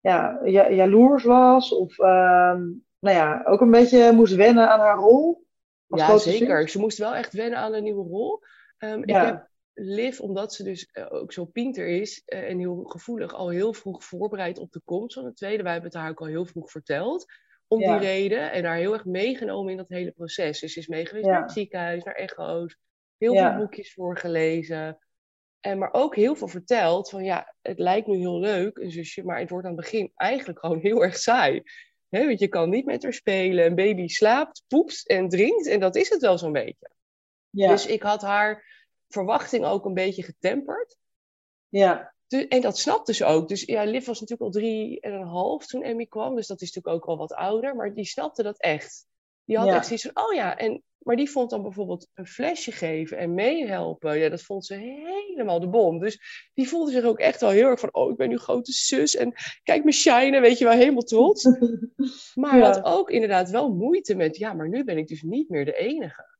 ja, 0.00 0.40
jaloers 0.70 1.24
was 1.24 1.74
of 1.74 1.98
uh, 1.98 2.54
nou 2.98 3.16
ja, 3.16 3.42
ook 3.44 3.60
een 3.60 3.70
beetje 3.70 4.12
moest 4.12 4.34
wennen 4.34 4.70
aan 4.70 4.80
haar 4.80 4.96
rol? 4.96 5.43
Ja, 5.98 6.18
zeker. 6.18 6.68
Ze 6.68 6.78
moest 6.78 6.98
wel 6.98 7.14
echt 7.14 7.32
wennen 7.32 7.58
aan 7.58 7.74
een 7.74 7.82
nieuwe 7.82 8.08
rol. 8.08 8.40
Um, 8.78 9.02
Ik 9.02 9.14
heb 9.14 9.48
Liv, 9.72 10.20
omdat 10.20 10.54
ze 10.54 10.62
dus 10.62 10.88
uh, 10.92 11.06
ook 11.08 11.32
zo 11.32 11.44
pinter 11.44 11.86
is 11.86 12.22
uh, 12.26 12.48
en 12.48 12.58
heel 12.58 12.84
gevoelig, 12.84 13.34
al 13.34 13.48
heel 13.48 13.72
vroeg 13.72 14.04
voorbereid 14.04 14.58
op 14.58 14.72
de 14.72 14.80
komst 14.84 15.14
van 15.14 15.24
het 15.24 15.36
tweede. 15.36 15.62
Wij 15.62 15.72
hebben 15.72 15.90
het 15.90 16.00
haar 16.00 16.10
ook 16.10 16.20
al 16.20 16.26
heel 16.26 16.46
vroeg 16.46 16.70
verteld. 16.70 17.26
Om 17.68 17.80
ja. 17.80 17.98
die 17.98 18.08
reden. 18.08 18.52
En 18.52 18.64
haar 18.64 18.76
heel 18.76 18.92
erg 18.92 19.04
meegenomen 19.04 19.70
in 19.70 19.76
dat 19.76 19.88
hele 19.88 20.10
proces. 20.10 20.60
Dus 20.60 20.72
ze 20.72 20.78
is 20.78 20.86
meegeweest 20.86 21.26
naar 21.26 21.42
het 21.42 21.52
ziekenhuis, 21.52 22.04
naar 22.04 22.14
echo's. 22.14 22.76
Heel 23.18 23.34
veel 23.34 23.56
boekjes 23.56 23.92
voorgelezen. 23.92 24.98
En 25.60 25.78
maar 25.78 25.92
ook 25.92 26.16
heel 26.16 26.34
veel 26.36 26.48
verteld 26.48 27.10
van 27.10 27.24
ja, 27.24 27.54
het 27.62 27.78
lijkt 27.78 28.06
nu 28.06 28.16
heel 28.16 28.40
leuk, 28.40 28.78
een 28.78 28.90
zusje, 28.90 29.24
maar 29.24 29.38
het 29.38 29.50
wordt 29.50 29.66
aan 29.66 29.72
het 29.72 29.80
begin 29.80 30.12
eigenlijk 30.14 30.58
gewoon 30.58 30.78
heel 30.78 31.02
erg 31.02 31.16
saai. 31.16 31.62
He, 32.14 32.26
want 32.26 32.38
je 32.38 32.48
kan 32.48 32.70
niet 32.70 32.84
met 32.84 33.02
haar 33.02 33.12
spelen. 33.12 33.64
Een 33.64 33.74
baby 33.74 34.08
slaapt, 34.08 34.62
poept 34.68 35.08
en 35.08 35.28
drinkt. 35.28 35.66
En 35.66 35.80
dat 35.80 35.96
is 35.96 36.08
het 36.08 36.20
wel 36.20 36.38
zo'n 36.38 36.52
beetje. 36.52 36.90
Ja. 37.50 37.68
Dus 37.68 37.86
ik 37.86 38.02
had 38.02 38.22
haar 38.22 38.64
verwachting 39.08 39.64
ook 39.64 39.84
een 39.84 39.94
beetje 39.94 40.22
getemperd. 40.22 40.96
Ja. 41.68 42.14
en 42.48 42.60
dat 42.60 42.78
snapte 42.78 43.14
ze 43.14 43.24
ook. 43.24 43.48
Dus 43.48 43.62
ja, 43.62 43.84
Liv 43.84 44.06
was 44.06 44.20
natuurlijk 44.20 44.54
al 44.54 44.60
drie 44.60 45.00
en 45.00 45.12
een 45.12 45.26
half 45.26 45.66
toen 45.66 45.82
Emmy 45.82 46.06
kwam. 46.06 46.34
Dus 46.34 46.46
dat 46.46 46.60
is 46.60 46.72
natuurlijk 46.72 47.02
ook 47.02 47.08
al 47.08 47.16
wat 47.16 47.32
ouder. 47.32 47.76
Maar 47.76 47.94
die 47.94 48.04
snapte 48.04 48.42
dat 48.42 48.58
echt. 48.58 49.06
Die 49.44 49.58
had 49.58 49.68
echt 49.68 49.86
zoiets 49.86 50.04
van, 50.12 50.24
oh 50.24 50.34
ja, 50.34 50.56
en 50.56 50.82
maar 51.04 51.16
die 51.16 51.30
vond 51.30 51.50
dan 51.50 51.62
bijvoorbeeld 51.62 52.08
een 52.14 52.26
flesje 52.26 52.72
geven 52.72 53.18
en 53.18 53.34
meehelpen. 53.34 54.18
Ja, 54.18 54.28
dat 54.28 54.42
vond 54.42 54.66
ze 54.66 54.74
helemaal 54.74 55.60
de 55.60 55.68
bom. 55.68 55.98
Dus 55.98 56.50
die 56.54 56.68
voelde 56.68 56.90
zich 56.90 57.04
ook 57.04 57.18
echt 57.18 57.40
wel 57.40 57.50
heel 57.50 57.68
erg 57.68 57.80
van... 57.80 57.94
Oh, 57.94 58.10
ik 58.10 58.16
ben 58.16 58.28
nu 58.28 58.38
grote 58.38 58.72
zus 58.72 59.16
en 59.16 59.34
kijk 59.62 59.84
me 59.84 59.92
shinen, 59.92 60.40
weet 60.40 60.58
je 60.58 60.64
wel, 60.64 60.74
helemaal 60.74 61.02
trots. 61.02 61.44
Maar 62.34 62.58
ja. 62.58 62.64
had 62.64 62.84
ook 62.84 63.10
inderdaad 63.10 63.50
wel 63.50 63.74
moeite 63.74 64.14
met... 64.14 64.36
Ja, 64.36 64.52
maar 64.52 64.68
nu 64.68 64.84
ben 64.84 64.98
ik 64.98 65.08
dus 65.08 65.22
niet 65.22 65.48
meer 65.48 65.64
de 65.64 65.76
enige. 65.76 66.36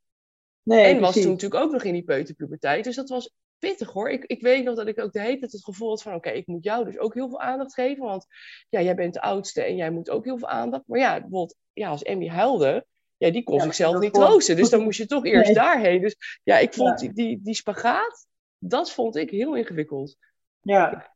Nee, 0.63 0.85
en 0.85 1.01
was 1.01 1.15
toen 1.15 1.31
natuurlijk 1.31 1.63
ook 1.63 1.73
nog 1.73 1.83
in 1.83 1.93
die 1.93 2.05
peuterpuberteit. 2.05 2.85
Dus 2.85 2.97
dat 2.97 3.09
was 3.09 3.35
pittig 3.59 3.93
hoor. 3.93 4.11
Ik, 4.11 4.25
ik 4.25 4.43
weet 4.43 4.65
nog 4.65 4.77
dat 4.77 4.87
ik 4.87 5.01
ook 5.01 5.13
de 5.13 5.21
hele 5.21 5.39
tijd 5.39 5.53
het 5.53 5.65
gevoel 5.65 5.89
had 5.89 6.03
van... 6.03 6.15
oké, 6.15 6.31
ik 6.31 6.47
moet 6.47 6.65
jou 6.65 6.85
dus 6.85 6.99
ook 6.99 7.15
heel 7.15 7.29
veel 7.29 7.41
aandacht 7.41 7.75
geven. 7.75 8.05
Want 8.05 8.27
ja, 8.69 8.81
jij 8.81 8.95
bent 8.95 9.15
de 9.15 9.21
oudste 9.21 9.63
en 9.63 9.77
jij 9.77 9.91
moet 9.91 10.11
ook 10.11 10.25
heel 10.25 10.39
veel 10.39 10.49
aandacht. 10.49 10.87
Maar 10.87 10.99
ja, 10.99 11.13
bijvoorbeeld 11.13 11.57
ja, 11.73 11.89
als 11.89 12.03
Emmy 12.03 12.29
huilde... 12.29 12.87
Ja, 13.25 13.31
die 13.31 13.43
kon 13.43 13.61
zichzelf 13.61 13.99
niet 13.99 14.15
troosten. 14.15 14.57
Dus 14.57 14.71
dan 14.71 14.83
moest 14.83 14.99
je 14.99 15.07
toch 15.07 15.25
eerst 15.25 15.55
daarheen. 15.55 16.01
Dus 16.01 16.41
ja, 16.43 16.59
ik 16.59 16.75
vond 16.75 16.99
Die, 16.99 17.13
die, 17.13 17.41
die 17.43 17.55
spagaat... 17.55 18.27
dat 18.59 18.93
vond 18.93 19.17
ik 19.17 19.31
heel 19.31 19.57
ingewikkeld. 19.57 20.17
Ja. 20.61 21.13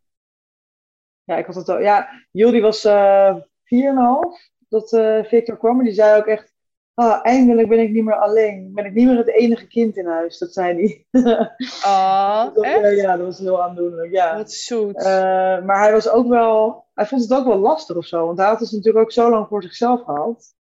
Ja, 1.24 1.36
ik 1.36 1.46
had 1.46 1.54
het 1.54 1.68
al... 1.68 1.80
Ja, 1.80 2.08
Jullie 2.30 2.60
was 2.60 2.84
uh, 2.84 3.28
eh, 3.28 3.36
4,5 3.36 3.40
dat 4.68 4.92
uh, 4.92 5.24
Victor 5.24 5.56
kwam. 5.56 5.78
En 5.78 5.84
die 5.84 5.94
zei 5.94 6.18
ook 6.18 6.26
echt 6.26 6.52
oh, 6.94 7.18
eindelijk 7.22 7.68
ben 7.68 7.78
ik 7.78 7.90
niet 7.90 8.04
meer 8.04 8.18
alleen. 8.18 8.70
Ben 8.74 8.84
ik 8.84 8.94
niet 8.94 9.06
meer 9.06 9.16
het 9.16 9.28
enige 9.28 9.66
kind 9.66 9.96
in 9.96 10.06
huis, 10.06 10.38
dat 10.38 10.52
zei 10.52 10.74
hij. 11.10 11.22
Ah, 11.82 12.54
Ja, 12.96 13.16
dat 13.16 13.26
was 13.26 13.38
heel 13.38 13.62
aandoenlijk, 13.62 14.12
ja. 14.12 14.36
Wat 14.36 14.52
zoet. 14.52 14.96
Uh, 14.96 15.04
maar 15.64 15.78
hij 15.78 15.92
was 15.92 16.08
ook 16.08 16.28
wel, 16.28 16.84
hij 16.94 17.06
vond 17.06 17.22
het 17.22 17.32
ook 17.32 17.46
wel 17.46 17.58
lastig 17.58 17.96
of 17.96 18.06
zo, 18.06 18.26
want 18.26 18.38
hij 18.38 18.46
had 18.46 18.60
het 18.60 18.72
natuurlijk 18.72 19.04
ook 19.04 19.12
zo 19.12 19.30
lang 19.30 19.48
voor 19.48 19.62
zichzelf 19.62 20.02
gehad. 20.02 20.56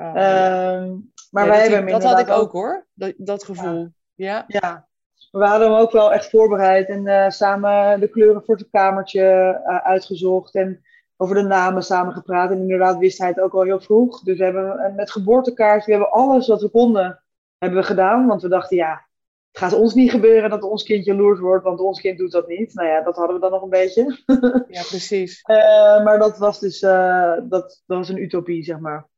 Oh, 0.00 0.06
uh, 0.06 0.92
maar 1.30 1.46
wij 1.46 1.62
dat, 1.62 1.72
hebben 1.72 1.92
dat 1.92 2.02
had 2.02 2.20
ik 2.20 2.28
ook, 2.28 2.52
hoor, 2.52 2.86
dat, 2.94 3.14
dat 3.16 3.44
gevoel. 3.44 3.88
Ja. 4.14 4.44
ja. 4.46 4.88
We 5.30 5.44
hadden 5.44 5.70
hem 5.70 5.80
ook 5.80 5.92
wel 5.92 6.12
echt 6.12 6.30
voorbereid 6.30 6.88
en 6.88 7.06
uh, 7.06 7.28
samen 7.28 8.00
de 8.00 8.08
kleuren 8.08 8.42
voor 8.44 8.56
het 8.56 8.68
kamertje 8.70 9.60
uh, 9.66 9.76
uitgezocht. 9.76 10.54
En 10.54 10.84
over 11.16 11.34
de 11.34 11.42
namen 11.42 11.82
samen 11.82 12.12
gepraat. 12.12 12.50
En 12.50 12.58
inderdaad 12.58 12.98
wist 12.98 13.18
hij 13.18 13.28
het 13.28 13.40
ook 13.40 13.52
al 13.52 13.62
heel 13.62 13.80
vroeg. 13.80 14.22
Dus 14.22 14.38
we 14.38 14.44
hebben 14.44 14.94
met 14.96 15.10
geboortekaartje, 15.10 15.86
we 15.86 15.98
hebben 15.98 16.10
alles 16.10 16.48
wat 16.48 16.62
we 16.62 16.70
konden, 16.70 17.22
hebben 17.58 17.78
we 17.78 17.84
gedaan. 17.84 18.26
Want 18.26 18.42
we 18.42 18.48
dachten, 18.48 18.76
ja, 18.76 19.06
het 19.50 19.62
gaat 19.62 19.72
ons 19.72 19.94
niet 19.94 20.10
gebeuren 20.10 20.50
dat 20.50 20.62
ons 20.62 20.82
kind 20.82 21.04
jaloers 21.04 21.40
wordt, 21.40 21.64
want 21.64 21.80
ons 21.80 22.00
kind 22.00 22.18
doet 22.18 22.32
dat 22.32 22.48
niet. 22.48 22.74
Nou 22.74 22.88
ja, 22.88 23.02
dat 23.02 23.16
hadden 23.16 23.34
we 23.34 23.40
dan 23.40 23.50
nog 23.50 23.62
een 23.62 23.68
beetje. 23.68 24.18
Ja, 24.68 24.82
precies. 24.82 25.42
uh, 25.46 26.04
maar 26.04 26.18
dat 26.18 26.38
was 26.38 26.60
dus, 26.60 26.82
uh, 26.82 27.32
dat, 27.32 27.82
dat 27.86 27.98
was 27.98 28.08
een 28.08 28.22
utopie, 28.22 28.64
zeg 28.64 28.78
maar. 28.78 29.09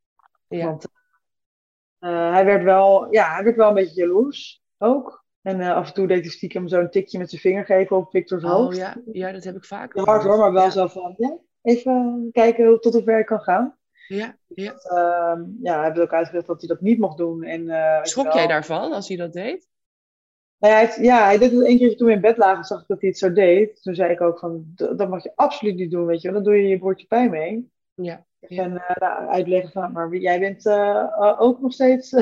Ja. 0.56 0.66
Want 0.66 0.88
uh, 2.00 2.32
hij 2.32 2.44
werd 2.44 2.62
wel, 2.62 3.12
ja, 3.12 3.34
hij 3.34 3.44
werd 3.44 3.56
wel 3.56 3.68
een 3.68 3.74
beetje 3.74 4.00
jaloers, 4.00 4.62
ook. 4.78 5.24
En 5.42 5.60
af 5.60 5.88
en 5.88 5.94
toe 5.94 6.06
deed 6.06 6.20
hij 6.20 6.30
stiekem 6.30 6.68
zo'n 6.68 6.90
tikje 6.90 7.18
met 7.18 7.30
zijn 7.30 7.40
vinger 7.40 7.64
geven 7.64 7.96
op 7.96 8.10
Victor's 8.10 8.44
oh, 8.44 8.50
hoofd. 8.50 8.76
Ja, 8.76 8.96
ja, 9.12 9.32
dat 9.32 9.44
heb 9.44 9.56
ik 9.56 9.64
vaak. 9.64 9.94
Hard 9.94 10.22
hoor, 10.22 10.38
maar 10.38 10.52
wel 10.52 10.70
zo 10.70 10.86
van, 10.86 11.14
ja, 11.16 11.38
even 11.62 12.28
kijken 12.32 12.80
tot 12.80 12.92
hoe 12.92 13.02
ver 13.02 13.18
ik 13.18 13.26
kan 13.26 13.40
gaan. 13.40 13.76
Ja, 14.08 14.36
ja. 14.48 14.72
Dat, 14.72 14.84
uh, 14.84 15.44
ja, 15.62 15.76
hij 15.76 15.84
heeft 15.84 16.00
ook 16.00 16.12
uitgelegd 16.12 16.46
dat 16.46 16.60
hij 16.60 16.68
dat 16.68 16.80
niet 16.80 16.98
mocht 16.98 17.16
doen. 17.16 17.42
En, 17.42 17.62
uh, 17.62 18.02
Schrok 18.02 18.32
jij 18.32 18.46
daarvan 18.46 18.92
als 18.92 19.08
hij 19.08 19.16
dat 19.16 19.32
deed? 19.32 19.68
Nou, 20.58 20.74
hij 20.74 20.82
heeft, 20.82 20.96
ja, 20.96 21.24
hij 21.24 21.38
deed 21.38 21.52
het 21.52 21.64
één 21.64 21.78
keer 21.78 21.96
toen 21.96 22.06
we 22.06 22.12
in 22.12 22.20
bed 22.20 22.36
lagen, 22.36 22.64
zag 22.64 22.80
ik 22.80 22.86
dat 22.86 23.00
hij 23.00 23.08
het 23.08 23.18
zo 23.18 23.32
deed. 23.32 23.82
Toen 23.82 23.94
zei 23.94 24.12
ik 24.12 24.20
ook 24.20 24.38
van, 24.38 24.64
dat 24.74 25.08
mag 25.08 25.22
je 25.22 25.32
absoluut 25.34 25.74
niet 25.74 25.90
doen, 25.90 26.06
weet 26.06 26.22
je 26.22 26.32
Dan 26.32 26.42
doe 26.42 26.54
je 26.54 26.68
je 26.68 26.78
broertje 26.78 27.06
pijn 27.06 27.30
mee. 27.30 27.70
Ja. 27.94 28.26
En 28.48 28.72
uh, 28.72 28.90
nou, 28.94 29.28
uitleggen 29.28 29.70
van, 29.70 29.92
maar 29.92 30.16
jij 30.16 30.40
bent 30.40 30.66
uh, 30.66 31.37
ook 31.38 31.61
nog 31.61 31.72
steeds 31.72 32.16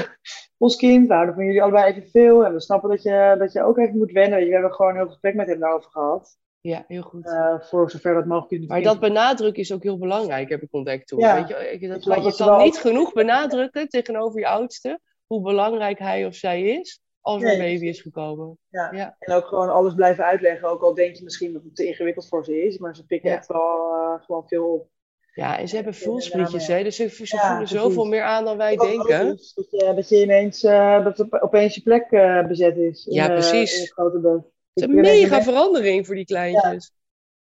ons 0.59 0.77
kind. 0.77 1.09
We 1.09 1.15
houden 1.15 1.35
van 1.35 1.45
jullie 1.45 1.63
allebei 1.63 1.93
even 1.93 2.11
veel. 2.11 2.45
En 2.45 2.53
we 2.53 2.61
snappen 2.61 2.91
dat 2.91 3.03
je, 3.03 3.37
dat 3.39 3.53
je 3.53 3.63
ook 3.63 3.79
even 3.79 3.99
moet 3.99 4.13
wennen. 4.13 4.39
We 4.39 4.53
hebben 4.53 4.75
gewoon 4.75 4.95
heel 4.95 5.07
gesprek 5.07 5.35
met 5.35 5.47
hem 5.47 5.59
daarover 5.59 5.91
gehad. 5.91 6.39
Ja, 6.61 6.85
heel 6.89 7.03
goed. 7.03 7.35
Voor 7.61 7.91
zover 7.91 8.15
dat 8.15 8.27
mogelijk 8.27 8.63
is. 8.63 8.69
Maar 8.69 8.83
dat 8.83 9.01
benadrukken 9.01 9.63
is 9.63 9.73
ook 9.73 9.83
heel 9.83 9.99
belangrijk, 9.99 10.49
heb 10.49 10.63
ik 10.63 10.75
ontdekt 10.75 11.07
toen. 11.07 11.19
Ja. 11.19 11.35
Weet 11.35 11.49
je, 11.81 11.89
dat, 11.89 12.05
je 12.05 12.45
kan 12.45 12.63
niet 12.63 12.79
genoeg 12.79 13.13
benadrukken 13.13 13.89
tegenover 13.89 14.41
je 14.41 14.47
oudste 14.47 15.01
hoe 15.27 15.43
belangrijk 15.43 15.99
hij 15.99 16.27
of 16.27 16.35
zij 16.35 16.63
is 16.63 17.01
als 17.21 17.43
er 17.43 17.53
een 17.53 17.59
baby 17.59 17.87
is 17.87 18.01
gekomen. 18.01 18.59
Ja. 18.69 18.93
ja. 18.93 19.17
En 19.19 19.35
ook 19.35 19.47
gewoon 19.47 19.71
alles 19.71 19.95
blijven 19.95 20.25
uitleggen, 20.25 20.69
ook 20.69 20.83
al 20.83 20.95
denk 20.95 21.17
je 21.17 21.25
misschien 21.25 21.53
dat 21.53 21.63
het 21.63 21.77
te 21.77 21.87
ingewikkeld 21.87 22.29
voor 22.29 22.45
ze 22.45 22.63
is, 22.63 22.79
maar 22.79 22.97
ze 22.97 23.07
pikken 23.07 23.33
echt 23.33 23.47
wel 23.47 24.19
gewoon 24.21 24.49
veel 24.49 24.67
op. 24.67 24.89
Ja, 25.35 25.59
en 25.59 25.69
ze 25.69 25.75
hebben 25.75 25.95
voelsprietjes, 25.95 26.67
hè? 26.67 26.83
dus 26.83 26.97
ze, 26.97 27.09
ze 27.09 27.37
voelen 27.37 27.69
zoveel 27.69 28.05
meer 28.05 28.23
aan 28.23 28.45
dan 28.45 28.57
wij 28.57 28.77
denken. 28.77 29.27
dat, 29.27 29.67
je, 29.71 29.93
dat 29.95 30.09
je 30.09 30.23
ineens, 30.23 30.65
uh, 30.65 31.05
dat 31.05 31.43
opeens 31.43 31.75
je 31.75 31.83
plek 31.83 32.09
bezet 32.49 32.77
is. 32.77 33.07
In, 33.07 33.15
ja, 33.15 33.27
precies. 33.27 33.75
in 33.75 33.81
het 33.81 33.93
grote 33.93 34.19
bed. 34.19 34.33
Het 34.33 34.45
is 34.75 34.83
een 34.83 34.95
mega 34.95 35.43
verandering 35.43 36.07
voor 36.07 36.15
die 36.15 36.25
kleintjes. 36.25 36.93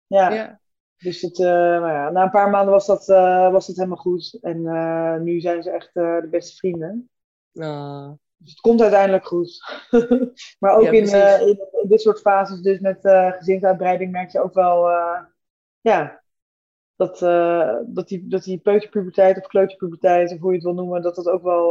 Ja. 0.07 0.31
ja. 0.31 0.61
Dus 0.97 1.21
het, 1.21 1.39
uh, 1.39 1.47
nou 1.47 1.89
ja, 1.89 2.11
na 2.11 2.23
een 2.23 2.31
paar 2.31 2.51
maanden 2.51 2.73
was 2.73 2.87
dat, 2.87 3.07
was 3.53 3.67
dat 3.67 3.77
helemaal 3.77 3.97
goed. 3.97 4.39
En 4.41 5.23
nu 5.25 5.41
zijn 5.41 5.63
ze 5.63 5.71
echt 5.71 5.91
de 5.93 6.29
beste 6.31 6.57
vrienden. 6.57 7.11
Ah. 7.55 8.11
Dus 8.37 8.51
het 8.51 8.61
komt 8.61 8.81
uiteindelijk 8.81 9.27
goed. 9.27 9.65
maar 10.61 10.77
ook 10.77 10.83
ja, 10.83 10.91
in, 10.91 11.47
in, 11.49 11.59
in, 11.83 11.89
dit 11.89 12.01
soort 12.01 12.21
fases, 12.21 12.61
dus 12.61 12.79
met 12.79 12.99
gezinsuitbreiding, 13.39 14.13
merk 14.13 14.31
je 14.31 14.43
ook 14.43 14.55
wel 14.55 14.89
ja, 15.81 16.25
dat, 16.97 17.19
dat, 17.87 18.09
die, 18.09 18.27
dat 18.27 18.45
die 18.45 18.59
peuterpuberteit 18.59 19.37
of 19.37 19.47
kleuterpuberteit, 19.47 20.33
of 20.33 20.39
hoe 20.39 20.51
je 20.51 20.55
het 20.55 20.65
wil 20.65 20.75
noemen, 20.75 21.03
dat 21.03 21.15
dat 21.15 21.29
ook 21.29 21.43
wel 21.43 21.71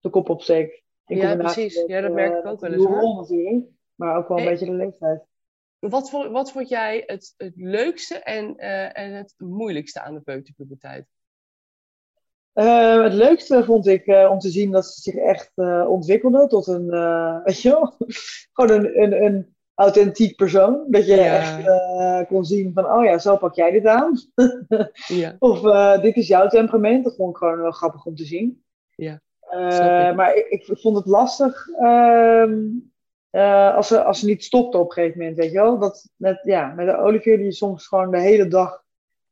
de 0.00 0.10
kop 0.10 0.28
opsteekt. 0.28 0.82
Ja, 1.04 1.36
precies. 1.36 1.84
ja, 1.86 2.00
dat 2.00 2.12
merk 2.12 2.38
ik 2.38 2.46
ook 2.46 2.60
wel 2.60 2.72
eens. 2.72 2.84
Hoor. 2.84 3.62
Maar 3.94 4.16
ook 4.16 4.28
wel 4.28 4.38
een 4.38 4.44
beetje 4.44 4.66
de 4.66 4.72
leeftijd. 4.72 5.24
Wat, 5.78 6.10
vond, 6.10 6.30
wat 6.30 6.52
vond 6.52 6.68
jij 6.68 7.02
het, 7.06 7.34
het 7.36 7.56
leukste 7.56 8.18
en, 8.18 8.54
uh, 8.56 8.98
en 8.98 9.12
het 9.12 9.34
moeilijkste 9.36 10.00
aan 10.00 10.14
de 10.14 10.20
peuterpuberteit? 10.20 11.06
Uh, 12.54 13.02
het 13.02 13.12
leukste 13.12 13.64
vond 13.64 13.86
ik 13.86 14.06
uh, 14.06 14.30
om 14.30 14.38
te 14.38 14.50
zien 14.50 14.70
dat 14.70 14.86
ze 14.86 15.00
zich 15.00 15.14
echt 15.14 15.52
ontwikkelde 15.88 16.46
tot 16.46 16.66
een, 16.66 16.86
weet 17.44 17.62
je 17.62 17.70
wel, 17.70 17.96
gewoon 18.52 18.70
een, 18.70 19.02
een, 19.02 19.24
een 19.24 19.53
authentiek 19.74 20.36
persoon. 20.36 20.84
Dat 20.88 21.06
je 21.06 21.14
ja. 21.14 21.58
echt 21.58 22.26
kon 22.26 22.44
zien 22.44 22.72
van, 22.74 22.86
oh 22.86 23.04
ja, 23.04 23.18
zo 23.18 23.36
pak 23.36 23.54
jij 23.54 23.70
dit 23.70 23.86
aan. 23.86 24.18
ja. 25.06 25.36
Of 25.38 25.60
dit 26.00 26.16
is 26.16 26.26
jouw 26.26 26.48
temperament. 26.48 27.04
Dat 27.04 27.16
vond 27.16 27.30
ik 27.30 27.36
gewoon 27.36 27.60
wel 27.60 27.70
grappig 27.70 28.04
om 28.04 28.14
te 28.14 28.24
zien. 28.24 28.64
Ja, 28.94 29.20
maar 30.16 30.36
ik, 30.36 30.46
ik, 30.48 30.78
vond 30.78 30.96
het 30.96 31.06
lastig 31.06 31.68
ehm, 31.68 32.60
als, 33.74 33.88
ze, 33.88 34.04
als 34.04 34.20
ze 34.20 34.26
niet 34.26 34.44
stopte 34.44 34.78
op 34.78 34.86
een 34.86 34.92
gegeven 34.92 35.18
moment, 35.18 35.36
weet 35.36 35.52
je 35.52 35.58
wel. 35.58 35.78
Dat 35.78 36.08
met, 36.16 36.40
ja, 36.42 36.72
met 36.76 36.86
de 36.86 36.96
Olivier 36.96 37.38
die 37.38 37.52
soms 37.52 37.86
gewoon 37.86 38.10
de 38.10 38.20
hele 38.20 38.48
dag 38.48 38.84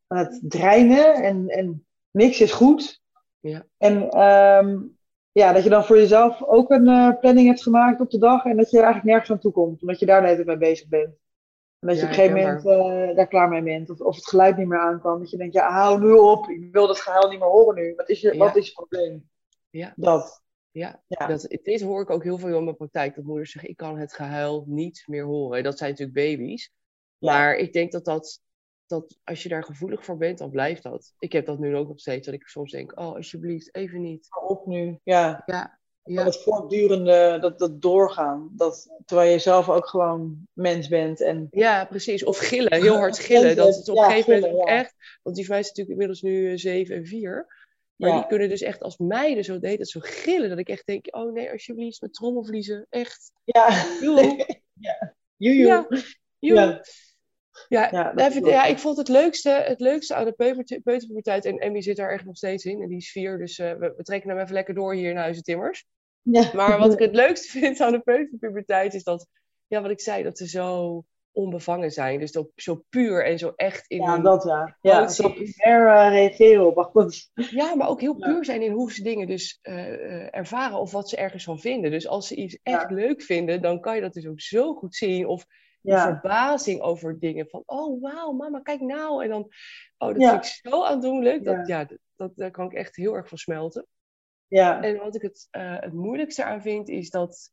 aan 0.07 0.19
het 0.19 0.41
dreinen 0.43 1.15
en, 1.15 1.49
en 1.49 1.87
niks 2.11 2.41
is 2.41 2.53
goed. 2.53 3.03
Ja. 3.41 3.67
En 3.79 4.21
um, 4.21 4.97
ja, 5.33 5.53
dat 5.53 5.65
je 5.65 5.71
dan 5.71 5.85
voor 5.85 5.97
jezelf 5.97 6.43
ook 6.43 6.71
een 6.71 6.87
uh, 6.87 7.19
planning 7.21 7.47
hebt 7.47 7.63
gemaakt 7.63 8.01
op 8.01 8.11
de 8.11 8.19
dag 8.19 8.45
en 8.45 8.57
dat 8.57 8.71
je 8.71 8.77
er 8.77 8.83
eigenlijk 8.83 9.13
nergens 9.13 9.31
aan 9.31 9.39
toe 9.39 9.53
komt, 9.53 9.81
omdat 9.81 9.99
je 9.99 10.07
daar 10.07 10.23
net 10.23 10.47
mee 10.47 10.57
bezig 10.57 10.89
bent. 10.89 11.21
En 11.79 11.89
dat 11.89 11.97
je 11.97 12.03
ja, 12.03 12.11
op 12.11 12.11
een 12.11 12.19
gegeven 12.19 12.39
moment 12.39 12.65
uh, 13.11 13.17
daar 13.17 13.29
klaar 13.29 13.49
mee 13.49 13.63
bent. 13.63 13.91
Of, 13.91 14.01
of 14.01 14.15
het 14.17 14.29
geluid 14.29 14.57
niet 14.57 14.67
meer 14.67 14.81
aankwam. 14.81 15.19
Dat 15.19 15.31
je 15.31 15.37
denkt, 15.37 15.55
ja, 15.55 15.71
hou 15.71 16.01
nu 16.01 16.13
op. 16.13 16.49
Ik 16.49 16.73
wil 16.73 16.87
dat 16.87 17.01
gehuil 17.01 17.29
niet 17.29 17.39
meer 17.39 17.49
horen 17.49 17.75
nu. 17.75 17.95
Wat 17.95 18.09
is 18.09 18.21
je, 18.21 18.37
wat 18.37 18.57
is 18.57 18.67
je 18.67 18.73
probleem? 18.73 19.31
Ja. 19.71 19.93
Dat. 19.97 20.43
Ja, 20.71 21.03
Dat, 21.07 21.59
dit 21.63 21.83
hoor 21.83 22.03
ik 22.03 22.11
ook 22.11 22.23
heel 22.23 22.39
veel 22.39 22.59
in 22.59 22.65
mijn 22.65 22.77
praktijk. 22.77 23.15
Dat 23.15 23.25
moeders 23.25 23.51
zeggen, 23.51 23.71
ik 23.71 23.77
kan 23.77 23.99
het 23.99 24.13
gehuil 24.13 24.65
niet 24.67 25.05
meer 25.07 25.25
horen. 25.25 25.63
Dat 25.63 25.79
zijn 25.79 25.91
natuurlijk 25.91 26.19
baby's. 26.19 26.73
Maar 27.19 27.57
ik 27.57 27.73
denk 27.73 27.93
dat, 27.93 28.05
dat, 28.05 28.41
dat 28.93 29.19
als 29.25 29.43
je 29.43 29.49
daar 29.49 29.65
gevoelig 29.65 30.05
voor 30.05 30.17
bent, 30.17 30.39
dan 30.39 30.51
blijft 30.51 30.83
dat. 30.83 31.15
Ik 31.19 31.33
heb 31.33 31.47
dat 31.47 31.59
nu 31.59 31.77
ook 31.77 31.89
nog 31.89 32.01
steeds. 32.01 32.27
Dat 32.27 32.35
ik 32.35 32.47
soms 32.47 32.71
denk, 32.71 32.99
oh 32.99 33.15
alsjeblieft, 33.15 33.75
even 33.75 34.01
niet. 34.01 34.29
Op 34.47 34.67
nu, 34.67 34.99
ja. 35.03 35.43
Ja. 35.47 35.81
Ja. 36.05 36.25
Dat 36.25 36.43
voortdurende, 36.43 37.39
dat, 37.41 37.59
dat 37.59 37.83
doorgaan. 37.83 38.51
Dat, 38.53 38.89
terwijl 39.05 39.31
je 39.31 39.39
zelf 39.39 39.69
ook 39.69 39.89
gewoon 39.89 40.47
mens 40.53 40.89
bent. 40.89 41.21
En... 41.21 41.49
Ja, 41.51 41.85
precies. 41.85 42.25
Of 42.25 42.39
gillen, 42.39 42.83
heel 42.83 42.97
hard 42.97 43.19
gillen. 43.29 43.57
Dat 43.57 43.77
het 43.77 43.89
op 43.89 43.97
een 43.97 44.05
gegeven 44.05 44.41
moment 44.41 44.69
echt... 44.69 44.95
Want 45.23 45.37
die 45.37 45.49
meisje 45.49 45.71
is 45.71 45.77
natuurlijk 45.77 45.91
inmiddels 45.91 46.23
nu 46.23 46.59
7 46.59 46.95
eh, 46.95 47.01
en 47.01 47.07
4. 47.07 47.47
Maar 47.97 48.13
die 48.13 48.27
kunnen 48.27 48.49
dus 48.49 48.61
echt 48.61 48.83
als 48.83 48.97
meiden 48.97 49.45
zo 49.45 49.59
deed 49.59 49.79
het 49.79 49.89
zo 49.89 50.01
gillen. 50.03 50.49
Dat 50.49 50.59
ik 50.59 50.69
echt 50.69 50.87
denk, 50.87 51.07
oh 51.11 51.33
nee, 51.33 51.51
alsjeblieft, 51.51 52.01
met 52.01 52.15
trommelvliezen. 52.15 52.87
Echt. 52.91 53.33
Ja. 53.45 53.87
ja. 54.89 55.15
Joejoe. 55.37 56.03
Ja. 56.39 56.81
Ja. 57.73 57.89
Ja, 57.91 58.13
ja, 58.17 58.29
even, 58.29 58.45
ja, 58.45 58.65
ik 58.65 58.79
vond 58.79 58.97
het 58.97 59.09
leukste, 59.09 59.51
het 59.51 59.81
leukste 59.81 60.15
aan 60.15 60.25
de 60.25 60.33
peuterpuberteit, 60.33 61.45
en 61.45 61.59
Emmy 61.59 61.83
zit 61.83 61.97
daar 61.97 62.11
echt 62.11 62.25
nog 62.25 62.37
steeds 62.37 62.65
in, 62.65 62.83
en 62.83 62.89
die 62.89 62.97
is 62.97 63.11
vier, 63.11 63.39
dus 63.39 63.59
uh, 63.59 63.73
we, 63.73 63.95
we, 63.97 64.03
trekken 64.03 64.31
hem 64.31 64.39
even 64.39 64.55
lekker 64.55 64.75
door 64.75 64.95
hier 64.95 65.11
in 65.11 65.17
Huizen 65.17 65.43
Timmers. 65.43 65.87
Ja. 66.23 66.51
Maar 66.55 66.79
wat 66.79 66.93
ik 66.93 66.99
het 67.09 67.15
leukste 67.15 67.49
vind 67.59 67.81
aan 67.81 67.93
de 67.93 68.01
peuterpuberteit 68.01 68.95
is 68.95 69.05
dat, 69.05 69.27
ja, 69.67 69.83
wat 69.83 69.91
ik 69.91 70.01
zei, 70.01 70.23
dat 70.23 70.39
ze 70.39 70.49
zo 70.49 71.05
onbevangen 71.33 71.91
zijn. 71.91 72.19
Dus 72.19 72.33
dat, 72.33 72.49
zo 72.57 72.83
puur 72.89 73.25
en 73.25 73.39
zo 73.39 73.53
echt 73.57 73.87
in 73.87 74.03
Ja, 74.03 74.19
dat 74.19 74.45
ja. 74.45 74.77
Ja, 74.81 75.09
zo 75.09 75.29
primair 75.29 75.87
uh, 75.87 76.09
reageren 76.11 76.67
op. 76.67 77.11
Ja, 77.35 77.75
maar 77.75 77.89
ook 77.89 78.01
heel 78.01 78.15
puur 78.15 78.45
zijn 78.45 78.63
in 78.63 78.73
hoe 78.73 78.93
ze 78.93 79.03
dingen 79.03 79.27
dus 79.27 79.59
uh, 79.63 80.37
ervaren 80.37 80.79
of 80.79 80.93
wat 80.93 81.09
ze 81.09 81.17
ergens 81.17 81.45
van 81.45 81.59
vinden. 81.59 81.91
Dus 81.91 82.09
als 82.09 82.29
ze 82.29 82.35
iets 82.35 82.59
echt 82.63 82.91
leuk 82.91 83.23
vinden, 83.23 83.63
dan 83.63 83.81
kan 83.81 83.95
je 83.95 84.01
dat 84.01 84.13
dus 84.13 84.27
ook 84.27 84.41
zo 84.41 84.75
goed 84.75 84.95
zien. 84.95 85.27
Of 85.27 85.47
verbazing 85.83 86.81
over 86.81 87.19
dingen 87.19 87.49
van, 87.49 87.63
oh 87.67 88.03
wauw, 88.03 88.33
mama, 88.33 88.61
kijk 88.61 88.81
nou. 88.81 89.25
En 89.25 89.29
dan, 89.29 89.43
oh, 89.99 90.09
dat 90.09 90.17
vind 90.17 90.45
ik 90.45 90.71
zo 90.71 90.85
aandoenlijk. 90.85 91.45
Dat, 91.45 91.67
ja. 91.67 91.85
dat, 91.85 91.99
dat, 92.17 92.33
daar 92.37 92.51
kan 92.51 92.67
ik 92.67 92.73
echt 92.73 92.97
heel 92.97 93.15
erg 93.15 93.29
van 93.29 93.39
smelten. 93.39 93.87
Ja. 94.47 94.83
En 94.83 94.97
wat 94.97 95.15
ik 95.15 95.23
het, 95.23 95.49
uh, 95.51 95.81
het 95.81 95.93
moeilijkste 95.93 96.45
aan 96.45 96.63
vind, 96.63 96.89
is 96.89 97.11
dat, 97.11 97.53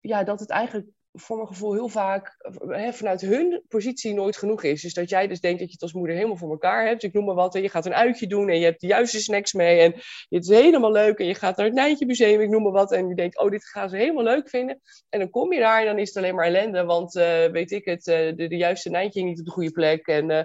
ja, 0.00 0.24
dat 0.24 0.40
het 0.40 0.50
eigenlijk 0.50 0.88
voor 1.12 1.36
mijn 1.36 1.48
gevoel 1.48 1.72
heel 1.72 1.88
vaak 1.88 2.36
hè, 2.68 2.92
vanuit 2.92 3.20
hun 3.20 3.62
positie 3.68 4.14
nooit 4.14 4.36
genoeg 4.36 4.62
is. 4.62 4.82
Dus 4.82 4.94
dat 4.94 5.08
jij 5.08 5.26
dus 5.26 5.40
denkt 5.40 5.58
dat 5.58 5.66
je 5.66 5.72
het 5.72 5.82
als 5.82 5.92
moeder 5.92 6.14
helemaal 6.14 6.36
voor 6.36 6.50
elkaar 6.50 6.86
hebt. 6.86 7.02
Ik 7.02 7.12
noem 7.12 7.24
maar 7.24 7.34
wat, 7.34 7.54
en 7.54 7.62
je 7.62 7.68
gaat 7.68 7.86
een 7.86 7.94
uitje 7.94 8.26
doen 8.26 8.48
en 8.48 8.58
je 8.58 8.64
hebt 8.64 8.80
de 8.80 8.86
juiste 8.86 9.20
snacks 9.20 9.52
mee 9.52 9.80
en 9.80 9.92
het 10.28 10.48
is 10.48 10.48
helemaal 10.48 10.92
leuk 10.92 11.18
en 11.18 11.26
je 11.26 11.34
gaat 11.34 11.56
naar 11.56 11.66
het 11.66 11.74
Nijntje 11.74 12.06
Museum, 12.06 12.40
ik 12.40 12.48
noem 12.48 12.62
maar 12.62 12.72
wat, 12.72 12.92
en 12.92 13.08
je 13.08 13.14
denkt, 13.14 13.38
oh, 13.38 13.50
dit 13.50 13.64
gaan 13.64 13.88
ze 13.88 13.96
helemaal 13.96 14.24
leuk 14.24 14.48
vinden. 14.48 14.80
En 15.08 15.18
dan 15.18 15.30
kom 15.30 15.52
je 15.52 15.60
daar 15.60 15.80
en 15.80 15.86
dan 15.86 15.98
is 15.98 16.08
het 16.08 16.16
alleen 16.16 16.34
maar 16.34 16.46
ellende, 16.46 16.84
want 16.84 17.16
uh, 17.16 17.46
weet 17.46 17.70
ik 17.70 17.84
het, 17.84 18.06
uh, 18.06 18.16
de, 18.16 18.48
de, 18.48 18.56
juiste 18.56 18.90
Nijntje 18.90 19.22
niet 19.22 19.38
op 19.38 19.44
de 19.44 19.50
goede 19.50 19.70
plek 19.70 20.06
en 20.06 20.30
uh, 20.30 20.42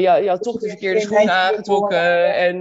ja, 0.00 0.16
ja, 0.16 0.26
had 0.26 0.42
toch 0.42 0.60
de 0.60 0.68
verkeerde 0.68 1.00
schoenen 1.00 1.34
aangetrokken 1.34 2.34
en 2.34 2.58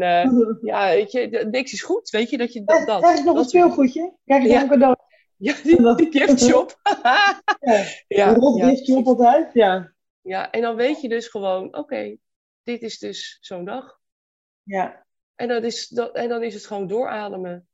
ja, 0.61 0.87
weet 0.87 1.11
je, 1.11 1.47
niks 1.51 1.73
is 1.73 1.81
goed, 1.81 2.09
weet 2.09 2.29
je, 2.29 2.37
dat 2.37 2.53
je 2.53 2.63
dat... 2.63 2.87
dat 2.87 3.01
Krijg 3.01 3.19
ik 3.19 3.25
nog 3.25 3.37
een 3.37 3.45
speelgoedje? 3.45 4.13
Krijg 4.25 4.43
ik 4.43 4.51
nog 4.51 4.61
een 4.61 4.67
cadeau? 4.67 4.95
Ja, 5.37 5.53
die, 5.63 5.95
die 5.95 6.11
giftshop. 6.11 6.79
ja, 7.03 7.41
ja, 7.59 7.85
ja, 8.07 9.01
altijd, 9.03 9.53
ja. 9.53 9.93
Ja, 10.21 10.51
en 10.51 10.61
dan 10.61 10.75
weet 10.75 11.01
je 11.01 11.09
dus 11.09 11.27
gewoon, 11.27 11.75
oké, 11.77 12.17
dit 12.63 12.81
is 12.81 12.99
dus 12.99 13.37
zo'n 13.41 13.65
dag. 13.65 13.99
Ja. 14.63 15.05
En, 15.35 15.47
dat 15.47 15.63
is, 15.63 15.87
dat, 15.87 16.15
en 16.15 16.29
dan 16.29 16.43
is 16.43 16.53
het 16.53 16.65
gewoon 16.65 16.87
doorademen. 16.87 17.67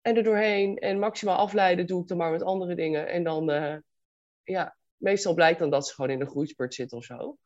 En 0.00 0.16
er 0.16 0.22
doorheen. 0.22 0.78
En 0.78 0.98
maximaal 0.98 1.36
afleiden 1.36 1.86
doe 1.86 2.02
ik 2.02 2.08
dan 2.08 2.16
maar 2.16 2.30
met 2.30 2.42
andere 2.42 2.74
dingen. 2.74 3.08
En 3.08 3.24
dan, 3.24 3.50
uh, 3.50 3.76
ja, 4.42 4.76
meestal 4.96 5.34
blijkt 5.34 5.58
dan 5.58 5.70
dat 5.70 5.86
ze 5.86 5.94
gewoon 5.94 6.10
in 6.10 6.18
de 6.18 6.26
groeispurt 6.26 6.74
zitten 6.74 6.98
of 6.98 7.04
zo. 7.04 7.36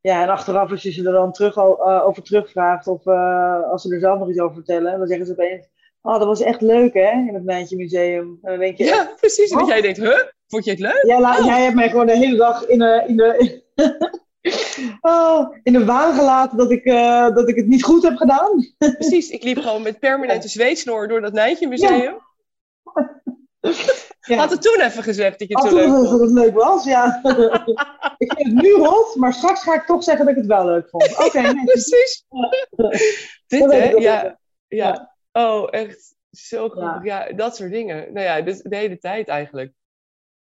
Ja, 0.00 0.22
en 0.22 0.28
achteraf 0.28 0.70
als 0.70 0.82
je 0.82 0.92
ze 0.92 1.06
er 1.06 1.12
dan 1.12 1.32
terug, 1.32 1.56
uh, 1.56 2.06
over 2.06 2.22
terugvraagt 2.22 2.86
of 2.86 3.06
uh, 3.06 3.70
als 3.70 3.82
ze 3.82 3.94
er 3.94 4.00
zelf 4.00 4.18
nog 4.18 4.28
iets 4.28 4.40
over 4.40 4.54
vertellen, 4.54 4.98
dan 4.98 5.06
zeggen 5.06 5.26
ze 5.26 5.32
opeens, 5.32 5.68
Oh, 6.02 6.18
dat 6.18 6.26
was 6.26 6.40
echt 6.40 6.60
leuk, 6.60 6.94
hè? 6.94 7.10
In 7.10 7.34
het 7.34 7.44
Nijntje 7.44 7.76
Museum. 7.76 8.38
En 8.42 8.50
dan 8.50 8.58
denk 8.58 8.76
je, 8.76 8.84
ja, 8.84 9.12
precies. 9.16 9.50
En 9.50 9.58
dat 9.58 9.66
jij 9.66 9.80
denkt, 9.80 9.98
huh? 9.98 10.22
Vond 10.46 10.64
je 10.64 10.70
het 10.70 10.80
leuk? 10.80 11.04
Ja, 11.06 11.38
oh. 11.38 11.44
Jij 11.44 11.62
hebt 11.62 11.74
mij 11.74 11.88
gewoon 11.88 12.06
de 12.06 12.16
hele 12.16 12.36
dag 12.36 12.66
in 12.66 12.78
de, 12.78 13.04
in 13.06 13.16
de, 13.16 13.62
oh, 15.00 15.56
in 15.62 15.72
de 15.72 15.84
waan 15.84 16.14
gelaten 16.14 16.58
dat 16.58 16.70
ik, 16.70 16.84
uh, 16.84 17.34
dat 17.34 17.48
ik 17.48 17.56
het 17.56 17.66
niet 17.66 17.84
goed 17.84 18.02
heb 18.02 18.16
gedaan. 18.16 18.74
precies. 18.98 19.30
Ik 19.30 19.42
liep 19.42 19.58
gewoon 19.58 19.82
met 19.82 19.98
permanente 19.98 20.48
zweetsnoor 20.48 21.08
door 21.08 21.20
dat 21.20 21.32
Nijntje 21.32 21.68
Museum. 21.68 22.18
Ja. 24.20 24.36
Had 24.36 24.50
het 24.50 24.62
toen 24.62 24.80
even 24.80 25.02
gezegd 25.02 25.38
dat 25.38 25.48
je 25.48 25.54
het 25.54 25.64
Had 25.64 25.72
zo 25.72 25.78
leuk 25.78 25.88
vond? 25.88 26.10
dat 26.10 26.20
het 26.20 26.30
leuk 26.30 26.54
was, 26.54 26.84
ja. 26.84 27.20
ik 28.18 28.32
vind 28.32 28.48
het 28.48 28.62
nu 28.62 28.72
rot, 28.72 29.14
maar 29.14 29.32
straks 29.32 29.62
ga 29.62 29.74
ik 29.74 29.86
toch 29.86 30.02
zeggen 30.02 30.24
dat 30.24 30.34
ik 30.34 30.40
het 30.40 30.50
wel 30.50 30.64
leuk 30.64 30.88
vond. 30.88 31.12
Oké, 31.12 31.24
okay. 31.24 31.54
Precies. 31.64 32.24
Dit, 33.46 33.72
hè? 33.72 33.90
Ja. 33.90 34.38
ja. 34.68 35.12
Oh, 35.32 35.68
echt 35.70 36.14
zo 36.30 36.68
goed. 36.68 37.04
Ja. 37.04 37.32
dat 37.32 37.56
soort 37.56 37.70
dingen. 37.70 38.12
Nou 38.12 38.26
ja, 38.26 38.40
dus 38.40 38.62
de 38.62 38.76
hele 38.76 38.98
tijd 38.98 39.28
eigenlijk. 39.28 39.72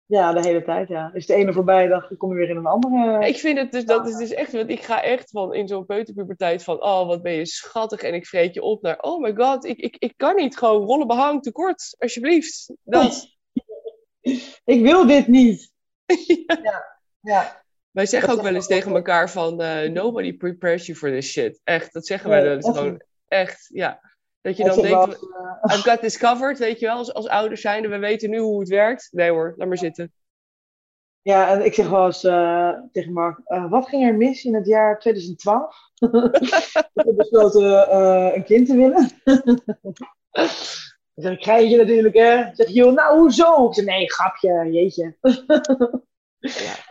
Ja, 0.06 0.32
de 0.32 0.40
hele 0.40 0.62
tijd, 0.62 0.88
ja. 0.88 1.10
Is 1.14 1.26
de 1.26 1.34
ene 1.34 1.52
voorbij, 1.52 1.86
dan 1.86 2.16
kom 2.16 2.30
je 2.30 2.36
weer 2.36 2.48
in 2.48 2.56
een 2.56 2.66
andere. 2.66 3.26
Ik 3.26 3.36
vind 3.36 3.58
het 3.58 3.72
dus, 3.72 3.84
dat 3.84 4.08
is 4.08 4.16
dus 4.16 4.30
echt, 4.30 4.52
want 4.52 4.70
ik 4.70 4.82
ga 4.82 5.02
echt 5.02 5.30
van 5.30 5.54
in 5.54 5.68
zo'n 5.68 5.86
peuterpuberteit 5.86 6.64
van, 6.64 6.82
oh, 6.82 7.06
wat 7.06 7.22
ben 7.22 7.32
je 7.32 7.46
schattig 7.46 8.02
en 8.02 8.14
ik 8.14 8.26
vreet 8.26 8.54
je 8.54 8.62
op 8.62 8.82
naar, 8.82 8.98
oh 9.00 9.20
my 9.20 9.34
god, 9.34 9.64
ik, 9.64 9.78
ik, 9.78 9.96
ik 9.98 10.12
kan 10.16 10.36
niet 10.36 10.56
gewoon 10.56 10.86
rollen 10.86 11.06
behang 11.06 11.42
tekort, 11.42 11.96
alsjeblieft. 11.98 12.72
Dat. 12.82 13.26
ik 14.74 14.82
wil 14.82 15.06
dit 15.06 15.26
niet. 15.26 15.72
ja. 16.62 16.98
ja. 17.20 17.62
Wij 17.90 18.06
zeggen 18.06 18.32
ook 18.32 18.42
wel 18.42 18.54
eens 18.54 18.66
tegen 18.66 18.94
elkaar 18.94 19.30
van, 19.30 19.62
uh, 19.62 19.88
nobody 19.88 20.36
prepares 20.36 20.86
you 20.86 20.98
for 20.98 21.10
this 21.10 21.30
shit. 21.30 21.60
Echt, 21.64 21.92
dat 21.92 22.06
zeggen 22.06 22.30
wij 22.30 22.42
dan 22.42 22.62
gewoon. 22.62 23.02
Echt, 23.28 23.68
ja. 23.72 24.00
Dat 24.44 24.56
je 24.56 24.64
dan 24.64 24.82
denkt, 24.82 25.22
uh... 25.22 25.74
I've 25.74 25.82
got 25.82 26.00
this 26.00 26.18
covered, 26.18 26.58
weet 26.58 26.80
je 26.80 26.86
wel, 26.86 26.96
als, 26.96 27.14
als 27.14 27.28
ouders 27.28 27.60
zijnde, 27.60 27.88
we 27.88 27.98
weten 27.98 28.30
nu 28.30 28.38
hoe 28.38 28.60
het 28.60 28.68
werkt. 28.68 29.08
Nee 29.12 29.30
hoor, 29.30 29.54
laat 29.56 29.68
maar 29.68 29.78
zitten. 29.78 30.12
Ja, 31.22 31.50
en 31.50 31.64
ik 31.64 31.74
zeg 31.74 31.88
wel 31.88 32.06
eens 32.06 32.24
uh, 32.24 32.70
tegen 32.92 33.12
Mark, 33.12 33.40
uh, 33.46 33.70
wat 33.70 33.88
ging 33.88 34.06
er 34.06 34.14
mis 34.14 34.44
in 34.44 34.54
het 34.54 34.66
jaar 34.66 34.98
2012? 34.98 35.76
ik 35.94 36.90
heb 36.94 37.16
besloten 37.16 37.96
een 38.34 38.44
kind 38.44 38.66
te 38.66 38.76
willen. 38.76 39.10
Dan 41.14 41.24
zeg 41.24 41.32
ik, 41.32 41.40
krijg 41.40 41.70
je 41.70 41.76
natuurlijk, 41.76 42.14
hè? 42.14 42.36
Dan 42.36 42.54
zeg 42.54 42.66
je, 42.66 42.74
joh, 42.74 42.92
nou, 42.92 43.18
hoezo? 43.18 43.66
Ik 43.66 43.74
zeg, 43.74 43.84
nee, 43.84 44.12
grapje, 44.12 44.70
jeetje. 44.72 45.16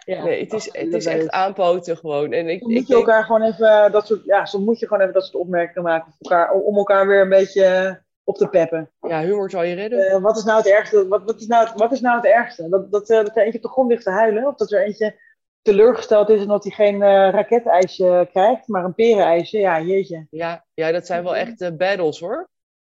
Ja. 0.05 0.23
Nee, 0.23 0.41
het 0.41 0.53
is, 0.53 0.65
het 0.71 0.93
is 0.93 1.05
echt 1.05 1.29
aanpoten 1.29 1.97
gewoon. 1.97 2.31
En 2.31 2.49
ik, 2.49 2.61
moet 2.61 2.87
je 2.87 2.95
elkaar 2.95 3.23
gewoon 3.23 3.41
even 3.41 3.91
dat 3.91 4.07
soort, 4.07 4.25
ja, 4.25 4.45
soms 4.45 4.65
moet 4.65 4.79
je 4.79 4.87
gewoon 4.87 5.01
even 5.01 5.13
dat 5.13 5.23
soort 5.23 5.35
opmerkingen 5.35 5.83
maken 5.83 6.15
elkaar, 6.19 6.51
om 6.51 6.77
elkaar 6.77 7.07
weer 7.07 7.21
een 7.21 7.29
beetje 7.29 8.01
op 8.23 8.37
te 8.37 8.47
peppen. 8.47 8.91
Ja, 8.99 9.21
humor 9.21 9.49
zal 9.49 9.63
je 9.63 9.75
redden. 9.75 9.99
Uh, 9.99 10.21
wat 10.21 10.37
is 10.37 10.43
nou 10.43 10.57
het 10.57 10.67
ergste? 10.67 11.07
Wat, 11.07 11.23
wat, 11.23 11.39
is, 11.39 11.47
nou, 11.47 11.69
wat 11.75 11.91
is 11.91 12.01
nou 12.01 12.15
het 12.15 12.25
ergste? 12.25 12.69
Dat, 12.69 12.91
dat, 12.91 13.09
uh, 13.09 13.17
dat 13.17 13.35
er 13.35 13.43
eentje 13.43 13.57
op 13.57 13.63
de 13.63 13.69
grond 13.69 13.89
ligt 13.89 14.03
te 14.03 14.09
huilen? 14.09 14.47
Of 14.47 14.55
dat 14.55 14.71
er 14.71 14.83
eentje 14.83 15.19
teleurgesteld 15.61 16.29
is 16.29 16.41
en 16.41 16.47
dat 16.47 16.63
hij 16.63 16.71
geen 16.71 16.95
uh, 16.95 17.29
raketijsje 17.29 18.27
krijgt, 18.31 18.67
maar 18.67 18.83
een 18.83 18.95
perenijsje? 18.95 19.57
Ja, 19.57 19.81
jeetje. 19.81 20.27
Ja, 20.29 20.65
ja 20.73 20.91
dat 20.91 21.05
zijn 21.05 21.23
wel 21.23 21.35
echt 21.35 21.77
battles 21.77 22.19
hoor. 22.19 22.49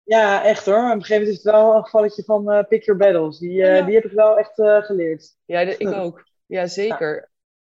Ja, 0.03 0.43
echt 0.43 0.65
hoor. 0.65 0.75
Op 0.75 0.83
een 0.83 1.03
gegeven 1.03 1.13
moment 1.13 1.37
is 1.37 1.43
het 1.43 1.53
wel 1.53 1.75
een 1.75 1.83
gevalletje 1.83 2.23
van 2.23 2.65
Pick 2.69 2.83
Your 2.83 2.99
Battles. 2.99 3.39
Die, 3.39 3.51
ja. 3.51 3.81
die 3.81 3.95
heb 3.95 4.05
ik 4.05 4.11
wel 4.11 4.37
echt 4.37 4.53
geleerd. 4.85 5.35
Ja, 5.45 5.59
ik 5.59 5.91
ook. 5.91 6.25
Ja, 6.47 6.67
zeker. 6.67 7.29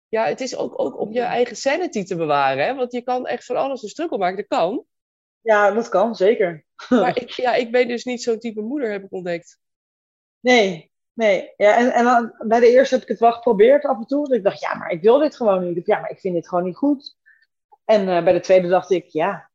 Ja, 0.07 0.25
het 0.25 0.41
is 0.41 0.55
ook, 0.55 0.79
ook 0.79 0.99
om 0.99 1.11
je 1.11 1.21
eigen 1.21 1.55
sanity 1.55 2.03
te 2.03 2.15
bewaren. 2.15 2.65
Hè? 2.65 2.75
Want 2.75 2.91
je 2.91 3.01
kan 3.01 3.27
echt 3.27 3.45
van 3.45 3.55
alles 3.55 3.83
een 3.83 3.89
strukkel 3.89 4.17
maken. 4.17 4.37
Dat 4.37 4.59
kan. 4.59 4.85
Ja, 5.41 5.71
dat 5.71 5.89
kan, 5.89 6.15
zeker. 6.15 6.65
Maar 6.89 7.17
ik, 7.17 7.29
ja, 7.29 7.53
ik 7.53 7.71
ben 7.71 7.87
dus 7.87 8.03
niet 8.03 8.23
zo'n 8.23 8.39
type 8.39 8.61
moeder, 8.61 8.91
heb 8.91 9.03
ik 9.03 9.11
ontdekt. 9.11 9.59
Nee, 10.39 10.91
nee. 11.13 11.53
Ja, 11.57 11.77
en, 11.77 11.93
en 11.93 12.03
dan, 12.03 12.35
bij 12.37 12.59
de 12.59 12.69
eerste 12.69 12.93
heb 12.93 13.03
ik 13.03 13.09
het 13.09 13.19
wel 13.19 13.31
geprobeerd 13.31 13.85
af 13.85 13.97
en 13.97 14.05
toe. 14.05 14.27
Dat 14.27 14.37
ik 14.37 14.43
dacht, 14.43 14.59
ja, 14.59 14.75
maar 14.75 14.89
ik 14.89 15.01
wil 15.01 15.17
dit 15.17 15.35
gewoon 15.35 15.73
niet. 15.73 15.85
Ja, 15.85 15.99
maar 15.99 16.09
ik 16.09 16.19
vind 16.19 16.35
dit 16.35 16.47
gewoon 16.47 16.63
niet 16.63 16.75
goed. 16.75 17.17
En 17.85 18.07
uh, 18.07 18.23
bij 18.23 18.33
de 18.33 18.39
tweede 18.39 18.67
dacht 18.67 18.89
ik, 18.89 19.07
ja, 19.07 19.49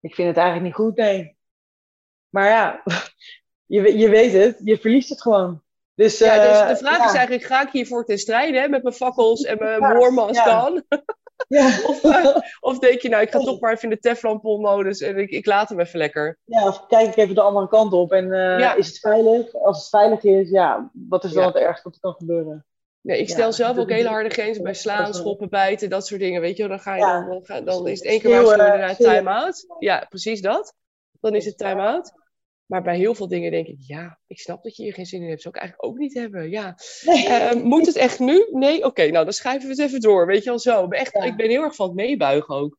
ik 0.00 0.14
vind 0.14 0.28
het 0.28 0.36
eigenlijk 0.36 0.66
niet 0.66 0.86
goed, 0.86 0.96
nee. 0.96 1.36
Maar 2.28 2.48
ja, 2.48 2.82
je, 3.74 3.98
je 3.98 4.08
weet 4.08 4.32
het, 4.32 4.60
je 4.64 4.78
verliest 4.78 5.08
het 5.08 5.22
gewoon. 5.22 5.62
Dus, 5.96 6.18
ja, 6.18 6.34
dus 6.34 6.58
de 6.58 6.64
eh, 6.64 6.76
vraag 6.76 7.04
is 7.08 7.14
eigenlijk, 7.16 7.44
ga 7.44 7.62
ik 7.62 7.70
hiervoor 7.70 8.04
ten 8.04 8.18
strijde 8.18 8.58
hè, 8.58 8.68
met 8.68 8.82
mijn 8.82 8.94
fakkels 8.94 9.42
en 9.42 9.58
mijn 9.58 9.80
ja, 9.80 9.96
warmask 9.96 10.44
ja. 10.44 10.72
Ja. 11.48 11.66
of, 11.90 12.04
uh, 12.04 12.36
of, 12.60 12.78
denk 12.78 13.00
je, 13.00 13.08
nou, 13.08 13.22
ik 13.22 13.30
ga 13.30 13.38
toch 13.38 13.60
maar 13.60 13.72
even 13.72 13.82
in 13.82 13.94
de 13.94 13.98
Teflonpol-modus 14.00 15.00
en 15.00 15.18
ik, 15.18 15.30
ik 15.30 15.46
laat 15.46 15.68
hem 15.68 15.80
even 15.80 15.98
lekker. 15.98 16.38
Ja, 16.44 16.66
of 16.66 16.86
kijk 16.86 17.08
ik 17.08 17.16
even 17.16 17.34
de 17.34 17.40
andere 17.40 17.68
kant 17.68 17.92
op 17.92 18.12
en 18.12 18.26
uh, 18.26 18.76
is 18.76 18.86
het 18.86 18.98
veilig? 18.98 19.54
Als 19.54 19.78
het 19.78 19.88
veilig 19.88 20.22
is, 20.22 20.50
ja, 20.50 20.90
wat 21.08 21.24
is 21.24 21.32
dan 21.32 21.44
het 21.44 21.56
ergste 21.56 21.82
wat 21.82 21.94
er 21.94 22.00
kan 22.00 22.14
gebeuren? 22.14 22.64
Nee, 23.00 23.18
ik 23.18 23.28
stel 23.28 23.52
zelf 23.52 23.78
ook 23.78 23.90
hele 23.90 24.08
harde 24.08 24.28
grenzen 24.28 24.62
bij 24.62 24.74
slaan, 24.74 25.14
schoppen, 25.14 25.48
bijten, 25.48 25.90
dat 25.90 26.06
soort 26.06 26.20
dingen. 26.20 26.40
Weet 26.40 26.56
je, 26.56 26.68
dan, 26.68 26.80
ga 26.80 26.94
je 26.94 27.00
dan, 27.00 27.28
dan, 27.28 27.40
ga, 27.44 27.60
dan 27.60 27.88
is 27.88 27.98
het 27.98 28.08
één 28.08 28.20
keer 28.20 28.42
waarschuwen 28.42 28.96
time-out. 28.96 29.66
Ja, 29.78 30.06
precies 30.08 30.40
dat. 30.40 30.74
Dan 31.20 31.34
is 31.34 31.44
het 31.44 31.58
time-out. 31.58 32.12
Maar 32.66 32.82
bij 32.82 32.96
heel 32.96 33.14
veel 33.14 33.28
dingen 33.28 33.50
denk 33.50 33.66
ik, 33.66 33.76
ja, 33.78 34.18
ik 34.26 34.38
snap 34.38 34.62
dat 34.62 34.76
je 34.76 34.82
hier 34.82 34.92
geen 34.92 35.06
zin 35.06 35.22
in 35.22 35.28
hebt. 35.28 35.42
Zou 35.42 35.54
ik 35.54 35.60
eigenlijk 35.60 35.90
ook 35.90 35.98
niet 35.98 36.14
hebben. 36.14 36.50
Ja. 36.50 36.78
Uh, 37.04 37.52
moet 37.52 37.86
het 37.86 37.96
echt 37.96 38.18
nu? 38.18 38.48
Nee? 38.50 38.84
Oké, 38.84 39.10
nou 39.10 39.24
dan 39.24 39.32
schrijven 39.32 39.68
we 39.68 39.74
het 39.74 39.90
even 39.90 40.00
door. 40.00 40.26
Weet 40.26 40.42
je 40.42 40.50
wel 40.50 40.58
zo. 40.58 40.88
Echt, 40.88 41.14
Ik 41.14 41.36
ben 41.36 41.48
heel 41.48 41.62
erg 41.62 41.74
van 41.74 41.86
het 41.86 41.96
meebuigen 41.96 42.54
ook. 42.54 42.78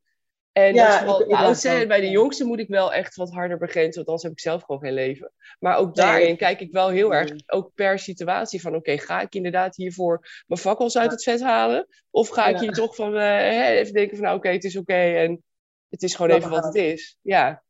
En 0.52 0.74
ja, 0.74 1.06
dat 1.06 1.22
is 1.22 1.36
oudste. 1.36 1.86
bij 1.88 2.00
de 2.00 2.10
jongste 2.10 2.46
moet 2.46 2.60
ik 2.60 2.68
wel 2.68 2.94
echt 2.94 3.16
wat 3.16 3.32
harder 3.32 3.58
begrenzen. 3.58 3.96
Want 3.96 4.08
anders 4.08 4.24
heb 4.24 4.32
ik 4.32 4.40
zelf 4.40 4.64
gewoon 4.64 4.82
geen 4.82 4.94
leven. 4.94 5.32
Maar 5.60 5.78
ook 5.78 5.96
daarin 5.96 6.38
kijk 6.38 6.60
ik 6.60 6.72
wel 6.72 6.90
heel 6.90 7.14
erg, 7.14 7.32
ook 7.46 7.72
per 7.74 8.00
situatie, 8.00 8.62
van 8.62 8.76
oké, 8.76 8.98
ga 8.98 9.22
ik 9.22 9.36
inderdaad 9.36 9.76
hiervoor 9.76 10.44
mijn 10.48 10.60
fakkels 10.60 10.98
uit 10.98 11.12
het 11.12 11.24
vet 11.24 11.42
halen? 11.42 11.88
Of 12.10 12.30
ga 12.30 12.48
ik 12.48 12.60
hier 12.60 12.72
toch 12.72 12.96
van 12.96 13.16
uh, 13.16 13.70
even 13.70 13.94
denken 13.94 14.18
van 14.18 14.26
nou 14.26 14.38
oké, 14.38 14.50
het 14.50 14.64
is 14.64 14.78
oké 14.78 14.94
en 14.94 15.44
het 15.90 16.04
is 16.04 16.16
gewoon 16.16 16.38
even 16.38 16.50
wat 16.50 16.64
het 16.64 16.76
is. 16.76 17.18
Ja. 17.22 17.64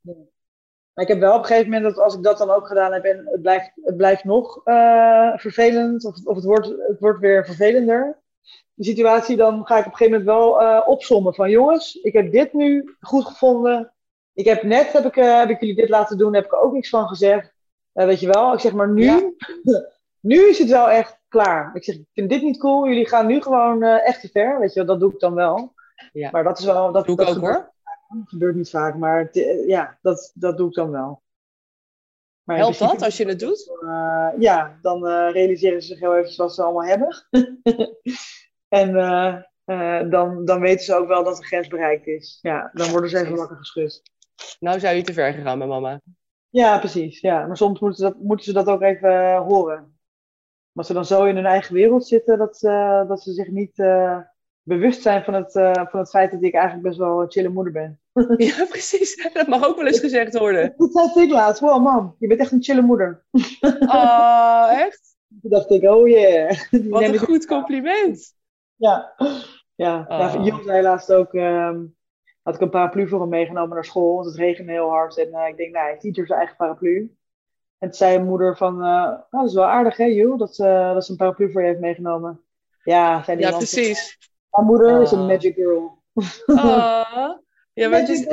Maar 0.98 1.06
ik 1.06 1.12
heb 1.12 1.22
wel 1.22 1.34
op 1.34 1.40
een 1.40 1.46
gegeven 1.46 1.72
moment 1.72 1.96
dat 1.96 2.04
als 2.04 2.16
ik 2.16 2.24
dat 2.24 2.38
dan 2.38 2.50
ook 2.50 2.68
gedaan 2.68 2.94
heb 2.94 3.04
en 3.04 3.28
het 3.32 3.42
blijft, 3.42 3.72
het 3.84 3.98
blijft 3.98 4.24
nog 4.24 4.62
uh, 4.66 5.38
vervelend, 5.38 6.06
of, 6.06 6.16
of 6.24 6.36
het, 6.36 6.44
wordt, 6.44 6.68
het 6.68 7.00
wordt 7.00 7.20
weer 7.20 7.46
vervelender, 7.46 8.22
die 8.74 8.86
situatie, 8.86 9.36
dan 9.36 9.66
ga 9.66 9.78
ik 9.78 9.86
op 9.86 9.92
een 9.92 9.98
gegeven 9.98 10.26
moment 10.26 10.38
wel 10.38 10.62
uh, 10.62 10.82
opzommen 10.86 11.34
van 11.34 11.50
jongens, 11.50 11.96
ik 11.96 12.14
heb 12.14 12.32
dit 12.32 12.54
nu 12.54 12.96
goed 13.00 13.26
gevonden. 13.26 13.94
Ik 14.34 14.46
heb 14.46 14.64
net, 14.64 14.94
heb 14.94 15.06
ik, 15.06 15.16
uh, 15.16 15.40
heb 15.40 15.50
ik 15.50 15.60
jullie 15.60 15.76
dit 15.76 15.90
laten 15.90 16.18
doen, 16.18 16.34
heb 16.34 16.46
ik 16.46 16.52
er 16.52 16.60
ook 16.60 16.74
niks 16.74 16.90
van 16.90 17.08
gezegd. 17.08 17.54
weet 17.92 18.20
je 18.20 18.28
wel, 18.28 18.54
ik 18.54 18.60
zeg 18.60 18.74
maar 18.74 18.90
nu, 18.90 19.36
nu 20.30 20.50
is 20.50 20.60
het 20.60 20.70
wel 20.70 20.90
echt 20.90 21.20
klaar. 21.28 21.76
Ik 21.76 21.84
zeg, 21.84 21.96
ik 21.96 22.08
vind 22.14 22.30
dit 22.30 22.42
niet 22.42 22.60
cool, 22.60 22.88
jullie 22.88 23.08
gaan 23.08 23.28
nu 23.28 23.42
gewoon 23.42 23.84
echt 23.84 24.22
te 24.22 24.30
ver. 24.30 24.60
Weet 24.60 24.74
je 24.74 24.80
wel, 24.80 24.88
dat 24.88 25.00
doe 25.00 25.14
ik 25.14 25.20
dan 25.20 25.34
wel. 25.34 25.74
Ja. 26.12 26.30
Maar 26.32 26.44
dat 26.44 26.60
is 26.60 26.66
wel... 26.66 26.92
Dat, 26.92 27.06
doe 27.06 27.16
dat 27.16 27.28
ik 27.28 27.36
ook 27.36 27.42
hoor. 27.42 27.74
Dat 28.08 28.30
gebeurt 28.30 28.56
niet 28.56 28.70
vaak, 28.70 28.96
maar 28.96 29.30
ja, 29.68 29.98
dat, 30.02 30.32
dat 30.36 30.58
doe 30.58 30.68
ik 30.68 30.74
dan 30.74 30.92
wel. 30.92 31.22
Maar 32.48 32.58
Helpt 32.58 32.80
dat 32.80 33.02
als 33.02 33.18
je 33.18 33.26
het 33.26 33.40
doet? 33.40 33.72
Uh, 33.82 34.30
ja, 34.40 34.80
dan 34.82 35.08
uh, 35.08 35.32
realiseren 35.32 35.82
ze 35.82 35.88
zich 35.88 36.00
heel 36.00 36.14
eventjes 36.14 36.38
wat 36.38 36.54
ze 36.54 36.64
allemaal 36.64 36.86
hebben. 36.86 37.28
en 38.82 38.90
uh, 39.66 40.10
dan, 40.10 40.46
dan 40.46 40.60
weten 40.60 40.86
ze 40.86 40.96
ook 40.96 41.08
wel 41.08 41.24
dat 41.24 41.38
de 41.38 41.46
grens 41.46 41.68
bereikt 41.68 42.08
is. 42.08 42.40
Ja, 42.42 42.70
dan 42.74 42.92
worden 42.92 43.10
ze 43.10 43.20
even 43.20 43.36
wakker 43.36 43.58
geschud. 43.58 44.02
Nou 44.60 44.80
zou 44.80 44.96
je 44.96 45.02
te 45.02 45.14
ver 45.14 45.34
gegaan 45.34 45.58
met 45.58 45.68
mama. 45.68 46.02
Ja, 46.50 46.80
precies. 46.80 47.20
Ja. 47.20 47.46
Maar 47.46 47.58
soms 47.58 47.80
moeten 47.80 48.00
ze 48.00 48.12
dat, 48.12 48.22
moeten 48.22 48.46
ze 48.46 48.54
dat 48.54 48.68
ook 48.68 48.82
even 48.82 49.36
horen. 49.36 50.00
Maar 50.72 50.86
ze 50.86 50.94
dan 50.94 51.06
zo 51.06 51.26
in 51.26 51.36
hun 51.36 51.46
eigen 51.46 51.74
wereld 51.74 52.08
zitten, 52.08 52.38
dat, 52.38 52.60
dat 53.08 53.22
ze 53.22 53.34
zich 53.34 53.48
niet 53.48 53.76
bewust 54.68 55.02
zijn 55.02 55.24
van 55.24 55.34
het, 55.34 55.52
van 55.90 56.00
het 56.00 56.10
feit 56.10 56.32
dat 56.32 56.44
ik 56.44 56.54
eigenlijk 56.54 56.88
best 56.88 56.98
wel 56.98 57.22
een 57.22 57.32
chille 57.32 57.50
moeder 57.50 57.74
ben. 57.74 58.00
ja, 58.48 58.66
precies. 58.66 59.16
Dat 59.34 59.48
mag 59.48 59.68
ook 59.68 59.76
wel 59.76 59.86
eens 59.88 60.00
gezegd 60.00 60.38
worden. 60.38 60.74
Dat 60.94 61.12
zei 61.14 61.26
ik 61.26 61.32
laatst. 61.32 61.62
Wow, 61.62 61.84
mam, 61.84 62.16
je 62.20 62.28
bent 62.28 62.40
echt 62.40 62.52
een 62.52 62.64
chille 62.64 62.82
moeder. 62.82 63.26
Oh, 63.80 64.68
echt? 64.72 65.16
Toen 65.42 65.52
dacht 65.52 65.72
ik, 65.72 65.84
oh 65.84 66.08
yeah. 66.08 66.60
Wat 66.90 67.02
een 67.02 67.18
goed 67.18 67.46
compliment. 67.46 68.36
Ja, 68.76 69.16
ja. 69.76 70.06
Oh. 70.08 70.46
ja 70.46 70.64
zei 70.64 70.82
laatst 70.82 71.14
ook, 71.14 71.34
um, 71.34 71.96
had 72.42 72.56
ik 72.56 72.62
een 72.62 72.70
paraplu 72.70 73.08
voor 73.08 73.20
hem 73.20 73.30
meegenomen 73.30 73.76
naar 73.76 73.86
school, 73.86 74.16
want 74.16 74.26
het 74.26 74.36
regende 74.36 74.72
heel 74.72 74.90
hard. 74.90 75.18
En 75.18 75.28
uh, 75.28 75.48
ik 75.48 75.58
denk, 75.58 75.74
nou, 75.74 75.86
hij 75.86 75.98
ieder 76.02 76.28
zijn 76.28 76.40
eigen 76.40 76.58
paraplu. 76.58 77.16
En 77.78 77.90
toen 77.90 77.98
zei 77.98 78.16
mijn 78.16 78.28
moeder 78.28 78.58
van, 78.58 78.74
uh, 78.74 78.80
nou, 78.80 79.24
dat 79.30 79.46
is 79.46 79.54
wel 79.54 79.66
aardig 79.66 79.98
hè, 79.98 80.06
Jill, 80.06 80.38
dat, 80.38 80.56
dat 80.56 81.06
ze 81.06 81.12
een 81.12 81.18
paraplu 81.18 81.52
voor 81.52 81.62
je 81.62 81.68
heeft 81.68 81.80
meegenomen. 81.80 82.42
Ja, 82.84 83.24
zei 83.24 83.38
die 83.38 83.46
Ja, 83.46 83.58
precies. 83.58 84.18
Mijn 84.58 84.70
moeder 84.70 85.02
is 85.02 85.12
een 85.12 85.26
magic 85.26 85.56
girl. 85.56 86.04
Oh. 86.46 87.30
Ja, 87.74 87.90
maar 87.90 88.00
het 88.00 88.10
is, 88.10 88.26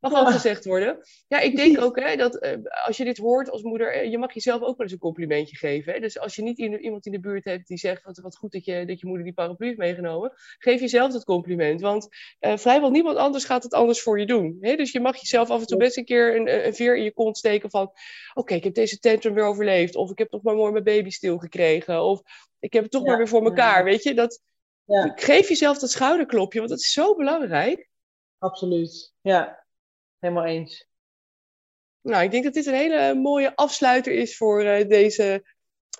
mag 0.00 0.20
ook 0.20 0.30
gezegd 0.30 0.64
worden. 0.64 0.98
Ja, 1.28 1.40
ik 1.40 1.56
denk 1.56 1.80
ook 1.80 2.00
hè, 2.00 2.16
dat 2.16 2.44
uh, 2.44 2.52
als 2.86 2.96
je 2.96 3.04
dit 3.04 3.18
hoort 3.18 3.50
als 3.50 3.62
moeder, 3.62 4.04
uh, 4.04 4.10
je 4.10 4.18
mag 4.18 4.34
jezelf 4.34 4.60
ook 4.60 4.76
wel 4.76 4.86
eens 4.86 4.92
een 4.92 4.98
complimentje 4.98 5.56
geven. 5.56 5.92
Hè? 5.92 6.00
Dus 6.00 6.18
als 6.18 6.36
je 6.36 6.42
niet 6.42 6.58
iemand 6.58 7.06
in 7.06 7.12
de 7.12 7.20
buurt 7.20 7.44
hebt 7.44 7.68
die 7.68 7.78
zegt 7.78 8.04
wat, 8.04 8.18
wat 8.18 8.36
goed 8.36 8.52
dat 8.52 8.64
je, 8.64 8.84
dat 8.86 9.00
je 9.00 9.06
moeder 9.06 9.24
die 9.24 9.34
paraplu 9.34 9.66
heeft 9.66 9.78
meegenomen, 9.78 10.32
geef 10.58 10.80
jezelf 10.80 11.12
dat 11.12 11.24
compliment. 11.24 11.80
Want 11.80 12.08
uh, 12.40 12.56
vrijwel 12.56 12.90
niemand 12.90 13.16
anders 13.16 13.44
gaat 13.44 13.62
het 13.62 13.72
anders 13.72 14.02
voor 14.02 14.20
je 14.20 14.26
doen. 14.26 14.58
Hè? 14.60 14.76
Dus 14.76 14.92
je 14.92 15.00
mag 15.00 15.16
jezelf 15.16 15.50
af 15.50 15.60
en 15.60 15.66
toe 15.66 15.78
best 15.78 15.96
een 15.96 16.04
keer 16.04 16.36
een, 16.36 16.66
een 16.66 16.74
veer 16.74 16.96
in 16.96 17.04
je 17.04 17.12
kont 17.12 17.38
steken 17.38 17.70
van, 17.70 17.82
oké, 17.82 17.94
okay, 18.34 18.56
ik 18.56 18.64
heb 18.64 18.74
deze 18.74 18.98
tantrum 18.98 19.34
weer 19.34 19.44
overleefd. 19.44 19.96
Of 19.96 20.10
ik 20.10 20.18
heb 20.18 20.28
toch 20.28 20.42
maar 20.42 20.56
mooi 20.56 20.72
mijn 20.72 20.84
baby 20.84 21.10
stilgekregen. 21.10 22.02
Of 22.02 22.22
ik 22.58 22.72
heb 22.72 22.82
het 22.82 22.92
toch 22.92 23.02
ja, 23.02 23.08
maar 23.08 23.18
weer 23.18 23.28
voor 23.28 23.44
elkaar. 23.44 23.78
Ja. 23.78 23.84
Weet 23.84 24.02
je, 24.02 24.14
dat, 24.14 24.40
ja. 24.88 25.12
geef 25.14 25.48
jezelf 25.48 25.78
dat 25.78 25.90
schouderklopje, 25.90 26.58
want 26.58 26.70
dat 26.70 26.80
is 26.80 26.92
zo 26.92 27.14
belangrijk. 27.14 27.88
Absoluut, 28.38 29.14
ja. 29.20 29.66
Helemaal 30.18 30.44
eens. 30.44 30.86
Nou, 32.00 32.24
ik 32.24 32.30
denk 32.30 32.44
dat 32.44 32.52
dit 32.52 32.66
een 32.66 32.74
hele 32.74 33.14
mooie 33.14 33.56
afsluiter 33.56 34.12
is 34.12 34.36
voor 34.36 34.64
uh, 34.64 34.88
deze 34.88 35.54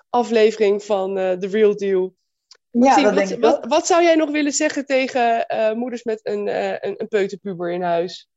aflevering 0.09 0.83
van 0.83 1.17
uh, 1.17 1.31
The 1.31 1.47
Real 1.47 1.75
Deal. 1.75 2.15
Ja, 2.71 2.95
dat 2.95 3.03
wat, 3.03 3.15
denk 3.15 3.29
ik 3.29 3.41
wat, 3.41 3.65
wat, 3.65 3.87
zou 3.87 4.03
jij 4.03 4.15
nog 4.15 4.31
willen 4.31 4.51
zeggen 4.51 4.85
tegen 4.85 5.45
uh, 5.47 5.71
moeders 5.73 6.03
met 6.03 6.19
een, 6.23 6.47
een, 6.85 7.01
een 7.01 7.07
peuterpuber 7.07 7.71
in 7.71 7.81
huis? 7.81 8.29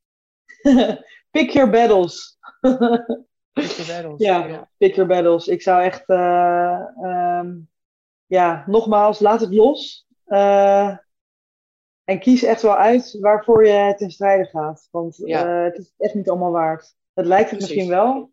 pick 1.31 1.51
your 1.51 1.71
battles. 1.71 2.39
pick 3.53 3.71
your 3.71 3.87
battles. 3.87 4.21
Ja, 4.21 4.47
ja, 4.47 4.71
pick 4.79 4.95
your 4.95 5.09
battles. 5.09 5.47
Ik 5.47 5.63
zou 5.63 5.83
echt, 5.83 6.09
um, 6.09 7.69
ja, 8.27 8.65
nogmaals, 8.67 9.21
laat 9.21 9.41
het 9.41 9.55
los. 9.55 10.07
En 12.05 12.19
kies 12.19 12.43
echt 12.43 12.63
wel 12.63 12.77
uit 12.77 13.19
waarvoor 13.21 13.67
je 13.67 13.95
ten 13.97 14.11
strijde 14.11 14.45
gaat. 14.45 14.89
Want 14.91 15.17
ja. 15.17 15.47
uh, 15.47 15.65
het 15.65 15.79
is 15.79 15.93
echt 15.99 16.15
niet 16.15 16.29
allemaal 16.29 16.51
waard. 16.51 16.95
Het 17.15 17.27
lijkt 17.27 17.51
het 17.51 17.59
Precies. 17.59 17.77
misschien 17.77 17.97
wel. 17.97 18.31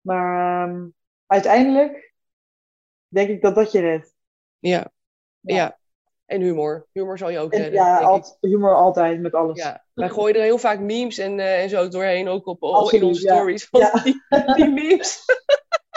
Maar 0.00 0.68
um, 0.68 0.94
uiteindelijk 1.26 2.14
denk 3.08 3.28
ik 3.28 3.42
dat 3.42 3.54
dat 3.54 3.72
je 3.72 3.80
redt. 3.80 4.14
Ja. 4.58 4.90
ja. 5.40 5.54
ja. 5.54 5.78
En 6.26 6.40
humor. 6.40 6.88
Humor 6.92 7.18
zal 7.18 7.30
je 7.30 7.38
ook 7.38 7.54
redden. 7.54 7.72
Ja, 7.72 8.22
humor 8.40 8.74
altijd 8.74 9.20
met 9.20 9.34
alles. 9.34 9.58
Ja. 9.58 9.84
Wij 9.92 10.08
gooien 10.08 10.34
er 10.36 10.42
heel 10.42 10.58
vaak 10.58 10.80
memes 10.80 11.18
en, 11.18 11.38
uh, 11.38 11.62
en 11.62 11.68
zo 11.68 11.88
doorheen. 11.88 12.28
Ook 12.28 12.46
op, 12.46 12.62
op 12.62 12.90
in 12.90 13.02
onze 13.02 13.20
stories. 13.20 13.70
Die, 13.70 14.22
die, 14.54 14.68
memes. 14.68 15.24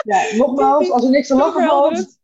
Ja, 0.04 0.36
nogmaals, 0.36 0.90
als 0.90 1.04
er 1.04 1.10
niks 1.10 1.26
te 1.26 1.34
lachen 1.44 1.64
valt. 1.64 2.18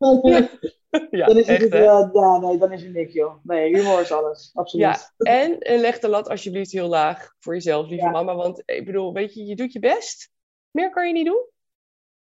ja, 1.10 1.26
dan 1.26 1.36
is 1.36 1.46
echt, 1.46 1.62
het, 1.62 1.74
uh, 1.74 2.08
ja, 2.12 2.38
nee, 2.38 2.58
dan 2.58 2.72
is 2.72 2.82
het 2.82 2.92
niks, 2.92 3.12
joh. 3.12 3.34
Nee, 3.42 3.76
humor 3.76 4.00
is 4.00 4.12
alles. 4.12 4.50
Absoluut. 4.54 5.12
Ja, 5.16 5.32
en, 5.32 5.58
en 5.58 5.80
leg 5.80 5.98
de 5.98 6.08
lat 6.08 6.28
alsjeblieft 6.28 6.72
heel 6.72 6.88
laag 6.88 7.34
voor 7.38 7.54
jezelf, 7.54 7.88
lieve 7.88 8.04
ja. 8.04 8.10
mama. 8.10 8.34
Want 8.34 8.62
ik 8.64 8.84
bedoel, 8.84 9.12
weet 9.12 9.34
je, 9.34 9.44
je 9.44 9.56
doet 9.56 9.72
je 9.72 9.78
best. 9.78 10.30
Meer 10.70 10.90
kan 10.90 11.06
je 11.06 11.12
niet 11.12 11.26
doen. 11.26 11.44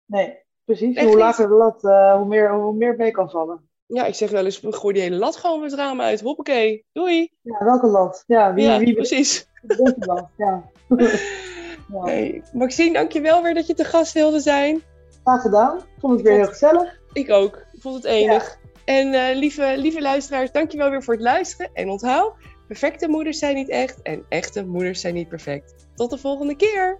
Nee, 0.05 0.43
precies. 0.63 0.95
Echt 0.95 1.07
hoe 1.07 1.18
lager 1.18 1.47
de 1.47 1.53
lat, 1.53 1.84
uh, 1.84 2.15
hoe, 2.15 2.26
meer, 2.26 2.53
hoe 2.53 2.74
meer 2.74 2.95
mee 2.95 3.11
kan 3.11 3.30
vallen. 3.30 3.70
Ja, 3.86 4.05
ik 4.05 4.15
zeg 4.15 4.30
wel 4.30 4.45
eens, 4.45 4.61
gooi 4.70 4.93
die 4.93 5.03
hele 5.03 5.18
lat 5.18 5.36
gewoon 5.36 5.63
het 5.63 5.74
raam 5.74 6.01
uit. 6.01 6.22
Hoppakee, 6.22 6.86
doei. 6.91 7.32
Ja, 7.41 7.65
welke 7.65 7.88
lat? 7.88 8.24
Ja, 8.28 8.53
wie, 8.53 8.65
ja 8.65 8.80
wie 8.80 8.93
precies. 8.93 9.47
Welke 9.61 10.05
lat, 10.05 10.30
ja. 10.38 10.70
ja. 11.93 12.03
Hey, 12.03 12.43
Maxine, 12.53 12.93
dankjewel 12.93 13.43
weer 13.43 13.53
dat 13.53 13.68
je 13.68 13.74
te 13.74 13.84
gast 13.84 14.13
wilde 14.13 14.39
zijn. 14.39 14.84
Graag 15.24 15.41
gedaan. 15.41 15.78
Ik 15.78 15.99
vond 15.99 16.13
het 16.13 16.22
weer 16.22 16.38
heel 16.38 16.47
gezellig. 16.47 16.99
Ik 17.13 17.32
ook. 17.32 17.65
Het 17.96 18.06
enig. 18.06 18.44
Ja. 18.44 18.70
En 18.86 19.14
uh, 19.14 19.40
lieve, 19.40 19.74
lieve 19.78 20.02
luisteraars, 20.02 20.52
dankjewel 20.52 20.90
weer 20.90 21.04
voor 21.04 21.14
het 21.14 21.24
luisteren. 21.24 21.72
En 21.74 21.90
onthoud, 21.90 22.34
perfecte 22.68 23.08
moeders 23.08 23.40
zijn 23.40 23.56
niet 23.56 23.70
echt 23.70 24.02
en 24.02 24.26
echte 24.30 24.66
moeders 24.66 25.02
zijn 25.02 25.14
niet 25.14 25.30
perfect. 25.30 25.88
Tot 25.96 26.10
de 26.10 26.18
volgende 26.18 26.56
keer! 26.56 27.00